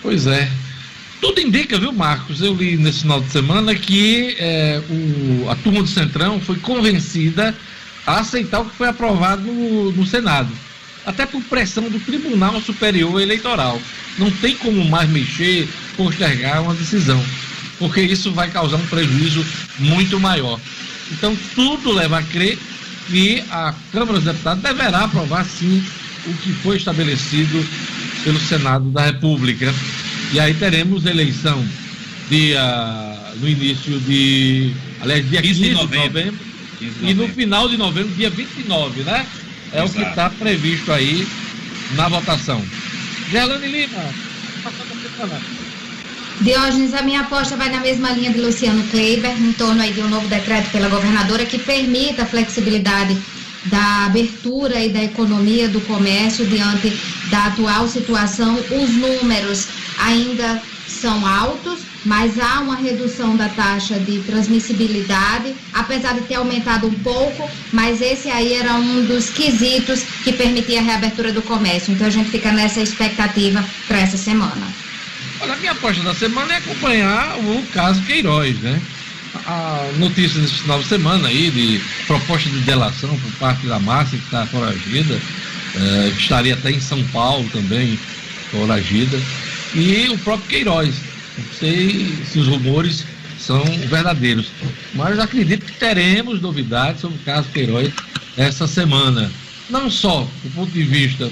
Pois 0.00 0.28
é. 0.28 0.48
Tudo 1.20 1.40
indica, 1.40 1.78
viu, 1.78 1.92
Marcos? 1.92 2.40
Eu 2.40 2.54
li 2.54 2.76
nesse 2.76 3.00
final 3.00 3.20
de 3.20 3.30
semana 3.30 3.74
que 3.74 4.36
é, 4.38 4.82
o, 4.90 5.48
a 5.48 5.54
turma 5.56 5.82
do 5.82 5.88
Centrão 5.88 6.40
foi 6.40 6.56
convencida 6.56 7.54
a 8.06 8.18
aceitar 8.18 8.60
o 8.60 8.64
que 8.64 8.76
foi 8.76 8.88
aprovado 8.88 9.42
no, 9.42 9.92
no 9.92 10.06
Senado. 10.06 10.50
Até 11.04 11.26
por 11.26 11.42
pressão 11.44 11.88
do 11.88 11.98
Tribunal 12.00 12.60
Superior 12.60 13.20
Eleitoral. 13.20 13.80
Não 14.18 14.30
tem 14.30 14.54
como 14.56 14.84
mais 14.84 15.08
mexer, 15.08 15.68
postergar 15.96 16.62
uma 16.62 16.74
decisão, 16.74 17.22
porque 17.78 18.00
isso 18.02 18.30
vai 18.32 18.50
causar 18.50 18.76
um 18.76 18.86
prejuízo 18.86 19.44
muito 19.78 20.20
maior. 20.20 20.60
Então, 21.10 21.36
tudo 21.54 21.92
leva 21.92 22.18
a 22.18 22.22
crer 22.22 22.58
que 23.06 23.42
a 23.50 23.74
Câmara 23.90 24.14
dos 24.14 24.24
Deputados 24.24 24.62
deverá 24.62 25.04
aprovar, 25.04 25.44
sim, 25.44 25.82
o 26.26 26.34
que 26.34 26.52
foi 26.52 26.76
estabelecido 26.76 27.66
pelo 28.22 28.38
Senado 28.38 28.90
da 28.90 29.06
República. 29.06 29.74
E 30.32 30.38
aí 30.38 30.54
teremos 30.54 31.04
eleição 31.04 31.64
dia, 32.28 33.18
no 33.40 33.48
início 33.48 33.98
de. 34.00 34.72
Aliás, 35.00 35.28
dia 35.28 35.42
15 35.42 35.60
de 35.60 35.70
novembro. 35.72 35.90
De 35.90 36.06
novembro 36.06 36.51
e 37.02 37.14
no 37.14 37.28
final 37.28 37.68
de 37.68 37.76
novembro, 37.76 38.14
dia 38.14 38.30
29, 38.30 39.02
né? 39.02 39.26
É 39.72 39.82
Exato. 39.82 39.90
o 39.90 39.94
que 39.94 40.10
está 40.10 40.30
previsto 40.30 40.92
aí 40.92 41.26
na 41.94 42.08
votação. 42.08 42.62
Gerlane 43.30 43.66
Lima, 43.66 44.02
Diógenes, 46.40 46.92
a 46.94 47.02
minha 47.02 47.20
aposta 47.20 47.56
vai 47.56 47.68
na 47.70 47.80
mesma 47.80 48.10
linha 48.10 48.32
de 48.32 48.40
Luciano 48.40 48.82
Kleiber, 48.88 49.30
em 49.30 49.52
torno 49.52 49.80
aí 49.80 49.92
de 49.92 50.00
um 50.00 50.08
novo 50.08 50.26
decreto 50.28 50.70
pela 50.70 50.88
governadora 50.88 51.46
que 51.46 51.58
permita 51.58 52.22
a 52.22 52.26
flexibilidade 52.26 53.16
da 53.66 54.06
abertura 54.06 54.80
e 54.80 54.88
da 54.88 55.04
economia 55.04 55.68
do 55.68 55.80
comércio 55.82 56.44
diante 56.46 56.92
da 57.30 57.46
atual 57.46 57.86
situação. 57.86 58.56
Os 58.56 58.90
números 58.90 59.68
ainda 59.98 60.60
são 60.88 61.24
altos, 61.26 61.80
mas 62.04 62.38
há 62.38 62.60
uma 62.60 62.76
redução 62.76 63.36
da 63.36 63.48
taxa 63.48 63.98
de 63.98 64.18
transmissibilidade, 64.20 65.54
apesar 65.72 66.14
de 66.14 66.22
ter 66.22 66.34
aumentado 66.34 66.86
um 66.86 66.94
pouco, 66.94 67.48
mas 67.72 68.00
esse 68.00 68.28
aí 68.30 68.54
era 68.54 68.74
um 68.74 69.04
dos 69.04 69.30
quesitos 69.30 70.02
que 70.24 70.32
permitia 70.32 70.80
a 70.80 70.82
reabertura 70.82 71.32
do 71.32 71.42
comércio. 71.42 71.92
Então 71.92 72.06
a 72.06 72.10
gente 72.10 72.30
fica 72.30 72.50
nessa 72.52 72.80
expectativa 72.80 73.64
para 73.86 74.00
essa 74.00 74.16
semana. 74.16 74.66
Olha, 75.40 75.54
a 75.54 75.56
minha 75.56 75.72
aposta 75.72 76.02
da 76.02 76.14
semana 76.14 76.54
é 76.54 76.56
acompanhar 76.56 77.38
o 77.38 77.66
caso 77.72 78.02
Queiroz, 78.02 78.56
né? 78.60 78.80
A 79.46 79.88
notícia 79.96 80.40
desse 80.40 80.54
final 80.54 80.80
de 80.80 80.88
semana 80.88 81.28
aí 81.28 81.50
de 81.50 81.80
proposta 82.06 82.48
de 82.50 82.60
delação 82.60 83.18
por 83.18 83.32
parte 83.38 83.66
da 83.66 83.78
Márcia, 83.78 84.18
que 84.18 84.24
está 84.24 84.46
foragida, 84.46 85.20
eh, 85.74 86.12
que 86.14 86.22
estaria 86.22 86.54
até 86.54 86.70
em 86.70 86.80
São 86.80 87.02
Paulo 87.04 87.48
também, 87.50 87.98
foragida, 88.50 89.18
e 89.74 90.08
o 90.10 90.18
próprio 90.18 90.48
Queiroz. 90.48 91.11
Não 91.38 91.44
sei 91.58 92.14
se 92.30 92.38
os 92.38 92.48
rumores 92.48 93.04
são 93.38 93.62
verdadeiros, 93.88 94.46
mas 94.94 95.18
acredito 95.18 95.66
que 95.66 95.72
teremos 95.72 96.40
novidades 96.40 97.00
sobre 97.00 97.16
o 97.16 97.22
caso 97.22 97.48
Queiroz 97.48 97.92
essa 98.36 98.66
semana. 98.66 99.30
Não 99.68 99.90
só 99.90 100.28
do 100.42 100.50
ponto 100.54 100.70
de 100.70 100.82
vista 100.82 101.30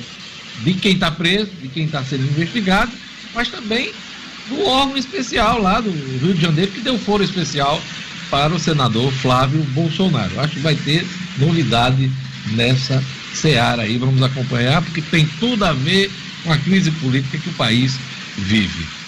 de 0.65 0.75
quem 0.75 0.95
está 0.95 1.11
preso, 1.11 1.51
de 1.61 1.69
quem 1.69 1.85
está 1.85 2.03
sendo 2.03 2.25
investigado, 2.25 2.91
mas 3.35 3.49
também 3.49 3.93
do 4.49 4.65
órgão 4.67 4.97
especial 4.97 5.61
lá 5.61 5.81
do 5.81 5.91
Rio 5.91 6.35
de 6.35 6.41
Janeiro, 6.41 6.73
que 6.73 6.81
deu 6.81 6.99
foro 6.99 7.23
especial 7.23 7.81
para 8.31 8.55
o 8.55 8.59
senador 8.59 9.13
Flávio 9.13 9.63
Bolsonaro. 9.75 10.41
Acho 10.41 10.55
que 10.55 10.61
vai 10.61 10.75
ter 10.75 11.07
novidade 11.39 12.11
nessa 12.53 13.03
seara 13.35 13.83
aí, 13.83 13.99
vamos 13.99 14.23
acompanhar, 14.23 14.83
porque 14.83 15.03
tem 15.03 15.27
tudo 15.39 15.65
a 15.65 15.73
ver 15.73 16.11
com 16.43 16.53
a 16.53 16.59
crise 16.59 16.91
política 16.93 17.39
que 17.39 17.49
o 17.49 17.55
país 17.55 17.97
vive. 18.37 19.00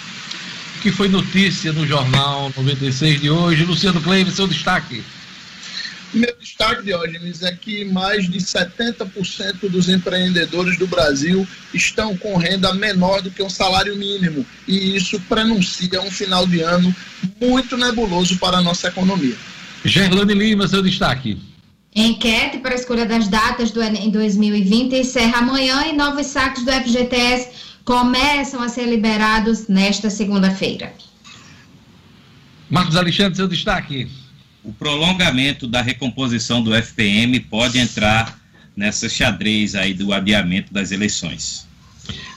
O 0.83 0.85
que 0.85 0.91
foi 0.91 1.07
notícia 1.07 1.71
no 1.71 1.87
Jornal 1.87 2.51
96 2.57 3.21
de 3.21 3.29
hoje? 3.29 3.63
Luciano 3.63 4.01
Cleive, 4.01 4.29
seu 4.31 4.45
destaque. 4.45 5.01
Meu 6.13 6.35
destaque, 6.37 6.83
Diógenes, 6.83 7.41
é 7.41 7.53
que 7.53 7.85
mais 7.85 8.29
de 8.29 8.37
70% 8.37 9.69
dos 9.69 9.87
empreendedores 9.87 10.77
do 10.77 10.85
Brasil 10.85 11.47
estão 11.73 12.17
com 12.17 12.35
renda 12.35 12.73
menor 12.73 13.21
do 13.21 13.31
que 13.31 13.41
um 13.41 13.49
salário 13.49 13.95
mínimo. 13.95 14.45
E 14.67 14.97
isso 14.97 15.17
prenuncia 15.21 16.01
um 16.01 16.11
final 16.11 16.45
de 16.45 16.59
ano 16.59 16.93
muito 17.39 17.77
nebuloso 17.77 18.37
para 18.37 18.57
a 18.57 18.61
nossa 18.61 18.89
economia. 18.89 19.37
Gerlane 19.85 20.33
Lima, 20.33 20.67
seu 20.67 20.81
destaque. 20.81 21.39
Enquete 21.95 22.57
para 22.57 22.73
a 22.73 22.75
escolha 22.75 23.05
das 23.05 23.29
datas 23.29 23.71
do 23.71 23.81
em 23.81 24.09
2020 24.09 24.97
encerra 24.97 25.37
amanhã 25.37 25.85
e 25.85 25.93
novos 25.93 26.27
saques 26.27 26.65
do 26.65 26.71
FGTS 26.73 27.72
começam 27.85 28.61
a 28.61 28.69
ser 28.69 28.85
liberados 28.85 29.67
nesta 29.67 30.09
segunda-feira. 30.09 30.93
Marcos 32.69 32.95
Alexandre, 32.95 33.35
seu 33.35 33.47
destaque. 33.47 34.09
O 34.63 34.71
prolongamento 34.71 35.67
da 35.67 35.81
recomposição 35.81 36.63
do 36.63 36.73
FPM 36.73 37.39
pode 37.41 37.77
entrar 37.77 38.39
nessa 38.75 39.09
xadrez 39.09 39.75
aí 39.75 39.93
do 39.93 40.13
adiamento 40.13 40.73
das 40.73 40.91
eleições. 40.91 41.67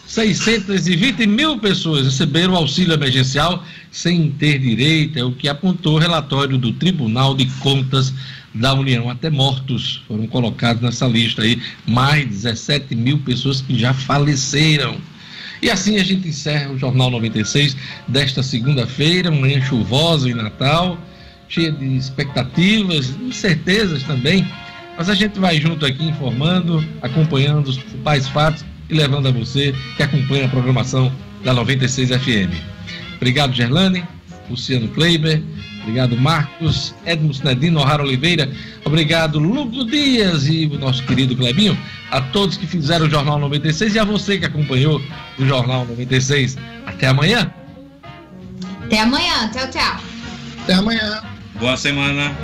620 0.06 1.27
mil 1.27 1.59
pessoas 1.59 2.05
receberam 2.05 2.55
auxílio 2.55 2.94
emergencial 2.94 3.64
sem 3.90 4.31
ter 4.31 4.59
direito, 4.59 5.18
é 5.18 5.24
o 5.24 5.32
que 5.32 5.48
apontou 5.48 5.94
o 5.94 5.98
relatório 5.98 6.56
do 6.59 6.73
Tribunal 6.73 7.35
de 7.35 7.47
Contas 7.60 8.12
da 8.55 8.74
União. 8.74 9.10
Até 9.10 9.31
mortos 9.31 10.02
foram 10.06 10.27
colocados 10.27 10.82
nessa 10.82 11.06
lista 11.06 11.43
aí, 11.43 11.60
mais 11.86 12.24
de 12.24 12.31
17 12.31 12.94
mil 12.94 13.18
pessoas 13.18 13.60
que 13.60 13.78
já 13.78 13.93
faleceram. 13.93 14.97
E 15.62 15.70
assim 15.70 15.98
a 15.98 16.04
gente 16.04 16.28
encerra 16.28 16.70
o 16.70 16.78
Jornal 16.78 17.10
96 17.10 17.76
desta 18.06 18.42
segunda-feira, 18.42 19.30
manhã 19.30 19.60
chuvosa 19.60 20.28
em 20.28 20.34
Natal, 20.34 20.98
cheia 21.48 21.72
de 21.72 21.96
expectativas, 21.96 23.10
incertezas 23.20 24.02
também. 24.02 24.46
Mas 24.96 25.08
a 25.08 25.14
gente 25.14 25.38
vai 25.38 25.60
junto 25.60 25.84
aqui 25.84 26.04
informando, 26.04 26.84
acompanhando 27.02 27.68
os 27.68 27.78
principais 27.78 28.28
fatos 28.28 28.64
e 28.88 28.94
levando 28.94 29.28
a 29.28 29.30
você 29.30 29.74
que 29.96 30.02
acompanha 30.02 30.46
a 30.46 30.48
programação 30.48 31.12
da 31.44 31.52
96 31.52 32.10
FM. 32.10 32.54
Obrigado, 33.16 33.54
Gerlane, 33.54 34.04
Luciano 34.48 34.88
Kleiber, 34.88 35.42
obrigado, 35.86 36.16
Marcos, 36.16 36.92
Edmus 37.06 37.40
Nedino, 37.40 37.80
O'Hara 37.80 38.02
Oliveira, 38.02 38.50
obrigado, 38.84 39.38
Lugo 39.38 39.84
Dias 39.84 40.48
e 40.48 40.66
o 40.66 40.78
nosso 40.78 41.04
querido 41.04 41.36
Clebinho, 41.36 41.78
a 42.10 42.20
todos 42.20 42.56
que 42.56 42.66
fizeram 42.66 43.06
o 43.06 43.10
Jornal 43.10 43.38
96 43.38 43.94
e 43.94 43.98
a 43.98 44.04
você 44.04 44.36
que 44.36 44.44
acompanhou 44.44 45.00
o 45.38 45.46
Jornal 45.46 45.86
96. 45.86 46.58
Até 46.84 47.06
amanhã. 47.06 47.52
Até 48.84 49.00
amanhã. 49.00 49.48
Tchau, 49.52 49.70
tchau. 49.70 50.00
Até 50.64 50.74
amanhã. 50.74 51.22
Boa 51.60 51.76
semana. 51.76 52.34